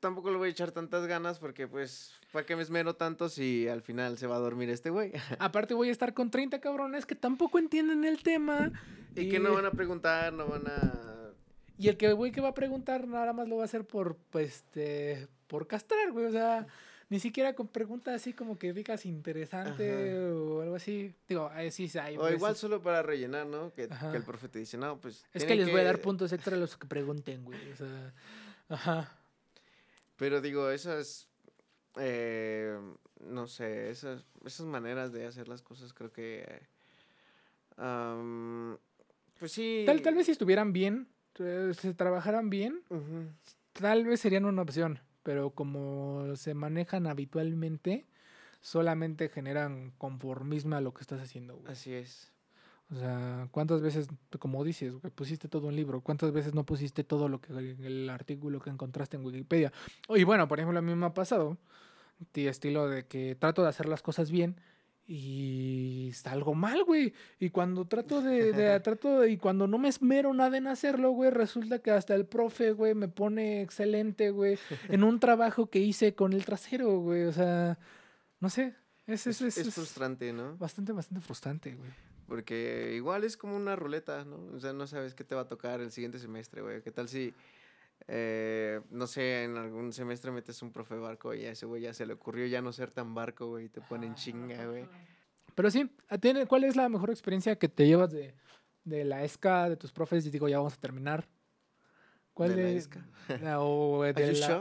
tampoco 0.00 0.30
le 0.30 0.36
voy 0.36 0.48
a 0.48 0.50
echar 0.50 0.70
tantas 0.70 1.06
ganas 1.06 1.38
porque, 1.38 1.66
pues, 1.66 2.12
¿para 2.32 2.46
qué 2.46 2.56
me 2.56 2.62
esmero 2.62 2.94
tanto 2.94 3.28
si 3.28 3.68
al 3.68 3.82
final 3.82 4.18
se 4.18 4.26
va 4.26 4.36
a 4.36 4.40
dormir 4.40 4.70
este 4.70 4.90
güey? 4.90 5.12
aparte 5.38 5.74
voy 5.74 5.88
a 5.88 5.92
estar 5.92 6.14
con 6.14 6.30
30 6.30 6.60
cabrones 6.60 7.06
que 7.06 7.14
tampoco 7.14 7.58
entienden 7.58 8.04
el 8.04 8.22
tema. 8.22 8.72
y 9.14 9.28
que 9.28 9.38
no 9.38 9.54
van 9.54 9.66
a 9.66 9.70
preguntar, 9.70 10.32
no 10.32 10.46
van 10.46 10.66
a. 10.66 11.32
Y 11.76 11.88
el 11.88 11.96
que 11.96 12.12
güey 12.12 12.32
que 12.32 12.40
va 12.40 12.48
a 12.48 12.54
preguntar 12.54 13.06
nada 13.06 13.32
más 13.32 13.48
lo 13.48 13.56
va 13.56 13.62
a 13.62 13.64
hacer 13.66 13.86
por, 13.86 14.16
pues, 14.30 14.56
este, 14.56 15.28
por 15.46 15.66
castrar, 15.66 16.10
güey. 16.10 16.26
O 16.26 16.32
sea, 16.32 16.66
ni 17.08 17.20
siquiera 17.20 17.54
con 17.54 17.68
preguntas 17.68 18.14
así 18.14 18.32
como 18.32 18.58
que 18.58 18.72
digas 18.72 19.06
interesante 19.06 20.10
Ajá. 20.10 20.34
o 20.34 20.60
algo 20.60 20.74
así. 20.74 21.14
Digo, 21.28 21.48
ahí 21.52 21.70
sí 21.70 21.90
hay. 21.98 22.16
O 22.16 22.22
veces- 22.22 22.36
igual 22.36 22.56
solo 22.56 22.82
para 22.82 23.02
rellenar, 23.02 23.46
¿no? 23.46 23.72
Que, 23.72 23.88
el 24.12 24.22
profe 24.24 24.48
te 24.48 24.58
dice, 24.58 24.76
no, 24.76 25.00
pues. 25.00 25.24
Es 25.32 25.44
que 25.44 25.54
les 25.54 25.70
voy 25.70 25.80
a 25.80 25.84
dar 25.84 26.00
puntos 26.00 26.32
extra 26.32 26.56
a 26.56 26.58
los 26.58 26.76
que 26.76 26.86
pregunten, 26.86 27.44
güey. 27.44 27.72
O 27.72 27.76
sea, 27.76 28.12
ajá. 28.68 29.17
Pero 30.18 30.42
digo, 30.42 30.70
esas. 30.70 31.28
eh, 31.96 32.78
no 33.24 33.46
sé, 33.46 33.88
esas, 33.90 34.24
esas 34.44 34.66
maneras 34.66 35.12
de 35.12 35.26
hacer 35.26 35.48
las 35.48 35.62
cosas 35.62 35.94
creo 35.94 36.12
que. 36.12 36.60
am, 37.76 38.76
pues 39.38 39.52
sí. 39.52 39.84
Tal, 39.86 40.02
tal 40.02 40.14
vez 40.14 40.26
si 40.26 40.32
estuvieran 40.32 40.72
bien, 40.72 41.08
eh, 41.38 41.72
se 41.72 41.94
trabajaran 41.94 42.50
bien, 42.50 42.82
tal 43.72 44.04
vez 44.04 44.20
serían 44.20 44.44
una 44.44 44.62
opción. 44.62 45.00
Pero 45.22 45.50
como 45.50 46.34
se 46.36 46.54
manejan 46.54 47.06
habitualmente, 47.06 48.06
solamente 48.60 49.28
generan 49.28 49.92
conformismo 49.98 50.74
a 50.76 50.80
lo 50.80 50.94
que 50.94 51.02
estás 51.02 51.20
haciendo, 51.20 51.56
güey. 51.56 51.72
Así 51.72 51.92
es. 51.94 52.32
O 52.90 52.94
sea, 52.98 53.48
¿cuántas 53.50 53.82
veces, 53.82 54.08
como 54.38 54.64
dices, 54.64 54.94
güey, 54.94 55.12
pusiste 55.12 55.46
todo 55.48 55.66
un 55.68 55.76
libro? 55.76 56.00
¿Cuántas 56.00 56.32
veces 56.32 56.54
no 56.54 56.64
pusiste 56.64 57.04
todo 57.04 57.28
lo 57.28 57.40
que 57.40 57.52
el 57.52 58.08
artículo 58.08 58.60
que 58.60 58.70
encontraste 58.70 59.16
en 59.16 59.24
Wikipedia? 59.26 59.72
Y 60.08 60.24
bueno, 60.24 60.48
por 60.48 60.58
ejemplo, 60.58 60.78
a 60.78 60.82
mí 60.82 60.94
me 60.94 61.04
ha 61.06 61.12
pasado, 61.12 61.58
de 62.32 62.48
estilo 62.48 62.88
de 62.88 63.04
que 63.06 63.34
trato 63.34 63.62
de 63.62 63.68
hacer 63.68 63.88
las 63.88 64.00
cosas 64.02 64.30
bien 64.30 64.56
y 65.22 66.10
salgo 66.14 66.54
mal, 66.54 66.84
güey. 66.84 67.12
Y 67.38 67.50
cuando 67.50 67.86
trato 67.86 68.22
de, 68.22 68.52
de- 68.52 68.80
trato 68.80 69.20
de- 69.20 69.30
y 69.32 69.36
cuando 69.36 69.66
no 69.66 69.78
me 69.78 69.88
esmero 69.88 70.32
nada 70.34 70.56
en 70.56 70.66
hacerlo, 70.66 71.10
güey, 71.10 71.30
resulta 71.30 71.80
que 71.80 71.90
hasta 71.90 72.14
el 72.14 72.26
profe, 72.26 72.72
güey, 72.72 72.94
me 72.94 73.08
pone 73.08 73.62
excelente, 73.62 74.30
güey, 74.30 74.58
en 74.88 75.04
un 75.04 75.18
trabajo 75.20 75.68
que 75.68 75.78
hice 75.78 76.14
con 76.14 76.32
el 76.32 76.44
trasero, 76.44 76.98
güey. 77.00 77.24
O 77.24 77.32
sea, 77.32 77.78
no 78.40 78.48
sé. 78.48 78.74
Es, 79.06 79.26
es- 79.26 79.40
es 79.40 79.58
es 79.58 79.74
frustrante, 79.74 80.32
¿no? 80.32 80.56
bastante, 80.56 80.92
bastante 80.92 81.22
frustrante, 81.24 81.74
güey. 81.74 81.90
Porque 82.28 82.92
igual 82.94 83.24
es 83.24 83.38
como 83.38 83.56
una 83.56 83.74
ruleta, 83.74 84.24
¿no? 84.26 84.36
O 84.54 84.60
sea, 84.60 84.74
no 84.74 84.86
sabes 84.86 85.14
qué 85.14 85.24
te 85.24 85.34
va 85.34 85.42
a 85.42 85.48
tocar 85.48 85.80
el 85.80 85.90
siguiente 85.90 86.18
semestre, 86.18 86.60
güey. 86.60 86.82
¿Qué 86.82 86.92
tal 86.92 87.08
si, 87.08 87.32
eh, 88.06 88.82
no 88.90 89.06
sé, 89.06 89.44
en 89.44 89.56
algún 89.56 89.94
semestre 89.94 90.30
metes 90.30 90.60
un 90.60 90.70
profe 90.70 90.94
barco 90.96 91.32
y 91.32 91.46
a 91.46 91.52
ese 91.52 91.64
güey 91.64 91.82
ya 91.82 91.94
se 91.94 92.04
le 92.04 92.12
ocurrió 92.12 92.46
ya 92.46 92.60
no 92.60 92.70
ser 92.70 92.90
tan 92.90 93.14
barco, 93.14 93.46
güey, 93.46 93.64
y 93.64 93.68
te 93.70 93.80
ponen 93.80 94.14
chinga, 94.14 94.66
güey. 94.66 94.86
Pero 95.54 95.70
sí, 95.70 95.90
¿a 96.08 96.18
ti 96.18 96.30
¿cuál 96.46 96.64
es 96.64 96.76
la 96.76 96.90
mejor 96.90 97.08
experiencia 97.08 97.58
que 97.58 97.68
te 97.68 97.86
llevas 97.86 98.12
de, 98.12 98.34
de 98.84 99.04
la 99.04 99.24
ESCA, 99.24 99.70
de 99.70 99.78
tus 99.78 99.90
profes? 99.90 100.26
Y 100.26 100.30
digo, 100.30 100.48
ya 100.48 100.58
vamos 100.58 100.74
a 100.74 100.80
terminar. 100.80 101.26
¿Cuál 102.38 102.56
De 102.56 102.86
la 103.42 103.60
o 103.60 104.02
de 104.04 104.32
la, 104.32 104.46
sure? 104.46 104.54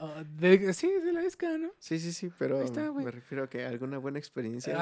o- 0.00 0.04
o- 0.06 0.24
de- 0.24 0.72
sí, 0.74 0.90
de 0.90 1.12
la 1.12 1.22
ESCA, 1.22 1.56
¿no? 1.58 1.70
Sí, 1.78 1.98
sí, 2.00 2.12
sí, 2.12 2.32
pero 2.38 2.60
está, 2.62 2.90
me 2.90 3.10
refiero 3.10 3.44
a 3.44 3.48
que 3.48 3.64
alguna 3.64 3.98
buena 3.98 4.18
experiencia. 4.18 4.76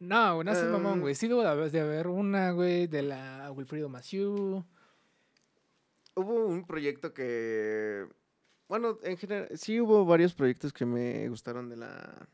no, 0.00 0.42
no 0.44 0.54
seas 0.54 0.70
mamón, 0.70 0.94
Em. 0.94 1.00
güey. 1.02 1.14
Sí 1.14 1.28
debo 1.28 1.42
de 1.42 1.48
haber, 1.48 1.70
de 1.70 1.80
haber 1.80 2.06
una, 2.08 2.50
güey, 2.52 2.86
de 2.88 3.02
la 3.02 3.52
Wilfrido 3.52 3.88
Maciú. 3.88 4.64
Hubo 6.16 6.46
un 6.46 6.66
proyecto 6.66 7.14
que, 7.14 8.06
bueno, 8.68 8.98
en 9.04 9.16
general, 9.16 9.48
sí 9.56 9.80
hubo 9.80 10.04
varios 10.04 10.34
proyectos 10.34 10.72
que 10.72 10.84
me 10.86 11.28
gustaron 11.28 11.68
de 11.68 11.76
la 11.76 12.26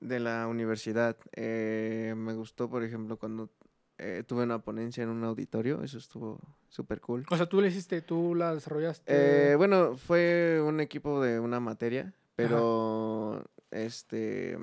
de 0.00 0.20
la 0.20 0.46
universidad. 0.48 1.16
Eh, 1.36 2.14
me 2.16 2.32
gustó, 2.34 2.68
por 2.70 2.82
ejemplo, 2.84 3.16
cuando 3.18 3.50
eh, 3.98 4.22
tuve 4.26 4.44
una 4.44 4.60
ponencia 4.60 5.02
en 5.02 5.08
un 5.08 5.24
auditorio, 5.24 5.82
eso 5.82 5.98
estuvo 5.98 6.40
súper 6.68 7.00
cool. 7.00 7.26
O 7.30 7.36
sea, 7.36 7.46
tú 7.46 7.60
le 7.60 7.68
hiciste, 7.68 8.00
tú 8.00 8.34
la 8.34 8.54
desarrollaste. 8.54 9.04
Eh, 9.52 9.56
bueno, 9.56 9.96
fue 9.96 10.62
un 10.64 10.80
equipo 10.80 11.20
de 11.22 11.40
una 11.40 11.60
materia, 11.60 12.12
pero 12.36 13.44
este 13.70 14.56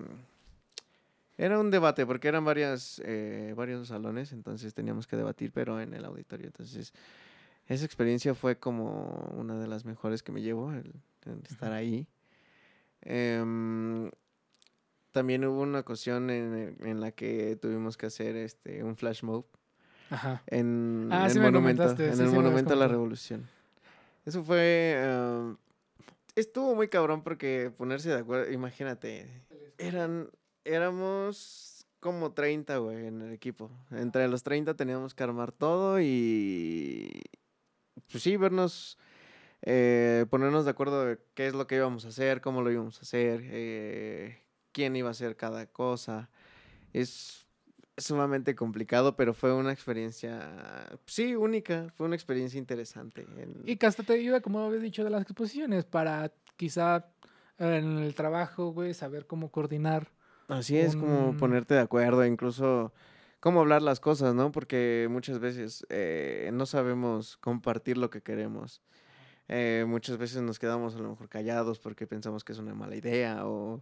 era 1.37 1.59
un 1.59 1.69
debate 1.69 2.05
porque 2.05 2.29
eran 2.29 2.45
varias 2.45 3.01
eh, 3.03 3.53
varios 3.57 3.89
salones, 3.89 4.31
entonces 4.31 4.73
teníamos 4.73 5.05
que 5.05 5.17
debatir, 5.17 5.51
pero 5.51 5.81
en 5.81 5.93
el 5.93 6.05
auditorio. 6.05 6.47
Entonces 6.47 6.93
esa 7.67 7.85
experiencia 7.85 8.35
fue 8.35 8.57
como 8.57 9.33
una 9.35 9.59
de 9.59 9.67
las 9.67 9.85
mejores 9.85 10.23
que 10.23 10.31
me 10.31 10.41
llevo, 10.41 10.71
el, 10.71 10.93
el 11.25 11.41
estar 11.49 11.73
ahí. 11.73 12.07
Em, 13.01 14.09
también 15.15 15.45
hubo 15.45 15.61
una 15.61 15.79
ocasión 15.79 16.29
en, 16.29 16.75
en 16.81 16.99
la 16.99 17.11
que 17.13 17.55
tuvimos 17.55 17.95
que 17.95 18.07
hacer 18.07 18.35
este 18.35 18.83
un 18.83 18.97
flash 18.97 19.23
mob 19.23 19.45
Ajá. 20.09 20.43
en 20.47 21.07
Ah, 21.09 21.25
el 21.27 21.31
sí 21.31 21.39
monumento, 21.39 21.89
en 21.89 21.95
sí, 21.97 22.03
el 22.03 22.15
sí 22.29 22.35
monumento 22.35 22.73
a 22.73 22.75
la 22.75 22.89
revolución. 22.89 23.47
Eso 24.25 24.43
fue 24.43 25.01
em, 25.01 25.55
estuvo 26.35 26.75
muy 26.75 26.89
cabrón 26.89 27.23
porque 27.23 27.71
ponerse 27.75 28.09
de 28.09 28.19
acuerdo, 28.19 28.51
imagínate, 28.51 29.29
eran 29.77 30.29
éramos 30.65 31.87
como 32.01 32.33
30, 32.33 32.77
güey, 32.79 33.07
en 33.07 33.21
el 33.21 33.31
equipo. 33.31 33.71
Entre 33.91 34.27
los 34.27 34.43
30 34.43 34.73
teníamos 34.75 35.15
que 35.15 35.23
armar 35.23 35.53
todo 35.53 36.01
y 36.01 37.21
pues 38.11 38.21
sí, 38.21 38.35
vernos 38.35 38.97
eh, 39.61 40.25
ponernos 40.29 40.65
de 40.65 40.71
acuerdo 40.71 41.05
de 41.05 41.19
qué 41.35 41.47
es 41.47 41.53
lo 41.55 41.65
que 41.67 41.77
íbamos 41.77 42.03
a 42.03 42.09
hacer, 42.09 42.41
cómo 42.41 42.61
lo 42.61 42.69
íbamos 42.69 42.99
a 42.99 43.01
hacer, 43.01 43.39
eh, 43.45 44.39
quién 44.75 44.93
iba 44.97 45.07
a 45.07 45.11
hacer 45.11 45.37
cada 45.37 45.65
cosa. 45.67 46.29
Es 46.91 47.45
sumamente 47.97 48.55
complicado, 48.55 49.15
pero 49.15 49.33
fue 49.33 49.53
una 49.53 49.71
experiencia, 49.71 50.89
sí, 51.05 51.33
única, 51.33 51.87
fue 51.95 52.07
una 52.07 52.15
experiencia 52.15 52.57
interesante. 52.59 53.21
en- 53.37 53.61
Y 53.65 53.77
que 53.77 53.85
hasta 53.85 54.03
te 54.03 54.13
ayuda, 54.13 54.41
como 54.41 54.59
habías 54.59 54.81
dicho, 54.81 55.05
de 55.05 55.09
las 55.09 55.21
exposiciones 55.21 55.85
para 55.85 56.33
quizá 56.57 57.07
en 57.57 57.99
el 57.99 58.13
trabajo, 58.15 58.73
güey, 58.73 58.93
saber 58.93 59.25
cómo 59.27 59.49
coordinar. 59.49 60.11
Así 60.49 60.77
es, 60.77 60.97
como 60.97 61.29
un- 61.29 61.37
ponerte 61.37 61.73
de 61.73 61.79
acuerdo, 61.79 62.25
incluso 62.25 62.93
cómo 63.39 63.61
hablar 63.61 63.81
las 63.81 64.01
cosas, 64.01 64.35
¿no? 64.35 64.51
Porque 64.51 65.07
muchas 65.09 65.39
veces 65.39 65.85
eh, 65.89 66.49
no 66.51 66.65
sabemos 66.65 67.37
compartir 67.37 67.97
lo 67.97 68.09
que 68.09 68.21
queremos. 68.21 68.81
Eh, 69.47 69.85
muchas 69.87 70.17
veces 70.17 70.41
nos 70.41 70.59
quedamos 70.59 70.95
a 70.95 70.99
lo 70.99 71.11
mejor 71.11 71.29
callados 71.29 71.79
porque 71.79 72.07
pensamos 72.07 72.43
que 72.43 72.51
es 72.51 72.59
una 72.59 72.73
mala 72.73 72.97
idea 72.97 73.47
o... 73.47 73.81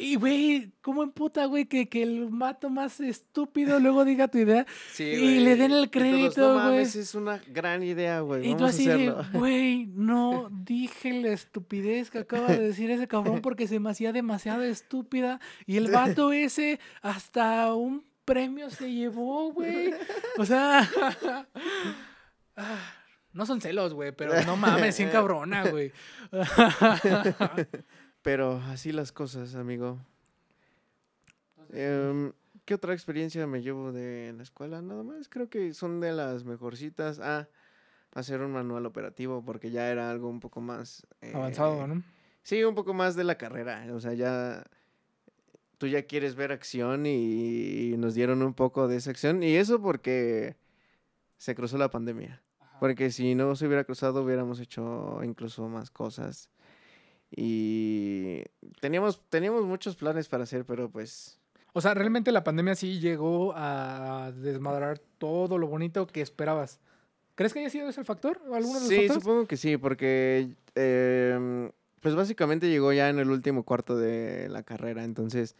Y, 0.00 0.14
güey, 0.16 0.72
¿cómo 0.80 1.02
emputa, 1.02 1.46
güey, 1.46 1.66
que, 1.66 1.88
que 1.88 2.02
el 2.02 2.30
mato 2.30 2.70
más 2.70 3.00
estúpido 3.00 3.80
luego 3.80 4.04
diga 4.04 4.28
tu 4.28 4.38
idea? 4.38 4.66
Sí, 4.92 5.04
Y 5.04 5.40
le 5.40 5.56
den 5.56 5.72
el 5.72 5.84
Y 5.84 5.88
todos, 5.88 5.90
crédito, 5.90 6.40
no 6.40 6.54
güey". 6.54 6.64
mames, 6.64 6.96
es 6.96 7.14
una 7.14 7.40
gran 7.48 7.82
idea, 7.82 8.20
güey. 8.20 8.50
Y 8.50 8.54
tú 8.56 8.64
así 8.64 8.86
de, 8.86 9.10
güey, 9.32 9.86
no 9.86 10.48
dije 10.50 11.12
la 11.20 11.28
estupidez 11.32 12.10
que 12.10 12.18
acaba 12.18 12.48
de 12.48 12.58
decir 12.60 12.90
ese 12.90 13.08
cabrón 13.08 13.40
porque 13.40 13.66
se 13.66 13.80
me 13.80 13.90
hacía 13.90 14.12
demasiado 14.12 14.62
estúpida. 14.62 15.40
Y 15.66 15.76
el 15.76 15.90
vato 15.92 16.32
ese 16.32 16.80
hasta 17.02 17.74
un 17.74 18.04
premio 18.24 18.70
se 18.70 18.92
llevó, 18.92 19.52
güey. 19.52 19.94
O 20.36 20.44
sea, 20.44 20.88
no 23.32 23.46
son 23.46 23.60
celos, 23.60 23.94
güey, 23.94 24.12
pero 24.12 24.42
no 24.44 24.56
mames, 24.56 24.96
sin 24.96 25.08
cabrona, 25.08 25.64
güey. 25.70 25.92
Pero 28.22 28.56
así 28.68 28.92
las 28.92 29.12
cosas, 29.12 29.54
amigo. 29.54 29.98
Em, 31.70 32.32
¿Qué 32.64 32.74
otra 32.74 32.92
experiencia 32.92 33.46
me 33.46 33.62
llevo 33.62 33.92
de 33.92 34.34
la 34.36 34.42
escuela? 34.42 34.82
Nada 34.82 35.02
más, 35.02 35.28
creo 35.28 35.48
que 35.48 35.72
son 35.72 36.00
de 36.00 36.12
las 36.12 36.44
mejorcitas. 36.44 37.20
Ah, 37.20 37.48
hacer 38.12 38.40
un 38.40 38.52
manual 38.52 38.86
operativo, 38.86 39.42
porque 39.44 39.70
ya 39.70 39.90
era 39.90 40.10
algo 40.10 40.28
un 40.28 40.40
poco 40.40 40.60
más... 40.60 41.06
Avanzado, 41.32 41.84
eh, 41.84 41.88
¿no? 41.88 42.02
Sí, 42.42 42.64
un 42.64 42.74
poco 42.74 42.94
más 42.94 43.16
de 43.16 43.24
la 43.24 43.36
carrera. 43.36 43.86
O 43.92 44.00
sea, 44.00 44.14
ya 44.14 44.64
tú 45.78 45.86
ya 45.86 46.02
quieres 46.02 46.34
ver 46.34 46.52
acción 46.52 47.06
y, 47.06 47.94
nos 47.96 48.14
dieron 48.14 48.42
un 48.42 48.54
poco 48.54 48.88
de 48.88 48.96
esa 48.96 49.10
acción. 49.10 49.42
Y 49.42 49.56
eso 49.56 49.80
porque 49.80 50.56
se 51.36 51.54
cruzó 51.54 51.78
la 51.78 51.90
pandemia. 51.90 52.42
Porque 52.80 53.10
si 53.10 53.34
no 53.34 53.56
se 53.56 53.66
hubiera 53.66 53.84
cruzado, 53.84 54.22
hubiéramos 54.22 54.60
hecho 54.60 55.20
incluso 55.24 55.68
más 55.68 55.90
cosas. 55.90 56.48
Y 57.30 58.42
teníamos, 58.80 59.20
teníamos 59.28 59.64
muchos 59.64 59.96
planes 59.96 60.28
para 60.28 60.44
hacer, 60.44 60.64
pero 60.64 60.88
pues 60.90 61.38
O 61.72 61.80
sea, 61.80 61.94
realmente 61.94 62.32
la 62.32 62.44
pandemia 62.44 62.74
sí 62.74 63.00
llegó 63.00 63.52
a 63.54 64.32
desmadrar 64.34 64.98
todo 65.18 65.58
lo 65.58 65.66
bonito 65.68 66.06
que 66.06 66.20
esperabas. 66.22 66.80
¿Crees 67.34 67.52
que 67.52 67.60
haya 67.60 67.70
sido 67.70 67.88
ese 67.88 68.00
el 68.00 68.06
factor? 68.06 68.40
¿O 68.48 68.54
alguno 68.54 68.74
de 68.80 68.84
los 68.86 68.88
sí, 68.88 68.96
factores? 68.96 69.22
supongo 69.22 69.46
que 69.46 69.56
sí, 69.56 69.76
porque 69.76 70.48
em, 70.74 71.70
pues 72.00 72.14
básicamente 72.14 72.68
llegó 72.68 72.92
ya 72.92 73.08
en 73.10 73.18
el 73.18 73.30
último 73.30 73.62
cuarto 73.64 73.96
de 73.96 74.48
la 74.48 74.62
carrera, 74.64 75.04
entonces 75.04 75.54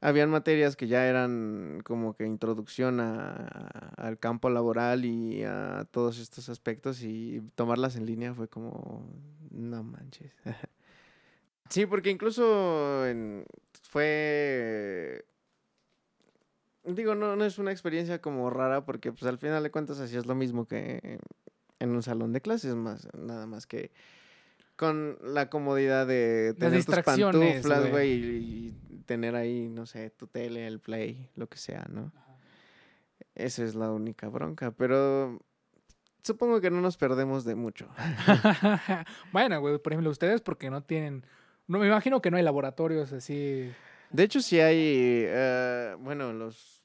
habían 0.00 0.30
materias 0.30 0.76
que 0.76 0.86
ya 0.86 1.06
eran 1.06 1.80
como 1.84 2.14
que 2.14 2.26
introducción 2.26 3.00
a- 3.00 3.92
al 3.96 4.18
campo 4.18 4.50
laboral 4.50 5.04
y 5.04 5.42
a 5.44 5.86
todos 5.90 6.18
estos 6.18 6.48
aspectos 6.48 7.02
y 7.02 7.42
tomarlas 7.54 7.96
en 7.96 8.06
línea 8.06 8.32
fue 8.34 8.48
como, 8.48 9.04
no 9.50 9.82
manches. 9.82 10.32
sí, 11.70 11.86
porque 11.86 12.10
incluso 12.10 13.06
en- 13.06 13.44
fue... 13.82 15.24
Digo, 16.84 17.14
no, 17.14 17.36
no 17.36 17.44
es 17.44 17.58
una 17.58 17.72
experiencia 17.72 18.20
como 18.20 18.50
rara 18.50 18.84
porque 18.84 19.12
pues 19.12 19.24
al 19.24 19.38
final 19.38 19.62
de 19.62 19.70
cuentas 19.70 20.00
hacías 20.00 20.26
lo 20.26 20.34
mismo 20.34 20.66
que 20.66 21.18
en 21.78 21.90
un 21.90 22.02
salón 22.02 22.32
de 22.32 22.40
clases, 22.40 22.74
más 22.74 23.08
nada 23.14 23.46
más 23.46 23.66
que 23.66 23.90
con 24.76 25.18
la 25.22 25.50
comodidad 25.50 26.06
de 26.06 26.54
tener 26.58 26.82
tus 26.84 27.00
pantuflas, 27.00 27.90
güey. 27.90 28.12
y 28.12 29.02
tener 29.04 29.34
ahí, 29.36 29.68
no 29.68 29.84
sé, 29.84 30.08
tu 30.10 30.26
tele, 30.26 30.66
el 30.66 30.80
play, 30.80 31.28
lo 31.36 31.48
que 31.48 31.58
sea, 31.58 31.84
¿no? 31.90 32.12
Esa 33.34 33.64
es 33.64 33.74
la 33.74 33.90
única 33.90 34.28
bronca, 34.28 34.70
pero 34.70 35.38
supongo 36.22 36.60
que 36.62 36.70
no 36.70 36.80
nos 36.80 36.96
perdemos 36.96 37.44
de 37.44 37.56
mucho. 37.56 37.88
bueno, 39.32 39.60
güey, 39.60 39.78
por 39.78 39.92
ejemplo, 39.92 40.10
ustedes 40.10 40.40
porque 40.40 40.70
no 40.70 40.82
tienen... 40.82 41.24
No, 41.70 41.78
me 41.78 41.86
imagino 41.86 42.20
que 42.20 42.32
no 42.32 42.36
hay 42.36 42.42
laboratorios 42.42 43.12
así... 43.12 43.70
De 44.10 44.24
hecho, 44.24 44.40
sí 44.40 44.58
hay, 44.58 44.76
eh, 44.82 45.94
bueno, 46.00 46.32
los, 46.32 46.84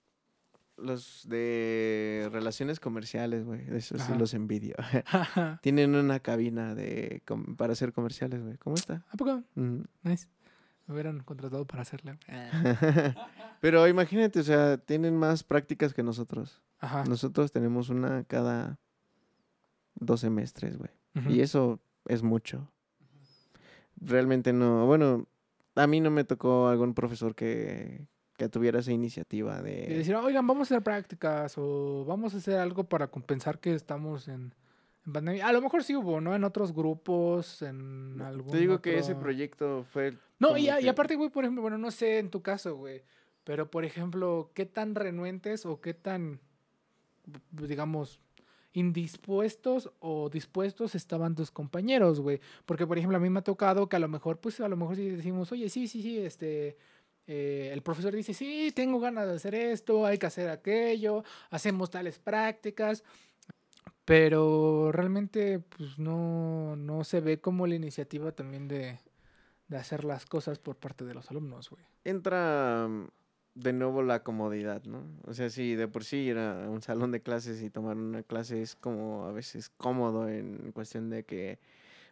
los 0.77 1.27
de 1.27 2.29
relaciones 2.31 2.79
comerciales, 2.79 3.45
güey, 3.45 3.65
eso 3.75 3.97
sí 3.97 4.13
los 4.15 4.35
envidio. 4.35 4.75
¿A 5.11 5.57
Tienen 5.63 5.95
una 5.95 6.19
cabina 6.19 6.75
de 6.75 7.23
para 7.57 7.73
hacer 7.73 7.93
comerciales, 7.93 8.43
güey. 8.43 8.57
¿Cómo 8.57 8.75
está? 8.75 9.03
poco? 9.17 9.41
Ujú. 9.55 9.85
Nice. 10.03 10.27
Me 10.85 10.93
hubieran 10.93 11.19
contratado 11.21 11.65
para 11.65 11.81
hacerla. 11.81 12.19
Pero 13.61 13.87
imagínate, 13.87 14.39
o 14.39 14.43
sea, 14.43 14.77
tienen 14.77 15.17
más 15.17 15.43
prácticas 15.43 15.95
que 15.95 16.03
nosotros. 16.03 16.61
Ajá. 16.77 17.05
Nosotros 17.05 17.51
tenemos 17.51 17.89
una 17.89 18.23
cada 18.25 18.77
dos 19.95 20.19
semestres, 20.19 20.77
güey. 20.77 20.91
Y 21.27 21.41
eso 21.41 21.79
es 22.07 22.21
mucho. 22.21 22.69
Realmente 24.01 24.53
no, 24.53 24.85
bueno, 24.85 25.27
a 25.75 25.87
mí 25.87 25.99
no 26.01 26.11
me 26.11 26.23
tocó 26.23 26.67
algún 26.67 26.93
profesor 26.93 27.35
que, 27.35 28.05
que 28.37 28.49
tuviera 28.49 28.79
esa 28.79 28.91
iniciativa 28.91 29.61
de... 29.61 29.87
decir, 29.97 30.15
oigan, 30.15 30.45
vamos 30.45 30.69
a 30.71 30.75
hacer 30.75 30.83
prácticas 30.83 31.53
o 31.57 32.05
vamos 32.05 32.33
a 32.33 32.37
hacer 32.37 32.57
algo 32.59 32.83
para 32.83 33.07
compensar 33.07 33.59
que 33.59 33.73
estamos 33.73 34.27
en, 34.27 34.53
en 35.05 35.13
pandemia. 35.13 35.47
A 35.47 35.53
lo 35.53 35.61
mejor 35.61 35.83
sí 35.83 35.95
hubo, 35.95 36.19
¿no? 36.21 36.35
En 36.35 36.43
otros 36.43 36.73
grupos, 36.73 37.61
en 37.61 38.21
algún 38.21 38.51
Te 38.51 38.57
digo 38.59 38.81
que 38.81 38.97
ese 38.99 39.15
proyecto 39.15 39.85
fue... 39.91 40.17
No, 40.39 40.57
y, 40.57 40.67
a- 40.69 40.81
y 40.81 40.87
aparte, 40.89 41.15
güey, 41.15 41.29
por 41.29 41.45
ejemplo, 41.45 41.61
bueno, 41.61 41.77
no 41.77 41.89
sé 41.91 42.19
en 42.19 42.29
tu 42.29 42.41
caso, 42.41 42.75
güey, 42.75 43.03
pero 43.45 43.71
por 43.71 43.85
ejemplo, 43.85 44.51
¿qué 44.53 44.65
tan 44.65 44.95
renuentes 44.95 45.65
o 45.65 45.79
qué 45.79 45.93
tan, 45.93 46.41
digamos, 47.51 48.19
indispuestos 48.75 49.89
o 49.99 50.29
dispuestos 50.29 50.93
estaban 50.95 51.33
tus 51.35 51.49
compañeros, 51.49 52.19
güey? 52.19 52.39
Porque, 52.65 52.85
por 52.85 52.97
ejemplo, 52.97 53.17
a 53.17 53.21
mí 53.21 53.29
me 53.29 53.39
ha 53.39 53.43
tocado 53.43 53.89
que 53.89 53.95
a 53.95 53.99
lo 53.99 54.07
mejor, 54.07 54.39
pues, 54.39 54.59
a 54.59 54.67
lo 54.67 54.77
mejor 54.77 54.95
sí 54.95 55.09
decimos, 55.09 55.51
oye, 55.51 55.67
sí, 55.69 55.87
sí, 55.87 56.01
sí, 56.01 56.19
este... 56.19 56.77
eh, 57.27 57.71
el 57.73 57.81
profesor 57.81 58.13
dice, 58.13 58.33
sí, 58.35 58.71
tengo 58.75 58.99
ganas 58.99 59.27
de 59.27 59.33
hacer 59.35 59.55
esto, 59.55 60.05
hay 60.05 60.19
que 60.19 60.27
hacer 60.27 60.49
aquello, 60.49 61.23
hacemos 61.49 61.89
tales 61.89 62.19
prácticas, 62.19 63.03
pero 64.05 64.91
realmente 64.91 65.59
pues 65.59 65.97
no, 65.97 66.75
no 66.75 67.03
se 67.03 67.21
ve 67.21 67.39
como 67.39 67.65
la 67.65 67.73
iniciativa 67.73 68.31
también 68.31 68.67
de, 68.67 68.99
de 69.67 69.77
hacer 69.77 70.03
las 70.03 70.27
cosas 70.27 70.59
por 70.59 70.75
parte 70.75 71.03
de 71.05 71.15
los 71.15 71.31
alumnos, 71.31 71.71
güey. 71.71 71.83
entra 72.03 72.87
de 73.55 73.71
nuevo 73.73 74.03
la 74.03 74.21
comodidad, 74.21 74.83
¿no? 74.83 75.03
O 75.25 75.33
sea, 75.33 75.49
si 75.49 75.75
de 75.75 75.87
por 75.87 76.03
sí 76.03 76.17
ir 76.17 76.37
a 76.37 76.69
un 76.69 76.81
salón 76.81 77.11
de 77.11 77.21
clases 77.21 77.61
y 77.63 77.69
tomar 77.69 77.95
una 77.97 78.21
clase 78.21 78.61
es 78.61 78.75
como 78.75 79.25
a 79.25 79.31
veces 79.31 79.69
cómodo 79.69 80.27
en 80.29 80.71
cuestión 80.73 81.09
de 81.09 81.23
que 81.23 81.59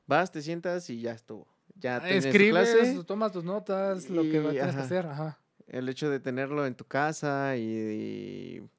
vas, 0.07 0.31
te 0.31 0.41
sientas 0.41 0.89
y 0.89 1.01
ya 1.01 1.11
estuvo. 1.11 1.45
Ya 1.75 1.99
tienes 1.99 2.23
tu 2.23 2.29
Escribes, 2.29 2.73
clase. 2.75 3.03
tomas 3.03 3.31
tus 3.31 3.43
notas, 3.43 4.09
lo 4.09 4.23
que 4.23 4.29
tienes 4.29 4.53
que 4.53 4.61
ajá. 4.61 4.81
hacer, 4.83 5.05
ajá. 5.05 5.39
El 5.67 5.89
hecho 5.89 6.09
de 6.09 6.19
tenerlo 6.19 6.65
en 6.65 6.75
tu 6.75 6.85
casa 6.85 7.57
y, 7.57 7.61
y, 7.61 8.69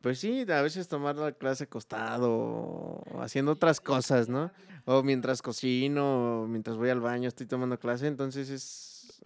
pues 0.00 0.18
sí, 0.18 0.44
a 0.48 0.62
veces 0.62 0.86
tomar 0.86 1.16
la 1.16 1.32
clase 1.32 1.64
acostado 1.64 2.30
o 2.30 3.20
haciendo 3.20 3.52
otras 3.52 3.80
cosas, 3.80 4.28
¿no? 4.28 4.52
O 4.84 5.02
mientras 5.02 5.40
cocino, 5.40 6.42
o 6.42 6.46
mientras 6.46 6.76
voy 6.76 6.90
al 6.90 7.00
baño, 7.00 7.26
estoy 7.26 7.46
tomando 7.46 7.78
clase, 7.78 8.06
entonces 8.06 8.50
es 8.50 9.22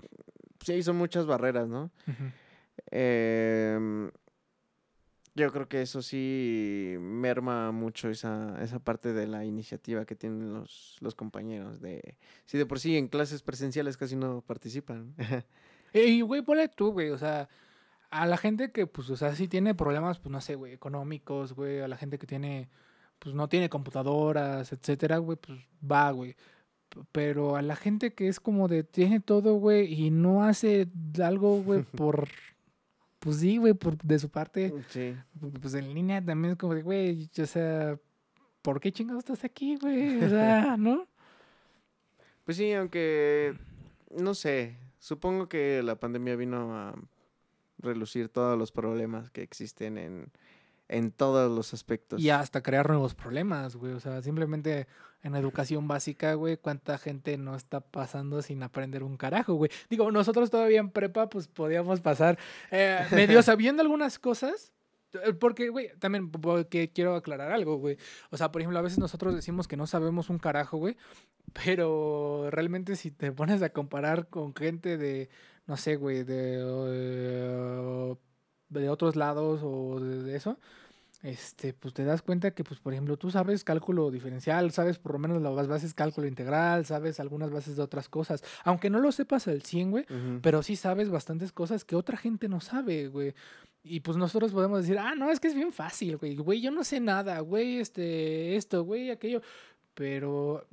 sí, 0.68 0.82
son 0.82 0.96
muchas 0.96 1.26
barreras, 1.26 1.68
¿no? 1.68 1.90
Em, 2.90 4.10
Yo 5.34 5.52
creo 5.52 5.68
que 5.68 5.82
eso 5.82 6.02
sí 6.02 6.96
merma 6.98 7.70
mucho 7.70 8.08
esa, 8.10 8.60
esa 8.60 8.80
parte 8.80 9.12
de 9.12 9.26
la 9.28 9.44
iniciativa 9.44 10.04
que 10.04 10.16
tienen 10.16 10.52
los, 10.52 10.96
los 11.00 11.14
compañeros. 11.14 11.80
De, 11.80 12.16
si 12.44 12.58
de 12.58 12.66
por 12.66 12.80
sí 12.80 12.96
en 12.96 13.06
clases 13.08 13.42
presenciales 13.42 13.96
casi 13.96 14.16
no 14.16 14.40
participan. 14.42 15.14
Y, 15.94 16.20
güey, 16.22 16.42
ponle 16.42 16.68
tú, 16.68 16.92
güey, 16.92 17.10
o 17.10 17.18
sea, 17.18 17.48
a 18.10 18.26
la 18.26 18.36
gente 18.36 18.72
que, 18.72 18.86
pues, 18.86 19.08
o 19.10 19.16
sea, 19.16 19.34
sí 19.34 19.48
tiene 19.48 19.74
problemas, 19.74 20.18
pues, 20.18 20.30
no 20.32 20.40
sé, 20.40 20.54
güey, 20.54 20.72
económicos, 20.74 21.54
güey, 21.54 21.80
a 21.80 21.88
la 21.88 21.96
gente 21.96 22.18
que 22.18 22.26
tiene, 22.26 22.68
pues, 23.18 23.34
no 23.34 23.48
tiene 23.48 23.70
computadoras, 23.70 24.72
etcétera, 24.72 25.18
güey, 25.18 25.38
pues, 25.38 25.58
va, 25.82 26.10
güey. 26.10 26.36
Pero 27.12 27.56
a 27.56 27.62
la 27.62 27.76
gente 27.76 28.12
que 28.12 28.28
es 28.28 28.40
como 28.40 28.68
de, 28.68 28.84
tiene 28.84 29.20
todo, 29.20 29.54
güey, 29.54 29.92
y 29.92 30.10
no 30.10 30.44
hace 30.44 30.88
algo, 31.22 31.62
güey, 31.62 31.82
por, 31.96 32.28
pues 33.18 33.36
sí, 33.36 33.58
güey, 33.58 33.74
por, 33.74 33.96
de 33.98 34.18
su 34.18 34.28
parte, 34.30 34.72
sí. 34.88 35.14
pues 35.60 35.74
en 35.74 35.94
línea 35.94 36.24
también 36.24 36.52
es 36.52 36.58
como 36.58 36.74
de, 36.74 36.82
güey, 36.82 37.30
o 37.40 37.46
sea, 37.46 37.98
¿por 38.62 38.80
qué 38.80 38.92
chingados 38.92 39.20
estás 39.20 39.44
aquí, 39.44 39.76
güey? 39.76 40.22
O 40.22 40.28
sea, 40.28 40.76
¿no? 40.78 41.06
Pues 42.44 42.56
sí, 42.56 42.72
aunque 42.72 43.54
no 44.10 44.34
sé, 44.34 44.76
supongo 44.98 45.48
que 45.48 45.82
la 45.82 45.96
pandemia 45.96 46.36
vino 46.36 46.74
a 46.76 46.94
relucir 47.78 48.28
todos 48.28 48.58
los 48.58 48.72
problemas 48.72 49.30
que 49.30 49.42
existen 49.42 49.98
en, 49.98 50.32
en 50.88 51.12
todos 51.12 51.54
los 51.54 51.74
aspectos. 51.74 52.20
Y 52.20 52.30
hasta 52.30 52.62
crear 52.62 52.88
nuevos 52.88 53.14
problemas, 53.14 53.76
güey. 53.76 53.92
O 53.92 54.00
sea, 54.00 54.22
simplemente 54.22 54.86
en 55.22 55.34
educación 55.34 55.88
básica, 55.88 56.34
güey, 56.34 56.56
cuánta 56.56 56.96
gente 56.98 57.36
no 57.38 57.56
está 57.56 57.80
pasando 57.80 58.40
sin 58.40 58.62
aprender 58.62 59.02
un 59.02 59.16
carajo, 59.16 59.54
güey. 59.54 59.70
Digo, 59.90 60.10
nosotros 60.12 60.50
todavía 60.50 60.80
en 60.80 60.90
prepa, 60.90 61.28
pues 61.28 61.48
podíamos 61.48 62.00
pasar 62.00 62.38
eh, 62.70 63.00
medio 63.12 63.42
sabiendo 63.42 63.82
algunas 63.82 64.18
cosas. 64.18 64.72
eh, 65.12 65.32
Porque, 65.34 65.68
güey, 65.70 65.90
también 65.98 66.30
porque 66.30 66.90
quiero 66.92 67.14
aclarar 67.16 67.50
algo, 67.52 67.76
güey. 67.78 67.98
O 68.30 68.36
sea, 68.36 68.50
por 68.52 68.62
ejemplo, 68.62 68.78
a 68.78 68.82
veces 68.82 68.98
nosotros 68.98 69.34
decimos 69.34 69.66
que 69.68 69.76
no 69.76 69.86
sabemos 69.86 70.30
un 70.30 70.38
carajo, 70.38 70.78
güey. 70.78 70.96
Pero 71.64 72.48
realmente 72.50 72.94
si 72.96 73.10
te 73.10 73.32
pones 73.32 73.60
a 73.62 73.70
comparar 73.70 74.28
con 74.28 74.54
gente 74.54 74.96
de, 74.98 75.28
no 75.66 75.76
sé, 75.76 75.96
güey, 75.96 76.22
de, 76.24 76.58
eh, 76.62 78.14
de 78.68 78.88
otros 78.88 79.16
lados 79.16 79.60
o 79.62 80.00
de, 80.00 80.34
eso, 80.36 80.58
este, 81.22 81.72
pues 81.72 81.94
te 81.94 82.04
das 82.04 82.22
cuenta 82.22 82.52
que, 82.52 82.62
pues, 82.62 82.78
por 82.78 82.92
ejemplo, 82.92 83.16
tú 83.16 83.30
sabes 83.30 83.64
cálculo 83.64 84.10
diferencial, 84.10 84.70
sabes 84.70 84.98
por 84.98 85.12
lo 85.12 85.18
menos 85.18 85.42
las 85.42 85.66
bases 85.66 85.92
cálculo 85.94 86.26
integral, 86.28 86.86
sabes 86.86 87.18
algunas 87.18 87.50
bases 87.50 87.76
de 87.76 87.82
otras 87.82 88.08
cosas. 88.08 88.44
Aunque 88.64 88.88
no 88.88 89.00
lo 89.00 89.10
sepas 89.10 89.48
al 89.48 89.62
100, 89.62 89.90
güey, 89.90 90.04
Ujú. 90.04 90.40
pero 90.42 90.62
sí 90.62 90.76
sabes 90.76 91.10
bastantes 91.10 91.50
cosas 91.52 91.84
que 91.84 91.96
otra 91.96 92.16
gente 92.16 92.48
no 92.48 92.60
sabe, 92.60 93.08
güey. 93.08 93.34
Y 93.82 94.00
pues 94.00 94.16
nosotros 94.16 94.52
podemos 94.52 94.82
decir, 94.82 94.98
ah, 94.98 95.14
no, 95.16 95.30
es 95.30 95.40
que 95.40 95.48
es 95.48 95.54
bien 95.54 95.72
fácil, 95.72 96.18
güey. 96.18 96.36
Güey, 96.36 96.60
yo 96.60 96.70
no 96.70 96.84
sé 96.84 97.00
nada, 97.00 97.40
güey, 97.40 97.78
este, 97.78 98.54
esto, 98.56 98.84
güey, 98.84 99.10
aquello. 99.10 99.40
Pero 99.94 100.64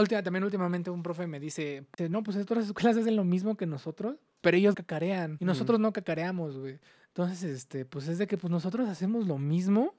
última- 0.00 0.22
también 0.24 0.42
últimamente 0.42 0.90
un 0.90 1.02
profe 1.04 1.28
me 1.28 1.38
dice, 1.38 1.86
no, 2.10 2.24
pues 2.24 2.36
otras 2.36 2.66
escuelas 2.66 2.96
hacen 2.96 3.14
lo 3.14 3.22
mismo 3.22 3.56
que 3.56 3.66
nosotros, 3.66 4.16
pero 4.44 4.56
ellos 4.56 4.74
cacarean 4.76 5.38
y 5.40 5.44
nosotros 5.44 5.80
no 5.80 5.92
cacareamos, 5.92 6.56
güey. 6.58 6.78
Entonces, 7.08 7.42
este, 7.42 7.84
pues 7.84 8.06
es 8.08 8.18
de 8.18 8.26
que 8.28 8.36
pues 8.38 8.50
nosotros 8.50 8.88
hacemos 8.88 9.26
lo 9.26 9.38
mismo, 9.38 9.94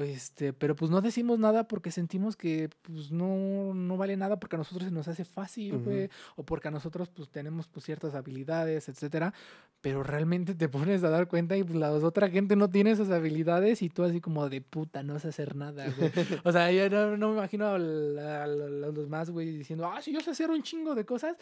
este, 0.00 0.52
pero 0.52 0.76
pues 0.76 0.90
no 0.90 1.00
decimos 1.00 1.38
nada 1.38 1.66
porque 1.66 1.90
sentimos 1.90 2.36
que 2.36 2.68
pues 2.82 3.10
no, 3.10 3.72
no 3.72 3.96
vale 3.96 4.18
nada 4.18 4.38
porque 4.38 4.56
a 4.56 4.58
nosotros 4.58 4.84
se 4.86 4.90
nos 4.94 5.08
hace 5.08 5.24
fácil, 5.24 5.78
güey, 5.78 6.10
o 6.36 6.42
porque 6.42 6.68
a 6.68 6.70
nosotros 6.70 7.08
pues 7.08 7.30
tenemos 7.30 7.68
pues 7.68 7.86
ciertas 7.86 8.14
habilidades, 8.14 8.90
etcétera, 8.90 9.32
pero 9.80 10.02
realmente 10.02 10.54
te 10.54 10.68
pones 10.68 11.02
a 11.04 11.08
dar 11.08 11.26
cuenta 11.26 11.56
y 11.56 11.64
pues 11.64 11.78
la 11.78 11.90
otra 11.92 12.28
gente 12.28 12.54
no 12.54 12.68
tiene 12.68 12.90
esas 12.90 13.08
habilidades 13.10 13.80
y 13.80 13.88
tú 13.88 14.04
así 14.04 14.20
como 14.20 14.48
de 14.50 14.60
puta, 14.60 15.02
no 15.02 15.18
sé 15.18 15.28
hacer 15.28 15.56
nada, 15.56 15.86
güey. 15.96 16.10
O 16.44 16.52
sea, 16.52 16.70
yo 16.70 16.90
no, 16.90 17.16
no 17.16 17.28
me 17.30 17.38
imagino 17.38 17.66
a, 17.68 17.78
la- 17.78 18.44
a 18.44 18.46
los 18.46 19.08
más, 19.08 19.30
güey, 19.30 19.56
diciendo, 19.56 19.86
ah, 19.86 20.02
sí, 20.02 20.12
yo 20.12 20.20
sé 20.20 20.32
hacer 20.32 20.50
un 20.50 20.62
chingo 20.62 20.94
de 20.94 21.06
cosas, 21.06 21.34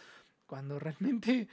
cuando 0.47 0.78
realmente, 0.78 1.49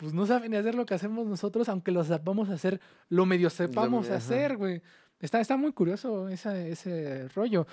pues 0.00 0.14
no 0.14 0.24
saben 0.26 0.50
ni 0.50 0.56
hacer 0.56 0.74
lo 0.74 0.86
que 0.86 0.94
hacemos 0.94 1.26
nosotros, 1.26 1.68
aunque 1.68 1.92
lo 1.92 2.02
sepamos 2.02 2.48
hacer, 2.48 2.80
lo 3.10 3.26
medio 3.26 3.50
sepamos 3.50 4.08
hacer, 4.08 4.56
güey. 4.56 4.80
Está, 5.20 5.38
está 5.40 5.58
muy 5.58 5.72
curioso 5.72 6.28
esa- 6.30 6.58
ese 6.58 7.28
rollo. 7.28 7.66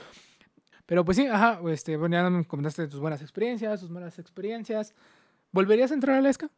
Pero 0.86 1.05
pues 1.05 1.15
sí, 1.17 1.25
ajá, 1.28 1.61
este, 1.69 1.95
bueno, 1.95 2.17
ya 2.17 2.30
me 2.30 2.43
comentaste 2.45 2.86
tus 2.89 2.99
buenas 2.99 3.21
experiencias, 3.21 3.80
tus 3.80 3.89
malas 3.89 4.19
experiencias. 4.19 4.93
¿Volverías 5.53 5.91
a 5.91 5.93
entrar 5.93 6.17
a 6.17 6.21
la 6.21 6.30
ESCA? 6.30 6.49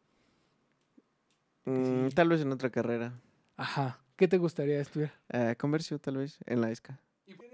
Mm, 1.64 2.08
Sí. 2.08 2.14
Tal 2.16 2.28
vez 2.28 2.40
en 2.40 2.50
otra 2.50 2.70
carrera. 2.70 3.12
Ajá. 3.56 4.00
¿Qué 4.16 4.26
te 4.28 4.38
gustaría 4.38 4.80
estudiar? 4.80 5.12
Eh, 5.28 5.54
comercio, 5.58 5.98
tal 6.00 6.16
vez, 6.16 6.38
en 6.46 6.60
la 6.60 6.70
ESCA. 6.70 6.98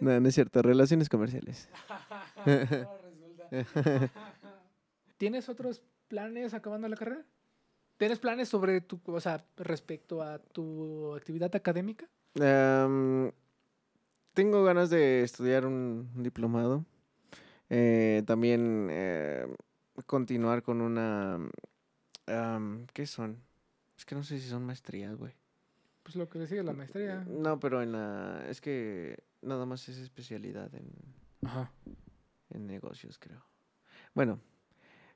No, 0.01 0.19
no 0.19 0.29
es 0.29 0.35
cierto, 0.35 0.62
relaciones 0.62 1.09
comerciales. 1.11 1.69
¿Tienes 5.19 5.49
otros 5.49 5.83
planes 6.09 6.55
acabando 6.55 6.89
la 6.89 6.97
carrera? 6.97 7.23
¿Tienes 7.97 8.18
planes 8.18 8.49
sobre 8.49 8.80
tu, 8.80 9.01
o 9.07 9.20
sea, 9.20 9.44
respecto 9.57 10.22
a 10.22 10.38
tu 10.38 11.14
actividad 11.14 11.55
académica? 11.57 12.07
Em, 12.34 13.32
tengo 14.34 14.62
ganas 14.64 14.90
de 14.90 15.22
estudiar 15.22 15.64
un 15.66 16.11
diplomado. 16.22 16.84
Eh, 17.70 18.22
también 18.26 18.88
eh, 18.90 19.47
continuar 20.07 20.62
con 20.62 20.80
una... 20.82 21.38
am, 22.26 22.86
¿Qué 22.92 23.07
son? 23.07 23.42
Es 23.97 24.05
que 24.05 24.14
no 24.14 24.22
sé 24.22 24.38
si 24.38 24.49
son 24.49 24.64
maestrías, 24.64 25.16
güey. 25.16 25.32
Pues 26.03 26.16
lo 26.16 26.28
que 26.28 26.38
le 26.38 26.47
sigue 26.47 26.62
la 26.62 26.74
maestría. 26.74 27.24
No, 27.26 27.59
pero 27.59 27.82
en 27.82 27.92
la... 27.92 28.44
Es 28.49 28.61
que 28.61 29.24
nada 29.42 29.64
más 29.64 29.88
es 29.88 29.97
especialidad 29.99 30.72
en, 30.74 30.88
Ajá. 31.49 31.72
en 32.51 32.66
negocios, 32.66 33.18
creo. 33.18 33.42
Bueno, 34.14 34.38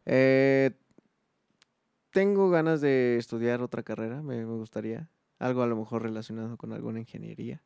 eh, 0.07 0.73
tengo 2.11 2.51
ganas 2.51 2.81
de 2.81 3.17
estudiar 3.17 3.63
otra 3.63 3.83
carrera, 3.83 4.23
me, 4.23 4.45
me 4.45 4.57
gustaría. 4.57 5.09
Algo 5.39 5.63
a 5.63 5.67
lo 5.67 5.77
mejor 5.77 6.03
relacionado 6.03 6.57
con 6.57 6.73
alguna 6.73 7.01
ingeniería. 7.01 7.63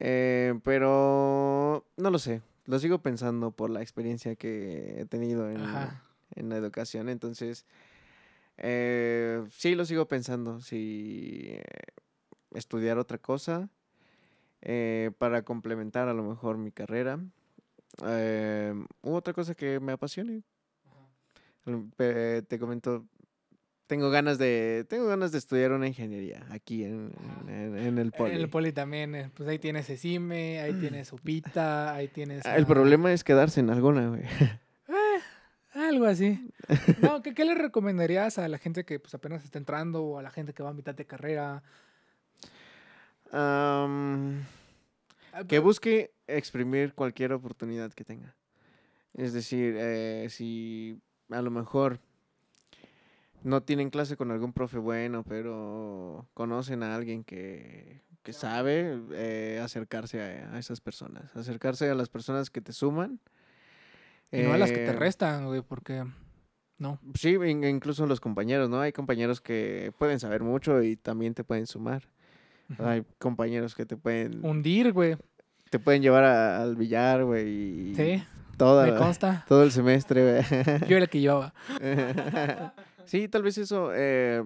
Eh, 0.00 0.58
pero 0.64 1.84
no 1.96 2.10
lo 2.10 2.18
sé, 2.18 2.40
lo 2.64 2.78
sigo 2.78 3.00
pensando 3.02 3.50
por 3.50 3.68
la 3.68 3.82
experiencia 3.82 4.36
que 4.36 5.00
he 5.00 5.04
tenido 5.04 5.50
en, 5.50 5.60
en 6.34 6.48
la 6.48 6.56
educación. 6.56 7.10
Entonces, 7.10 7.66
eh, 8.56 9.44
sí 9.50 9.74
lo 9.74 9.84
sigo 9.84 10.06
pensando, 10.08 10.60
si 10.60 11.42
eh, 11.48 11.62
estudiar 12.52 12.98
otra 12.98 13.18
cosa 13.18 13.68
eh, 14.62 15.10
para 15.18 15.42
complementar 15.42 16.08
a 16.08 16.14
lo 16.14 16.22
mejor 16.22 16.56
mi 16.56 16.72
carrera. 16.72 17.18
Eh, 18.06 18.72
u 19.02 19.12
otra 19.14 19.34
cosa 19.34 19.54
que 19.54 19.78
me 19.78 19.92
apasione. 19.92 20.42
Te 21.96 22.58
comento, 22.58 23.04
tengo 23.86 24.10
ganas 24.10 24.38
de, 24.38 24.86
tengo 24.88 25.06
ganas 25.06 25.32
de 25.32 25.38
estudiar 25.38 25.72
una 25.72 25.86
ingeniería 25.86 26.46
aquí 26.50 26.84
en, 26.84 27.12
en- 27.48 27.76
en 27.76 27.98
el 27.98 28.12
poli. 28.12 28.34
En 28.34 28.40
el 28.40 28.48
poli 28.48 28.72
también, 28.72 29.14
eh, 29.14 29.30
pues 29.34 29.48
ahí 29.48 29.58
tienes 29.58 29.88
ESIME, 29.90 30.60
ahí 30.60 30.72
tienes 30.74 31.12
UPITA, 31.12 31.94
ahí 31.94 32.08
tienes... 32.08 32.46
Ah, 32.46 32.56
El 32.56 32.64
a- 32.64 32.66
problema 32.66 33.12
es 33.12 33.22
quedarse 33.24 33.60
en 33.60 33.70
alguna, 33.70 34.08
güey. 34.08 34.22
Algo 35.74 36.04
así. 36.04 36.48
No, 37.00 37.22
¿qué, 37.22 37.32
qué 37.34 37.44
le 37.46 37.54
recomendarías 37.54 38.38
a 38.38 38.46
la 38.48 38.58
gente 38.58 38.84
que 38.84 39.00
pues 39.00 39.14
apenas 39.14 39.42
está 39.44 39.58
entrando 39.58 40.02
o 40.04 40.18
a 40.18 40.22
la 40.22 40.30
gente 40.30 40.52
que 40.52 40.62
va 40.62 40.68
a 40.70 40.74
mitad 40.74 40.94
de 40.94 41.06
carrera? 41.06 41.62
Ah, 43.32 43.86
que 45.48 45.58
busque 45.58 46.12
exprimir 46.26 46.92
cualquier 46.94 47.32
oportunidad 47.32 47.92
que 47.92 48.04
tenga. 48.04 48.34
Es 49.14 49.32
decir, 49.32 49.74
eh, 49.78 50.26
si 50.30 50.98
a 51.30 51.40
lo 51.42 51.50
mejor 51.50 52.00
no 53.44 53.62
tienen 53.62 53.90
clase 53.90 54.16
con 54.16 54.30
algún 54.30 54.52
profe 54.52 54.78
bueno, 54.78 55.24
pero 55.26 56.26
conocen 56.34 56.82
a 56.82 56.94
alguien 56.94 57.24
que, 57.24 58.00
que 58.22 58.32
sabe, 58.32 58.98
eh, 59.12 59.60
acercarse 59.62 60.20
a, 60.20 60.54
a 60.54 60.58
esas 60.58 60.80
personas. 60.80 61.34
Acercarse 61.36 61.88
a 61.90 61.94
las 61.94 62.08
personas 62.08 62.50
que 62.50 62.60
te 62.60 62.72
suman. 62.72 63.20
Y 64.30 64.42
no 64.42 64.52
a 64.54 64.58
las 64.58 64.70
que 64.70 64.78
te 64.78 64.86
eh, 64.90 64.92
restan, 64.94 65.46
güey, 65.46 65.60
porque... 65.62 66.04
No. 66.78 66.98
Sí, 67.14 67.34
in- 67.46 67.62
incluso 67.64 68.06
los 68.06 68.18
compañeros, 68.18 68.68
¿no? 68.68 68.80
Hay 68.80 68.92
compañeros 68.92 69.40
que 69.40 69.92
pueden 69.98 70.18
saber 70.18 70.42
mucho 70.42 70.82
y 70.82 70.96
también 70.96 71.32
te 71.34 71.44
pueden 71.44 71.66
sumar. 71.66 72.08
Hay 72.78 73.04
compañeros 73.18 73.74
que 73.74 73.84
te 73.86 73.96
pueden, 73.96 74.44
Hundir, 74.44 74.92
güey. 74.92 75.16
te 75.70 75.78
pueden 75.78 76.00
llevar 76.02 76.24
a- 76.24 76.62
al 76.62 76.74
billar, 76.74 77.24
güey. 77.24 77.94
Sí, 77.94 78.24
toda 78.56 78.86
me 78.86 78.96
consta. 78.96 79.44
todo 79.46 79.62
el 79.62 79.70
semestre, 79.70 80.22
güey. 80.42 80.64
Yo 80.88 80.96
era 80.96 81.04
el 81.04 81.08
que 81.10 81.20
llevaba. 81.20 81.52
sí, 83.06 83.28
tal 83.28 83.42
vez 83.42 83.58
eso. 83.58 83.90
eh, 83.94 84.42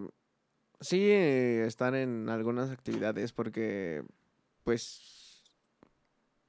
sí, 0.81 1.01
eh, 1.01 1.65
estar 1.67 1.95
en 1.95 2.29
algunas 2.29 2.71
actividades 2.71 3.33
porque, 3.33 4.03
pues, 4.65 5.43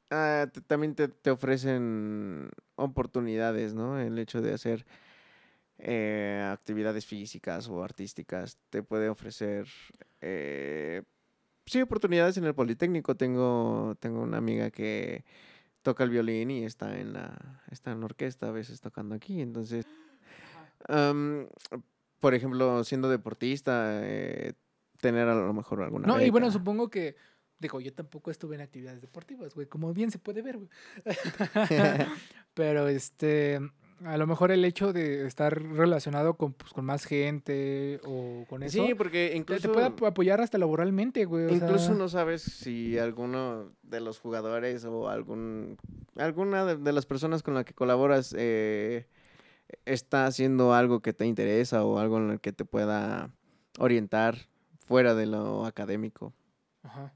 ah, 0.10 0.48
también 0.68 0.96
te, 0.96 1.08
te 1.08 1.32
ofrecen 1.32 2.50
oportunidades, 2.76 3.74
¿no? 3.74 4.00
El 4.00 4.18
hecho 4.20 4.42
de 4.42 4.54
hacer 4.54 4.86
eh, 5.80 6.48
actividades 6.52 7.06
físicas 7.06 7.68
o 7.70 7.84
artísticas 7.84 8.58
te 8.72 8.82
puede 8.82 9.10
ofrecer 9.10 9.68
eh, 10.22 11.04
sí, 11.68 11.82
oportunidades 11.82 12.38
en 12.38 12.46
el 12.46 12.56
Politécnico. 12.56 13.16
Tengo, 13.16 13.96
tengo 14.00 14.22
una 14.22 14.38
amiga 14.38 14.72
que 14.72 15.24
toca 15.84 16.04
el 16.04 16.10
violín 16.10 16.50
y 16.52 16.66
está 16.66 17.00
en 17.00 17.14
la, 17.14 17.62
está 17.70 17.92
en 17.92 18.00
la 18.00 18.06
orquesta, 18.06 18.48
a 18.48 18.52
veces 18.52 18.82
tocando 18.82 19.16
aquí. 19.16 19.42
Entonces, 19.42 19.86
por 22.20 22.34
ejemplo, 22.34 22.84
siendo 22.84 23.10
deportista, 23.10 24.00
eh, 24.04 24.54
tener 25.02 25.28
a 25.28 25.36
lo 25.36 25.54
mejor 25.54 25.82
alguna 25.84 26.08
No, 26.08 26.22
y 26.22 26.30
bueno, 26.30 26.52
supongo 26.52 26.90
que. 26.90 27.16
Digo, 27.60 27.80
yo 27.82 27.92
tampoco 27.92 28.30
estuve 28.30 28.54
en 28.56 28.62
actividades 28.62 29.02
deportivas, 29.02 29.56
güey, 29.56 29.66
como 29.68 29.92
bien 29.92 30.12
se 30.12 30.20
puede 30.20 30.44
ver, 30.44 30.58
güey. 30.58 30.70
Pero 32.54 32.88
este. 32.88 33.60
A 34.06 34.16
lo 34.18 34.28
mejor 34.28 34.52
el 34.52 34.64
hecho 34.64 34.94
de 34.94 35.26
estar 35.26 35.60
relacionado 35.60 36.38
con, 36.38 36.54
pues, 36.54 36.72
con 36.72 36.86
más 36.86 37.04
gente 37.06 38.00
o 38.06 38.46
con 38.48 38.62
eso. 38.62 38.86
Sí, 38.86 38.94
porque 38.94 39.34
incluso... 39.36 39.64
te 39.64 39.70
puede 39.74 39.88
ap- 39.88 40.04
apoyar 40.04 40.40
hasta 40.40 40.60
laboralmente, 40.60 41.26
güey. 41.26 41.46
o 41.46 41.50
Incluso 41.50 41.86
sea, 41.88 41.96
no 41.96 42.08
sabes 42.08 42.44
si 42.44 43.00
alguno 43.00 43.72
de 43.82 44.00
los 44.00 44.20
jugadores 44.20 44.86
o 44.86 45.10
algún 45.10 45.78
alguna 46.16 46.64
de, 46.64 46.78
de 46.78 46.92
las 46.92 47.08
personas 47.08 47.42
con 47.42 47.56
la 47.56 47.64
que 47.64 47.74
colaboras 47.74 48.36
eh, 48.38 49.08
está 49.86 50.26
haciendo 50.26 50.74
algo 50.74 51.02
que 51.02 51.14
te 51.14 51.26
interesa 51.26 51.84
o 51.84 52.00
algo 52.00 52.18
en 52.18 52.32
el 52.32 52.40
que 52.40 52.52
te 52.54 52.66
pueda 52.66 53.32
orientar 53.80 54.48
fuera 54.80 55.16
de 55.16 55.26
lo 55.26 55.66
académico. 55.66 56.34
Ajá. 56.84 57.14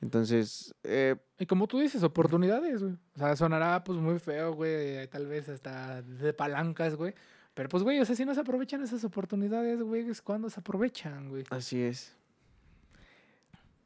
Entonces, 0.00 0.74
eh, 0.84 1.16
Y 1.38 1.46
como 1.46 1.66
tú 1.66 1.80
dices, 1.80 2.02
oportunidades, 2.02 2.82
güey. 2.82 2.94
O 3.14 3.18
sea, 3.18 3.34
sonará 3.36 3.82
pues 3.82 3.98
muy 3.98 4.18
feo, 4.18 4.54
güey, 4.54 5.06
tal 5.08 5.26
vez 5.26 5.48
hasta 5.48 6.02
de 6.02 6.32
palancas, 6.32 6.94
güey. 6.94 7.14
Pero 7.54 7.68
pues, 7.68 7.82
güey, 7.82 7.98
o 7.98 8.04
sea, 8.04 8.14
si 8.14 8.24
no 8.24 8.34
se 8.34 8.40
aprovechan 8.40 8.82
esas 8.82 9.02
oportunidades, 9.02 9.82
güey, 9.82 10.08
es 10.08 10.22
cuando 10.22 10.48
se 10.50 10.60
aprovechan, 10.60 11.28
güey. 11.28 11.44
así 11.50 11.82
es. 11.82 12.16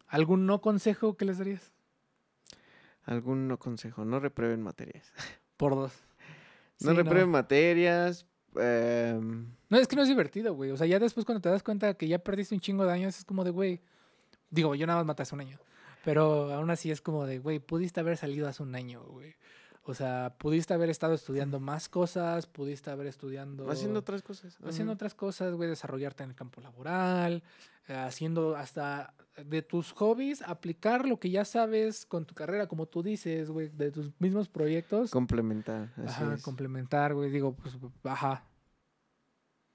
¿Algún 0.07 0.45
no 0.45 0.61
consejo 0.61 1.17
que 1.17 1.25
les 1.25 1.39
darías? 1.39 1.73
Algún 3.05 3.49
no 3.49 3.59
consejo, 3.59 4.05
no 4.05 4.21
reprueben 4.21 4.61
materias. 4.61 5.11
Por 5.57 5.75
dos. 5.75 5.95
No 6.85 6.91
Sí, 6.93 6.97
reprueben 6.97 7.29
materias. 7.31 8.27
em, 8.57 9.47
No, 9.71 9.79
es 9.79 9.89
que 9.89 9.97
no 9.97 10.03
es 10.03 10.09
divertido, 10.09 10.55
güey. 10.55 10.71
O 10.71 10.77
sea, 10.77 10.87
ya 10.87 10.99
después 10.99 11.25
cuando 11.25 11.41
te 11.41 11.49
das 11.49 11.63
cuenta 11.63 11.95
que 11.95 12.07
ya 12.09 12.19
perdiste 12.19 12.55
un 12.55 12.61
chingo 12.61 12.85
de 12.85 12.93
años, 12.93 13.19
es 13.19 13.25
como 13.25 13.45
de, 13.45 13.51
güey. 13.51 13.81
Digo, 14.51 14.75
yo 14.75 14.87
nada 14.87 14.99
más 14.99 15.07
mataste 15.07 15.35
un 15.35 15.41
año. 15.41 15.59
Pero 16.05 16.53
aún 16.53 16.71
así 16.71 16.91
es 16.91 17.01
como 17.01 17.27
de, 17.27 17.39
güey, 17.39 17.59
pudiste 17.61 18.01
haber 18.01 18.17
salido 18.17 18.49
hace 18.49 18.63
un 18.63 18.75
año, 18.75 19.03
güey. 19.05 19.35
O 19.85 19.95
sea, 19.95 20.37
pudiste 20.39 20.75
haber 20.75 20.91
estado 20.91 21.15
estudiando 21.15 21.59
más 21.59 21.89
cosas, 21.89 22.47
pudiste 22.47 22.91
haber 22.91 23.07
estudiando... 23.09 23.69
haciendo 23.71 24.01
otras 24.01 24.23
cosas. 24.23 24.57
haciendo 24.65 24.93
otras 24.93 25.15
cosas, 25.15 25.55
güey, 25.55 25.69
desarrollarte 25.69 26.23
en 26.23 26.31
el 26.31 26.37
campo 26.37 26.61
laboral, 26.61 27.43
haciendo 27.87 28.57
hasta 28.57 29.15
de 29.47 29.63
tus 29.63 29.93
hobbies, 29.93 30.43
aplicar 30.43 31.07
lo 31.09 31.19
que 31.19 31.31
ya 31.31 31.45
sabes 31.45 32.05
con 32.07 32.27
tu 32.27 32.35
carrera, 32.35 32.67
como 32.69 32.87
tú 32.87 33.03
dices, 33.03 33.51
güey, 33.51 33.69
de 33.69 33.91
tus 33.91 34.11
mismos 34.21 34.49
proyectos. 34.49 35.11
Complementar. 35.11 35.91
Así 35.97 36.23
Ajá, 36.23 36.35
es. 36.35 36.43
complementar, 36.43 37.15
güey, 37.15 37.31
digo, 37.31 37.55
pues, 37.55 37.77
ajá. 38.05 38.45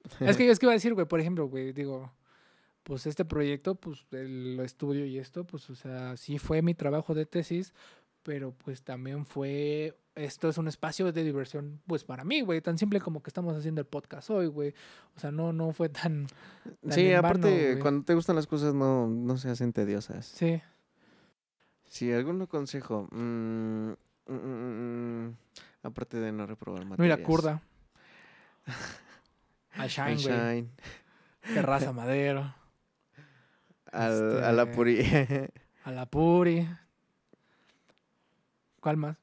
es 0.21 0.37
que 0.37 0.45
yo 0.45 0.51
es 0.51 0.59
que 0.59 0.65
iba 0.65 0.73
a 0.73 0.75
decir, 0.75 0.93
güey, 0.93 1.07
por 1.07 1.19
ejemplo, 1.19 1.47
güey, 1.47 1.73
digo, 1.73 2.11
pues 2.83 3.05
este 3.07 3.25
proyecto, 3.25 3.75
pues 3.75 4.05
el- 4.11 4.55
lo 4.57 4.63
estudio 4.63 5.05
y 5.05 5.17
esto, 5.17 5.45
pues, 5.45 5.69
o 5.69 5.75
sea, 5.75 6.15
sí 6.17 6.37
fue 6.37 6.61
mi 6.61 6.73
trabajo 6.73 7.13
de 7.13 7.25
tesis, 7.25 7.73
pero 8.23 8.51
pues 8.53 8.83
también 8.83 9.25
fue, 9.25 9.97
esto 10.17 10.49
es 10.49 10.57
un 10.57 10.67
espacio 10.67 11.11
de 11.11 11.23
diversión, 11.23 11.79
pues 11.87 12.03
para 12.03 12.23
mí, 12.23 12.41
güey, 12.41 12.59
tan 12.61 12.77
simple 12.77 12.99
como 12.99 13.21
que 13.21 13.29
estamos 13.29 13.55
haciendo 13.55 13.81
el 13.81 13.87
podcast 13.87 14.29
hoy, 14.29 14.47
güey. 14.47 14.73
O 15.15 15.19
sea, 15.19 15.31
no, 15.31 15.53
no 15.53 15.71
fue 15.73 15.89
tan... 15.89 16.27
tan 16.81 16.91
Sí, 16.91 17.13
aparte, 17.13 17.77
cuando 17.79 18.03
te 18.03 18.13
gustan 18.15 18.35
las 18.35 18.47
cosas 18.47 18.73
no, 18.73 19.07
no 19.07 19.37
se 19.37 19.49
hacen 19.49 19.71
tediosas. 19.73 20.25
Sí. 20.25 20.61
Sí, 21.85 22.11
algún 22.11 22.45
consejo. 22.47 23.07
mm, 23.11 23.91
mm, 24.27 25.25
mm, 25.27 25.35
aparte 25.83 26.17
de 26.17 26.31
no 26.31 26.45
reprobar 26.45 26.85
materias. 26.85 27.17
ir 27.19 27.23
a 27.23 27.25
curda. 27.25 27.61
Al 29.73 29.87
Shine, 29.89 30.15
güey. 30.23 30.67
Terraza 31.53 31.91
Madero. 31.93 32.53
Al, 33.91 34.43
A 34.43 34.51
la 34.51 34.63
Este- 34.63 34.75
Puri. 34.75 34.99
A 35.85 35.91
la 35.91 36.05
Puri. 36.05 36.67
¿Cuál 38.81 38.97
más? 38.97 39.17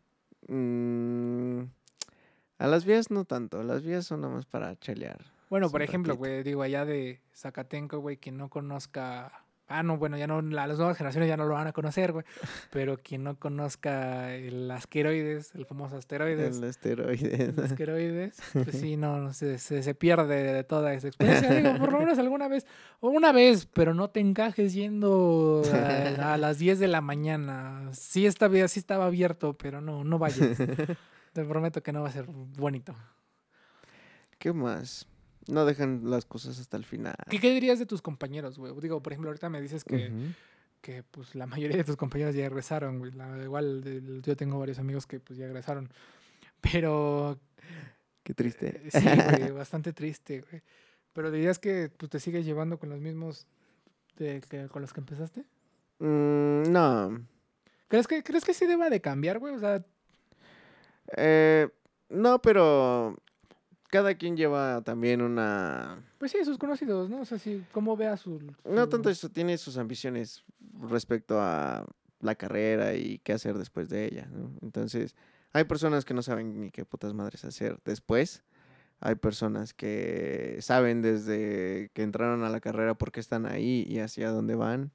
Mm, 0.48 1.64
a 2.58 2.66
las 2.66 2.84
vías 2.84 3.10
no 3.10 3.24
tanto. 3.24 3.62
Las 3.62 3.82
vías 3.82 4.06
son 4.06 4.22
nada 4.22 4.34
más 4.34 4.46
para 4.46 4.76
chelear. 4.76 5.24
Bueno, 5.50 5.70
por 5.70 5.82
ejemplo, 5.82 6.16
güey, 6.16 6.42
digo, 6.42 6.62
allá 6.62 6.84
de 6.84 7.20
Zacatenco, 7.34 7.98
güey, 7.98 8.16
quien 8.16 8.36
no 8.36 8.48
conozca. 8.48 9.43
Ah, 9.66 9.82
no, 9.82 9.96
bueno, 9.96 10.18
ya 10.18 10.26
no, 10.26 10.42
la- 10.42 10.66
las 10.66 10.76
nuevas 10.76 10.96
generaciones 10.98 11.26
ya 11.28 11.38
no 11.38 11.46
lo 11.46 11.54
van 11.54 11.66
a 11.66 11.72
conocer, 11.72 12.12
güey. 12.12 12.24
Pero 12.70 12.98
quien 12.98 13.24
no 13.24 13.38
conozca 13.38 14.34
el 14.34 14.70
asqueroides, 14.70 15.54
el 15.54 15.64
famoso 15.64 15.96
asteroides, 15.96 16.58
El 16.58 16.64
esteroide. 16.64 17.44
el 17.46 17.58
asqueroides, 17.64 18.36
pues 18.52 18.76
sí, 18.80 18.96
no, 18.98 19.32
se, 19.32 19.56
se, 19.58 19.82
se 19.82 19.94
pierde 19.94 20.52
de 20.52 20.64
toda 20.64 20.92
esa 20.92 21.08
experiencia. 21.08 21.50
Digo, 21.50 21.78
por 21.78 21.92
lo 21.92 21.98
menos 21.98 22.18
alguna 22.18 22.46
vez, 22.46 22.66
o 23.00 23.08
una 23.08 23.32
vez, 23.32 23.64
pero 23.66 23.94
no 23.94 24.10
te 24.10 24.20
encajes 24.20 24.74
yendo 24.74 25.62
a, 26.20 26.34
a 26.34 26.36
las 26.38 26.58
10 26.58 26.78
de 26.78 26.88
la 26.88 27.00
mañana. 27.00 27.88
Sí, 27.92 28.26
estaba, 28.26 28.68
sí 28.68 28.78
estaba 28.80 29.06
abierto, 29.06 29.54
pero 29.56 29.80
no, 29.80 30.04
no 30.04 30.18
vayas. 30.18 30.58
Te 31.32 31.44
prometo 31.44 31.82
que 31.82 31.92
no 31.92 32.02
va 32.02 32.08
a 32.10 32.12
ser 32.12 32.26
bonito. 32.28 32.94
¿Qué 34.38 34.52
más? 34.52 35.06
No 35.48 35.64
dejan 35.64 36.02
las 36.10 36.24
cosas 36.24 36.58
hasta 36.58 36.76
el 36.76 36.84
final. 36.84 37.14
¿Qué, 37.28 37.38
qué 37.38 37.50
dirías 37.50 37.78
de 37.78 37.86
tus 37.86 38.00
compañeros, 38.02 38.58
güey? 38.58 38.72
Digo, 38.80 39.02
por 39.02 39.12
ejemplo, 39.12 39.30
ahorita 39.30 39.48
me 39.50 39.60
dices 39.60 39.84
que, 39.84 40.10
que 40.80 41.02
pues 41.02 41.34
la 41.34 41.46
mayoría 41.46 41.76
de 41.76 41.84
tus 41.84 41.96
compañeros 41.96 42.34
ya 42.34 42.46
egresaron, 42.46 42.98
güey. 42.98 43.12
Igual 43.42 44.22
yo 44.22 44.36
tengo 44.36 44.58
varios 44.58 44.78
amigos 44.78 45.06
que 45.06 45.20
pues 45.20 45.38
ya 45.38 45.46
egresaron. 45.46 45.88
Pero 46.60 47.38
Qué 48.22 48.32
triste. 48.34 48.80
eh, 48.84 48.90
sí, 48.90 49.38
güey, 49.38 49.50
bastante 49.52 49.92
triste, 49.92 50.40
güey. 50.48 50.62
Pero 51.12 51.30
dirías 51.30 51.58
que 51.58 51.90
pues, 51.96 52.10
te 52.10 52.18
sigues 52.20 52.44
llevando 52.44 52.78
con 52.78 52.88
los 52.88 53.00
mismos 53.00 53.46
de, 54.16 54.40
que, 54.48 54.68
con 54.68 54.82
los 54.82 54.92
que 54.92 55.00
empezaste. 55.00 55.44
Mm, 55.98 56.72
no. 56.72 57.24
¿Crees 57.88 58.06
que, 58.08 58.22
¿Crees 58.22 58.44
que 58.44 58.54
sí 58.54 58.66
deba 58.66 58.88
de 58.90 59.00
cambiar, 59.00 59.38
güey? 59.38 59.54
O 59.54 59.58
sea, 59.60 59.84
Eh, 61.16 61.68
no, 62.08 62.40
pero 62.40 63.16
cada 63.94 64.16
quien 64.16 64.36
lleva 64.36 64.82
también 64.82 65.22
una... 65.22 66.02
pues 66.18 66.32
sí, 66.32 66.44
sus 66.44 66.58
conocidos, 66.58 67.08
¿no? 67.08 67.20
O 67.20 67.24
sea, 67.24 67.38
sí, 67.38 67.62
¿cómo 67.70 67.96
veas 67.96 68.18
su, 68.22 68.40
No 68.64 68.82
su- 68.82 68.88
tanto 68.88 69.08
eso, 69.08 69.28
tiene 69.28 69.56
sus 69.56 69.78
ambiciones 69.78 70.42
respecto 70.90 71.40
a 71.40 71.86
la 72.18 72.34
carrera 72.34 72.94
y 72.94 73.18
qué 73.20 73.34
hacer 73.34 73.56
después 73.56 73.88
de 73.88 74.06
ella. 74.06 74.26
¿no? 74.32 74.50
Entonces, 74.62 75.14
hay 75.52 75.62
personas 75.62 76.04
que 76.04 76.12
no 76.12 76.22
saben 76.22 76.60
ni 76.60 76.72
qué 76.72 76.84
putas 76.84 77.14
madres 77.14 77.44
hacer 77.44 77.78
después. 77.84 78.42
Hay 78.98 79.14
personas 79.14 79.74
que 79.74 80.58
saben 80.60 81.00
desde 81.00 81.90
que 81.94 82.02
entraron 82.02 82.42
a 82.42 82.50
la 82.50 82.58
carrera 82.58 82.94
por 82.94 83.12
qué 83.12 83.20
están 83.20 83.46
ahí 83.46 83.84
y 83.88 84.00
hacia 84.00 84.30
dónde 84.30 84.56
van. 84.56 84.90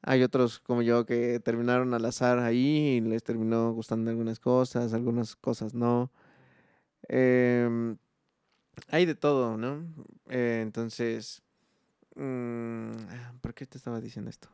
Hay 0.00 0.22
otros 0.22 0.58
como 0.60 0.80
yo 0.80 1.04
que 1.04 1.38
terminaron 1.40 1.92
al 1.92 2.06
azar 2.06 2.38
ahí 2.38 2.96
y 2.96 3.00
les 3.02 3.22
terminó 3.22 3.72
gustando 3.74 4.10
algunas 4.10 4.40
cosas, 4.40 4.94
algunas 4.94 5.36
cosas 5.36 5.74
no. 5.74 6.10
Em, 7.08 7.98
hay 8.88 9.06
de 9.06 9.14
todo, 9.14 9.56
¿no? 9.56 9.84
Eh, 10.28 10.60
entonces, 10.62 11.42
mm, 12.14 12.90
ah, 13.10 13.32
¿por 13.40 13.54
qué 13.54 13.66
te 13.66 13.78
estaba 13.78 14.00
diciendo 14.00 14.30
esto? 14.30 14.48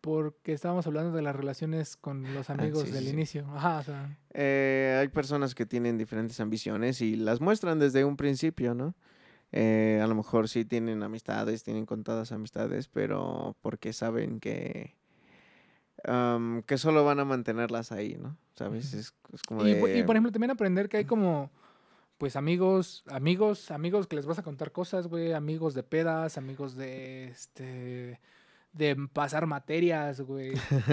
Porque 0.00 0.52
estábamos 0.52 0.86
hablando 0.88 1.12
de 1.12 1.22
las 1.22 1.36
relaciones 1.36 1.96
con 1.96 2.34
los 2.34 2.50
amigos 2.50 2.82
Ah, 2.84 2.86
sí, 2.86 2.92
del 2.92 3.04
sí, 3.04 3.10
inicio. 3.10 3.46
Ajá, 3.54 3.78
o 3.78 3.82
sea, 3.84 4.18
Eh, 4.34 4.98
hay 5.00 5.08
personas 5.08 5.54
que 5.54 5.64
tienen 5.64 5.96
diferentes 5.96 6.40
ambiciones 6.40 7.00
y 7.00 7.14
las 7.16 7.40
muestran 7.40 7.78
desde 7.78 8.04
un 8.04 8.16
principio, 8.16 8.74
¿no? 8.74 8.94
Eh, 9.52 10.00
a 10.02 10.06
lo 10.06 10.14
mejor 10.14 10.48
sí 10.48 10.64
tienen 10.64 11.02
amistades, 11.02 11.62
tienen 11.62 11.86
contadas 11.86 12.32
amistades, 12.32 12.88
pero 12.88 13.54
porque 13.60 13.92
saben 13.92 14.40
que, 14.40 14.96
que 16.66 16.78
solo 16.78 17.04
van 17.04 17.20
a 17.20 17.24
mantenerlas 17.24 17.92
ahí, 17.92 18.16
¿no? 18.20 18.36
¿Sabes? 18.54 18.94
Es, 18.94 19.14
es 19.32 19.42
como 19.42 19.64
Y, 19.64 19.74
de... 19.74 19.98
y, 19.98 20.02
por 20.02 20.16
ejemplo, 20.16 20.32
también 20.32 20.50
aprender 20.50 20.88
que 20.88 20.96
hay 20.96 21.04
como, 21.04 21.50
pues 22.22 22.36
amigos, 22.36 23.02
amigos, 23.08 23.72
amigos 23.72 24.06
que 24.06 24.14
les 24.14 24.26
vas 24.26 24.38
a 24.38 24.44
contar 24.44 24.70
cosas, 24.70 25.08
güey, 25.08 25.32
amigos 25.32 25.74
de 25.74 25.82
pedas, 25.82 26.38
amigos 26.38 26.76
de, 26.76 27.24
este, 27.24 28.20
de 28.72 28.96
pasar 29.12 29.46
materias, 29.46 30.20
güey. 30.20 30.52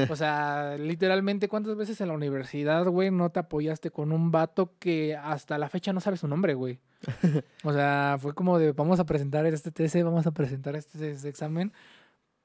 O 0.09 0.15
sea, 0.15 0.75
literalmente, 0.79 1.47
¿cuántas 1.47 1.75
veces 1.75 2.01
en 2.01 2.07
la 2.07 2.15
universidad, 2.15 2.83
güey, 2.87 3.11
no 3.11 3.29
te 3.29 3.41
apoyaste 3.41 3.91
con 3.91 4.11
un 4.11 4.31
vato 4.31 4.73
que 4.79 5.15
hasta 5.15 5.59
la 5.59 5.69
fecha 5.69 5.93
no 5.93 5.99
sabe 5.99 6.17
su 6.17 6.27
nombre, 6.27 6.55
güey? 6.55 6.79
O 7.63 7.73
sea, 7.73 8.17
fue 8.19 8.33
como 8.33 8.57
de, 8.57 8.71
vamos 8.71 8.99
a 8.99 9.05
presentar 9.05 9.45
este 9.45 9.69
TC, 9.69 10.03
vamos 10.03 10.25
a 10.25 10.31
presentar 10.31 10.75
este, 10.75 11.11
este 11.11 11.29
examen, 11.29 11.73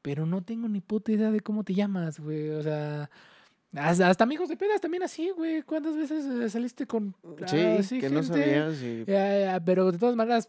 pero 0.02 0.26
no 0.26 0.42
tengo 0.42 0.68
ni 0.68 0.82
puta 0.82 1.10
idea 1.10 1.30
de 1.30 1.40
cómo 1.40 1.64
te 1.64 1.72
llamas, 1.72 2.20
güey. 2.20 2.50
O 2.50 2.62
sea... 2.62 3.08
Hasta, 3.76 4.08
hasta 4.08 4.24
amigos 4.24 4.48
de 4.48 4.56
pedas 4.56 4.80
también 4.80 5.02
así, 5.02 5.30
güey. 5.30 5.62
¿Cuántas 5.62 5.96
veces 5.96 6.24
eh, 6.24 6.48
saliste 6.48 6.86
con 6.86 7.14
Sí, 7.46 7.60
ah, 7.60 7.82
sí, 7.82 7.98
que 8.00 8.08
no 8.10 8.22
sabías 8.22 8.80
y... 8.82 9.04
Ya, 9.04 9.38
ya, 9.40 9.64
pero 9.64 9.90
de 9.90 9.98
todas 9.98 10.14
maneras, 10.16 10.48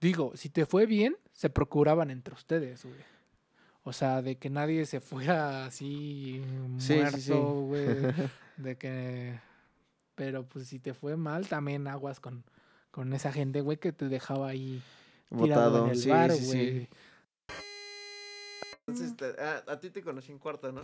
digo, 0.00 0.32
si 0.34 0.48
te 0.48 0.64
fue 0.66 0.86
bien, 0.86 1.16
se 1.32 1.50
procuraban 1.50 2.10
entre 2.10 2.34
ustedes, 2.34 2.84
güey. 2.84 2.96
O 3.82 3.92
sea, 3.92 4.22
de 4.22 4.36
que 4.36 4.48
nadie 4.48 4.86
se 4.86 5.00
fuera 5.00 5.66
así 5.66 6.42
Sí, 6.78 6.98
sí, 7.12 7.20
sí. 7.20 7.32
muerto, 7.32 7.60
güey. 7.60 7.86
De 8.56 8.76
que. 8.78 9.38
Pero 10.14 10.46
pues 10.46 10.68
si 10.68 10.78
te 10.78 10.94
fue 10.94 11.16
mal, 11.16 11.48
también 11.48 11.86
aguas 11.88 12.20
con, 12.20 12.44
con 12.90 13.12
esa 13.12 13.32
gente, 13.32 13.60
güey, 13.60 13.76
que 13.76 13.92
te 13.92 14.08
dejaba 14.08 14.48
ahí 14.48 14.80
tirado 15.28 15.70
Votado. 15.70 15.84
en 15.86 15.90
el 15.90 15.98
sí, 15.98 16.08
bar, 16.08 16.30
sí, 16.32 16.46
güey. 16.46 16.80
sí. 16.80 16.88
Entonces, 18.86 19.36
ah, 19.38 19.62
a 19.66 19.78
ti 19.80 19.90
te 19.90 20.02
conocí 20.02 20.30
en 20.32 20.38
cuarto, 20.38 20.70
¿no? 20.72 20.82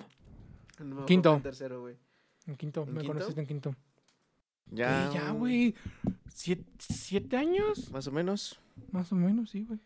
No, 0.85 1.07
Quinto. 1.07 1.35
En 1.37 1.43
tercero, 1.43 1.81
güey. 1.81 1.97
En 2.47 2.57
quinto, 2.57 2.83
¿En 2.83 2.95
me 2.95 3.01
quinto? 3.01 3.13
conociste 3.15 3.41
en 3.41 3.47
quinto. 3.47 3.77
Ya. 4.73 5.09
Güey, 5.09 5.15
ya, 5.15 5.31
güey. 5.33 5.75
¿Siete, 6.33 6.65
siete 6.79 7.37
años? 7.37 7.91
Más 7.91 8.07
o 8.07 8.13
menos. 8.13 8.59
Más 8.93 9.11
o 9.13 9.15
menos, 9.17 9.51
sí, 9.51 9.65
güey. 9.65 9.79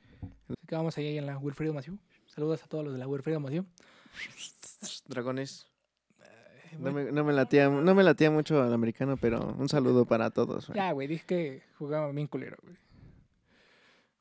Así 0.49 0.67
que 0.67 0.75
vamos 0.75 0.97
ahí 0.99 1.19
en 1.19 1.27
la 1.27 1.39
Wilfredo 1.39 1.75
Maciú. 1.75 1.99
Saludos 2.27 2.63
a 2.63 2.67
todos 2.67 2.85
los 2.85 2.93
de 2.93 2.99
la 2.99 3.07
Wilfredo 3.09 3.41
Maciú. 3.41 3.65
Dragones. 5.09 5.67
No 6.79 6.93
me, 6.93 7.13
no 7.13 7.23
me 7.23 7.33
latía, 7.33 7.69
no 7.69 7.95
me 7.95 8.03
latía 8.03 8.33
mucho 8.33 8.61
al 8.61 8.73
americano, 8.75 9.17
pero 9.17 9.55
un 9.59 9.69
saludo 9.69 10.07
para 10.07 10.31
todos. 10.31 10.67
güey. 10.67 10.77
Ya, 10.77 10.91
güey, 10.93 11.07
dije 11.07 11.25
que 11.25 11.63
jugaba 11.79 12.11
bien 12.11 12.27
culero, 12.27 12.57
güey. 12.65 12.77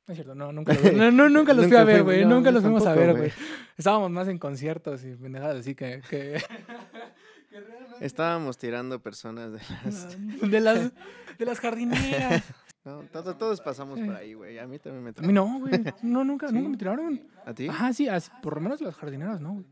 No 0.06 0.12
es 0.12 0.16
cierto, 0.18 0.36
no, 0.36 0.52
nunca 0.52 0.74
los, 0.74 0.84
no, 0.94 1.12
no, 1.12 1.30
nunca 1.30 1.54
los 1.54 1.68
fui 1.68 1.78
a 1.78 1.84
ver, 1.84 2.04
güey. 2.04 2.26
no, 2.26 2.36
nunca 2.36 2.52
los 2.52 2.62
fuimos 2.62 2.86
a 2.86 2.94
ver, 2.94 3.16
güey. 3.16 3.32
Estábamos 3.78 4.12
más 4.12 4.28
en 4.28 4.38
conciertos 4.38 5.04
y 5.06 5.16
pendejadas 5.16 5.58
así 5.60 5.76
que... 5.76 6.02
que... 6.10 6.42
Estábamos 8.02 8.58
tirando 8.58 9.00
personas 9.02 9.52
de 9.54 9.60
las... 9.86 10.18
de, 10.52 10.60
las, 10.60 10.92
de 11.38 11.46
las 11.46 11.60
jardineras. 11.60 12.44
No, 12.84 13.04
todo- 13.12 13.36
todos 13.38 13.62
pasamos 13.62 14.00
por 14.00 14.16
ahí, 14.16 14.34
güey. 14.34 14.60
A 14.60 14.68
mí 14.68 14.78
también 14.80 15.04
me 15.04 15.12
A 15.16 15.22
mí 15.26 15.32
no, 15.32 15.60
güey. 15.60 15.72
No, 16.02 16.26
nunca, 16.26 16.48
¿Sí? 16.50 16.56
nunca 16.56 16.70
me 16.70 16.78
tiraron. 16.78 17.22
¿A 17.46 17.54
ti? 17.54 17.70
Ajá, 17.70 17.94
sí, 17.94 18.10
así- 18.10 18.32
por 18.42 18.56
lo 18.56 18.62
menos 18.62 18.82
las 18.82 18.96
jardineras, 18.96 19.40
no, 19.40 19.54
güey. 19.54 19.66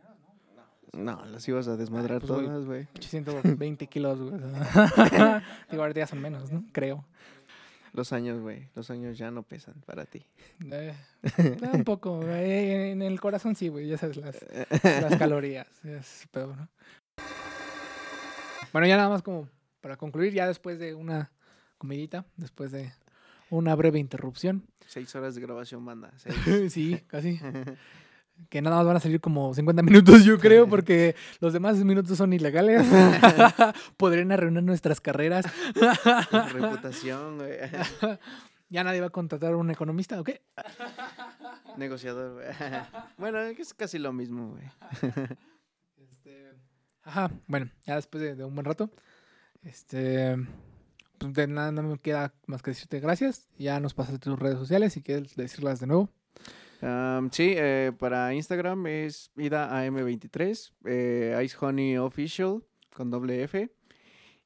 No, 0.94 1.26
las 1.26 1.46
ibas 1.48 1.68
a 1.68 1.76
desmadrar 1.78 2.20
Pues, 2.20 2.32
güey. 2.32 2.46
todas, 2.46 2.66
güey. 2.66 2.88
120 3.00 3.88
kilos, 3.88 4.20
güey. 4.22 4.34
Digo, 5.72 5.84
ahorita 5.84 6.00
ya 6.02 6.08
son 6.08 6.22
menos, 6.22 6.52
¿no? 6.52 6.64
Creo. 6.72 7.06
Los 7.94 8.14
años, 8.14 8.40
güey. 8.40 8.70
Los 8.76 8.90
años 8.90 9.18
ya 9.18 9.32
no 9.32 9.44
pesan 9.44 9.82
para 9.86 10.06
ti. 10.06 10.26
Eh, 10.72 10.96
un 11.74 11.84
poco. 11.84 12.22
güey. 12.22 12.92
En 12.92 13.02
el 13.02 13.20
corazón 13.20 13.56
sí, 13.56 13.68
güey. 13.68 13.88
Ya 13.88 13.98
sabes, 13.98 14.18
las, 14.18 14.38
las 14.84 15.16
calorías. 15.18 15.68
Es 15.84 16.28
peor, 16.32 16.56
¿no? 16.56 16.70
Bueno, 18.72 18.88
ya 18.88 18.96
nada 18.96 19.10
más 19.10 19.22
como 19.22 19.50
para 19.82 19.98
concluir, 19.98 20.34
ya 20.34 20.48
después 20.48 20.80
de 20.80 20.94
una 20.94 21.32
comidita, 21.78 22.26
después 22.38 22.72
de 22.72 22.94
una 23.50 23.76
breve 23.76 24.00
interrupción. 24.00 24.64
Seis 24.88 25.14
horas 25.16 25.36
de 25.36 25.42
grabación, 25.42 25.86
banda. 25.86 26.12
Seis. 26.18 26.36
sí, 26.74 27.02
casi. 27.08 27.40
Que 28.50 28.62
nada 28.62 28.78
más 28.78 28.86
van 28.86 28.98
a 28.98 29.00
salir 29.00 29.22
como 29.22 29.54
50 29.54 29.82
minutos, 29.84 30.24
yo 30.24 30.40
creo, 30.40 30.68
porque 30.70 31.16
los 31.40 31.54
demás 31.54 31.78
minutos 31.84 32.18
son 32.18 32.34
ilegales. 32.34 32.86
Podrían 33.98 34.32
arruinar 34.32 34.64
nuestras 34.64 35.00
carreras. 35.02 35.46
Reputación, 36.54 37.38
güey. 37.38 37.58
ya 38.70 38.84
nadie 38.84 39.02
va 39.02 39.08
a 39.08 39.12
contratar 39.12 39.54
a 39.54 39.58
un 39.58 39.72
economista, 39.72 40.20
¿o 40.20 40.24
qué? 40.24 40.42
Negociador, 41.78 42.34
güey. 42.34 42.48
Bueno, 43.18 43.40
es 43.40 43.74
casi 43.74 44.00
lo 44.00 44.14
mismo, 44.14 44.50
güey. 44.52 44.64
Este, 45.98 46.52
Ajá, 47.04 47.32
bueno, 47.48 47.70
ya 47.86 47.96
después 47.96 48.22
de, 48.24 48.36
de 48.36 48.44
un 48.44 48.54
buen 48.56 48.66
rato, 48.66 48.90
este, 49.64 50.36
pues 51.22 51.34
de 51.34 51.48
nada, 51.48 51.72
no 51.72 51.84
me 51.84 52.00
queda 52.00 52.34
más 52.48 52.64
que 52.64 52.72
decirte 52.72 53.00
gracias. 53.00 53.48
Ya 53.58 53.80
nos 53.80 53.94
pasaste 53.94 54.20
tus 54.20 54.40
redes 54.40 54.58
sociales 54.58 54.94
si 54.94 55.02
quieres 55.02 55.36
decirlas 55.36 55.80
de 55.80 55.88
nuevo. 55.88 56.10
Am, 56.82 57.30
sí, 57.32 57.54
eh, 57.56 57.92
para 57.98 58.34
Instagram 58.34 58.88
es 58.88 59.32
IdaAM23, 59.36 60.74
eh, 60.86 61.42
Ice 61.44 61.58
Honey 61.60 61.98
Official 61.98 62.64
con 62.96 63.10
doble 63.12 63.44
F. 63.44 63.70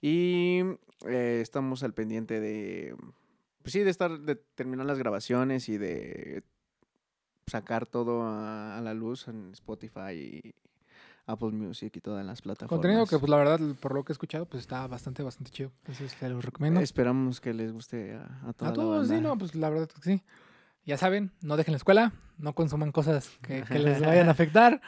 Y 0.02 0.60
eh, 1.08 1.40
estamos 1.42 1.84
al 1.84 1.94
pendiente 1.94 2.40
de, 2.40 2.96
pues 3.62 3.74
sí, 3.74 3.80
de 3.80 3.90
estar, 3.90 4.20
de 4.20 4.36
terminar 4.36 4.86
las 4.86 5.00
grabaciones 5.00 5.70
y 5.70 5.78
de 5.78 6.44
sacar 7.48 7.86
todo 7.88 8.24
a, 8.24 8.78
a 8.78 8.82
la 8.82 8.94
luz 8.94 9.28
en 9.28 9.52
Spotify 9.54 10.12
y 10.14 10.56
Apple 11.28 11.52
Music 11.52 11.96
y 11.96 12.02
todas 12.02 12.26
las 12.26 12.42
plataformas. 12.42 12.70
Contenido 12.70 13.06
que, 13.08 13.18
pues 13.18 13.30
la 13.30 13.38
verdad, 13.38 13.60
por 13.80 13.94
lo 13.96 14.04
que 14.04 14.12
he 14.12 14.14
escuchado, 14.14 14.46
pues 14.46 14.62
está 14.62 14.86
bastante, 14.88 15.24
bastante 15.24 15.52
chido. 15.52 15.72
Entonces, 15.80 16.12
se 16.12 16.30
los 16.30 16.44
recomiendo. 16.46 16.82
Esperamos 16.82 17.42
que 17.42 17.54
les 17.54 17.72
guste 17.72 18.14
a, 18.14 18.42
a 18.50 18.54
toda 18.54 18.70
A 18.70 18.72
la 18.72 18.76
todos, 18.76 19.08
sí, 19.08 19.14
banda. 19.16 19.30
no, 19.30 19.38
pues 19.38 19.56
la 19.56 19.70
verdad 19.70 19.88
que 19.90 20.02
sí. 20.18 20.24
Ya 20.86 20.98
saben, 20.98 21.32
no 21.42 21.58
dejen 21.58 21.74
la 21.74 21.78
escuela, 21.78 22.14
no 22.38 22.54
consuman 22.54 22.92
cosas 22.92 23.30
que, 23.42 23.64
que 23.68 23.80
les 23.80 24.00
vayan 24.02 24.28
a 24.28 24.32
afectar. 24.32 24.82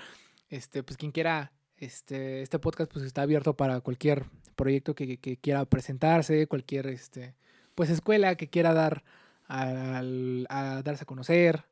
Este, 0.50 0.84
pues 0.84 0.95
quien 0.98 1.12
quiera, 1.12 1.52
este, 1.78 2.41
este 2.41 2.60
podcast 2.60 2.91
pues 2.91 3.04
está 3.06 3.24
abierto 3.24 3.56
para 3.58 3.82
cualquier 3.82 4.26
proyecto 4.56 4.95
que, 4.95 5.18
que 5.20 5.38
quiera 5.38 5.66
presentarse, 5.66 6.48
cualquier 6.48 6.88
este, 6.88 7.36
pues 7.76 7.89
escuela 7.89 8.36
que 8.36 8.50
quiera 8.50 8.74
dar 8.74 9.04
al- 9.48 10.45
a 10.50 10.82
darse 10.84 11.04
a 11.04 11.06
conocer, 11.06 11.66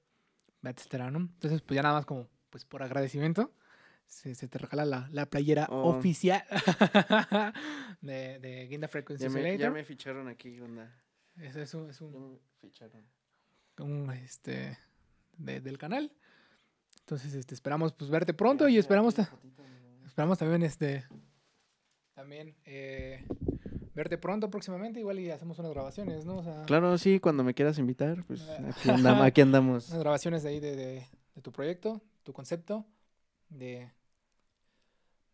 etcétera, 0.64 1.12
¿no? 1.12 1.20
Entonces, 1.20 1.62
pues 1.62 1.76
ya 1.76 1.84
nada 1.84 1.96
más 1.96 2.06
como 2.06 2.28
pues 2.50 2.66
por 2.66 2.84
agradecimiento. 2.84 3.52
Se, 4.08 4.36
se 4.36 4.48
te 4.48 4.60
regala 4.60 4.86
la, 4.86 5.10
la 5.12 5.26
playera 5.26 5.66
Oh. 5.72 5.90
oficial 5.98 6.44
de, 8.02 8.40
de 8.40 8.68
Guinda 8.68 8.88
Frequency 8.88 9.24
Ya 9.24 9.30
me, 9.32 9.58
ya 9.58 9.72
me 9.72 9.84
ficharon 9.84 10.28
aquí, 10.28 10.60
onda. 10.60 10.94
Es, 11.42 11.56
es 11.56 11.74
un- 11.74 11.90
es 11.90 12.00
un- 12.02 12.14
Ya 12.14 12.20
me 12.20 12.38
ficharon. 12.62 13.04
Un, 13.84 14.12
este 14.12 14.78
de- 15.38 15.62
del 15.62 15.78
canal. 15.78 16.12
Entonces, 17.02 17.34
este, 17.34 17.54
esperamos 17.54 17.94
pues 17.94 18.10
verte 18.10 18.34
pronto 18.34 18.68
y 18.68 18.78
esperamos 18.78 19.16
ta- 19.16 19.30
esperamos 20.06 20.38
también 20.40 20.64
este 20.64 21.06
también 22.14 22.56
eh, 22.66 23.26
verte 23.94 24.18
pronto 24.18 24.50
próximamente 24.50 25.00
igual 25.00 25.20
y 25.20 25.30
hacemos 25.30 25.60
unas 25.60 25.72
grabaciones, 25.72 26.26
¿no? 26.26 26.38
O 26.38 26.44
sea, 26.44 26.64
Claro, 26.64 26.98
sí, 26.98 27.20
cuando 27.20 27.44
me 27.44 27.54
quieras 27.54 27.78
invitar, 27.78 28.24
pues 28.26 28.42
Ah. 28.50 28.70
aquí 28.70 28.90
andamos. 28.90 29.24
Aquí 29.26 29.42
andamos. 29.42 29.88
unas 29.90 30.00
grabaciones 30.00 30.44
de 30.44 30.50
ahí 30.50 30.60
de, 30.60 30.76
de- 30.76 31.08
de 31.36 31.42
tu 31.42 31.52
proyecto, 31.52 32.02
tu 32.24 32.32
concepto, 32.34 32.86
de, 33.50 33.92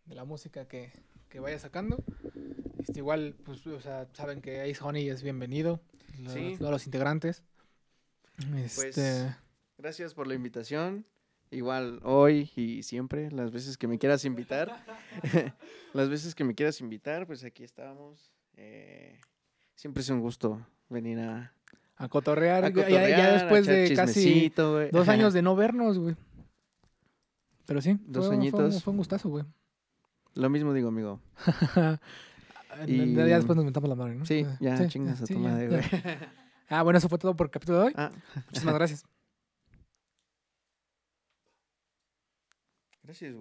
de 0.06 0.16
la 0.16 0.26
música 0.26 0.68
que, 0.68 0.92
que 1.30 1.40
vayas 1.40 1.62
sacando. 1.62 2.04
Este, 2.80 3.00
igual, 3.00 3.36
pues, 3.46 3.66
o 3.68 3.80
sea, 3.80 4.08
saben 4.14 4.42
que 4.42 4.62
Ace 4.62 4.84
Honey 4.84 5.08
es 5.10 5.22
bienvenido, 5.22 5.80
los- 6.20 6.34
Sí. 6.34 6.56
todos 6.58 6.72
los 6.72 6.86
integrantes. 6.88 7.44
Pues, 8.50 8.78
Este, 8.98 9.36
Gracias 9.78 10.14
por 10.14 10.28
la 10.28 10.36
invitación. 10.36 11.06
Igual 11.50 12.00
hoy 12.04 12.50
y 12.56 12.82
siempre, 12.84 13.30
las 13.32 13.52
veces 13.52 13.78
que 13.78 13.88
me 13.88 14.00
quieras 14.00 14.24
invitar. 14.24 14.86
las 15.94 16.10
veces 16.10 16.34
que 16.34 16.44
me 16.46 16.56
quieras 16.56 16.80
invitar, 16.80 17.28
pues 17.28 17.44
aquí 17.44 17.64
estamos. 17.64 18.32
Eh, 18.56 19.20
siempre 19.76 20.02
es 20.02 20.10
un 20.10 20.22
gusto 20.22 20.66
venir 20.88 21.20
a, 21.20 21.54
a 21.98 22.08
cotorrear, 22.08 22.64
a 22.66 22.70
ya- 22.70 23.34
después 23.34 23.66
de 23.66 23.94
casi 23.96 24.52
dos 24.56 25.08
años 25.10 25.34
de 25.34 25.42
no 25.42 25.56
vernos, 25.56 25.98
güey. 26.00 26.16
Pero 27.66 27.82
sí, 27.82 27.98
Dos 28.06 28.28
fue, 28.28 28.36
añitos. 28.36 28.84
Fue, 28.84 28.92
un 28.92 28.98
gustazo, 28.98 29.30
güey. 29.30 29.44
Lo 30.36 30.50
mismo 30.50 30.74
digo, 30.74 30.88
amigo. 30.90 31.20
Y- 32.88 33.14
Ya 33.16 33.26
después 33.26 33.56
nos 33.58 33.66
mentamos 33.66 33.90
la 33.90 33.96
madre, 33.96 34.16
¿no? 34.16 34.26
Sí, 34.26 34.46
Ah, 34.48 34.58
ya 34.62 34.88
chingas 34.88 35.22
a 35.22 35.26
tu 35.26 35.38
madre, 35.38 35.68
güey. 35.68 35.82
Ah, 36.72 36.84
bueno, 36.84 36.98
eso 37.00 37.10
fue 37.10 37.18
todo 37.18 37.36
por 37.36 37.48
el 37.48 37.52
capítulo 37.52 37.80
de 37.80 37.86
hoy. 37.88 37.94
Ah, 37.98 38.12
Muchísimas 38.48 38.76
gracias. 38.76 39.04
gracias, 43.04 43.34
güey. 43.34 43.40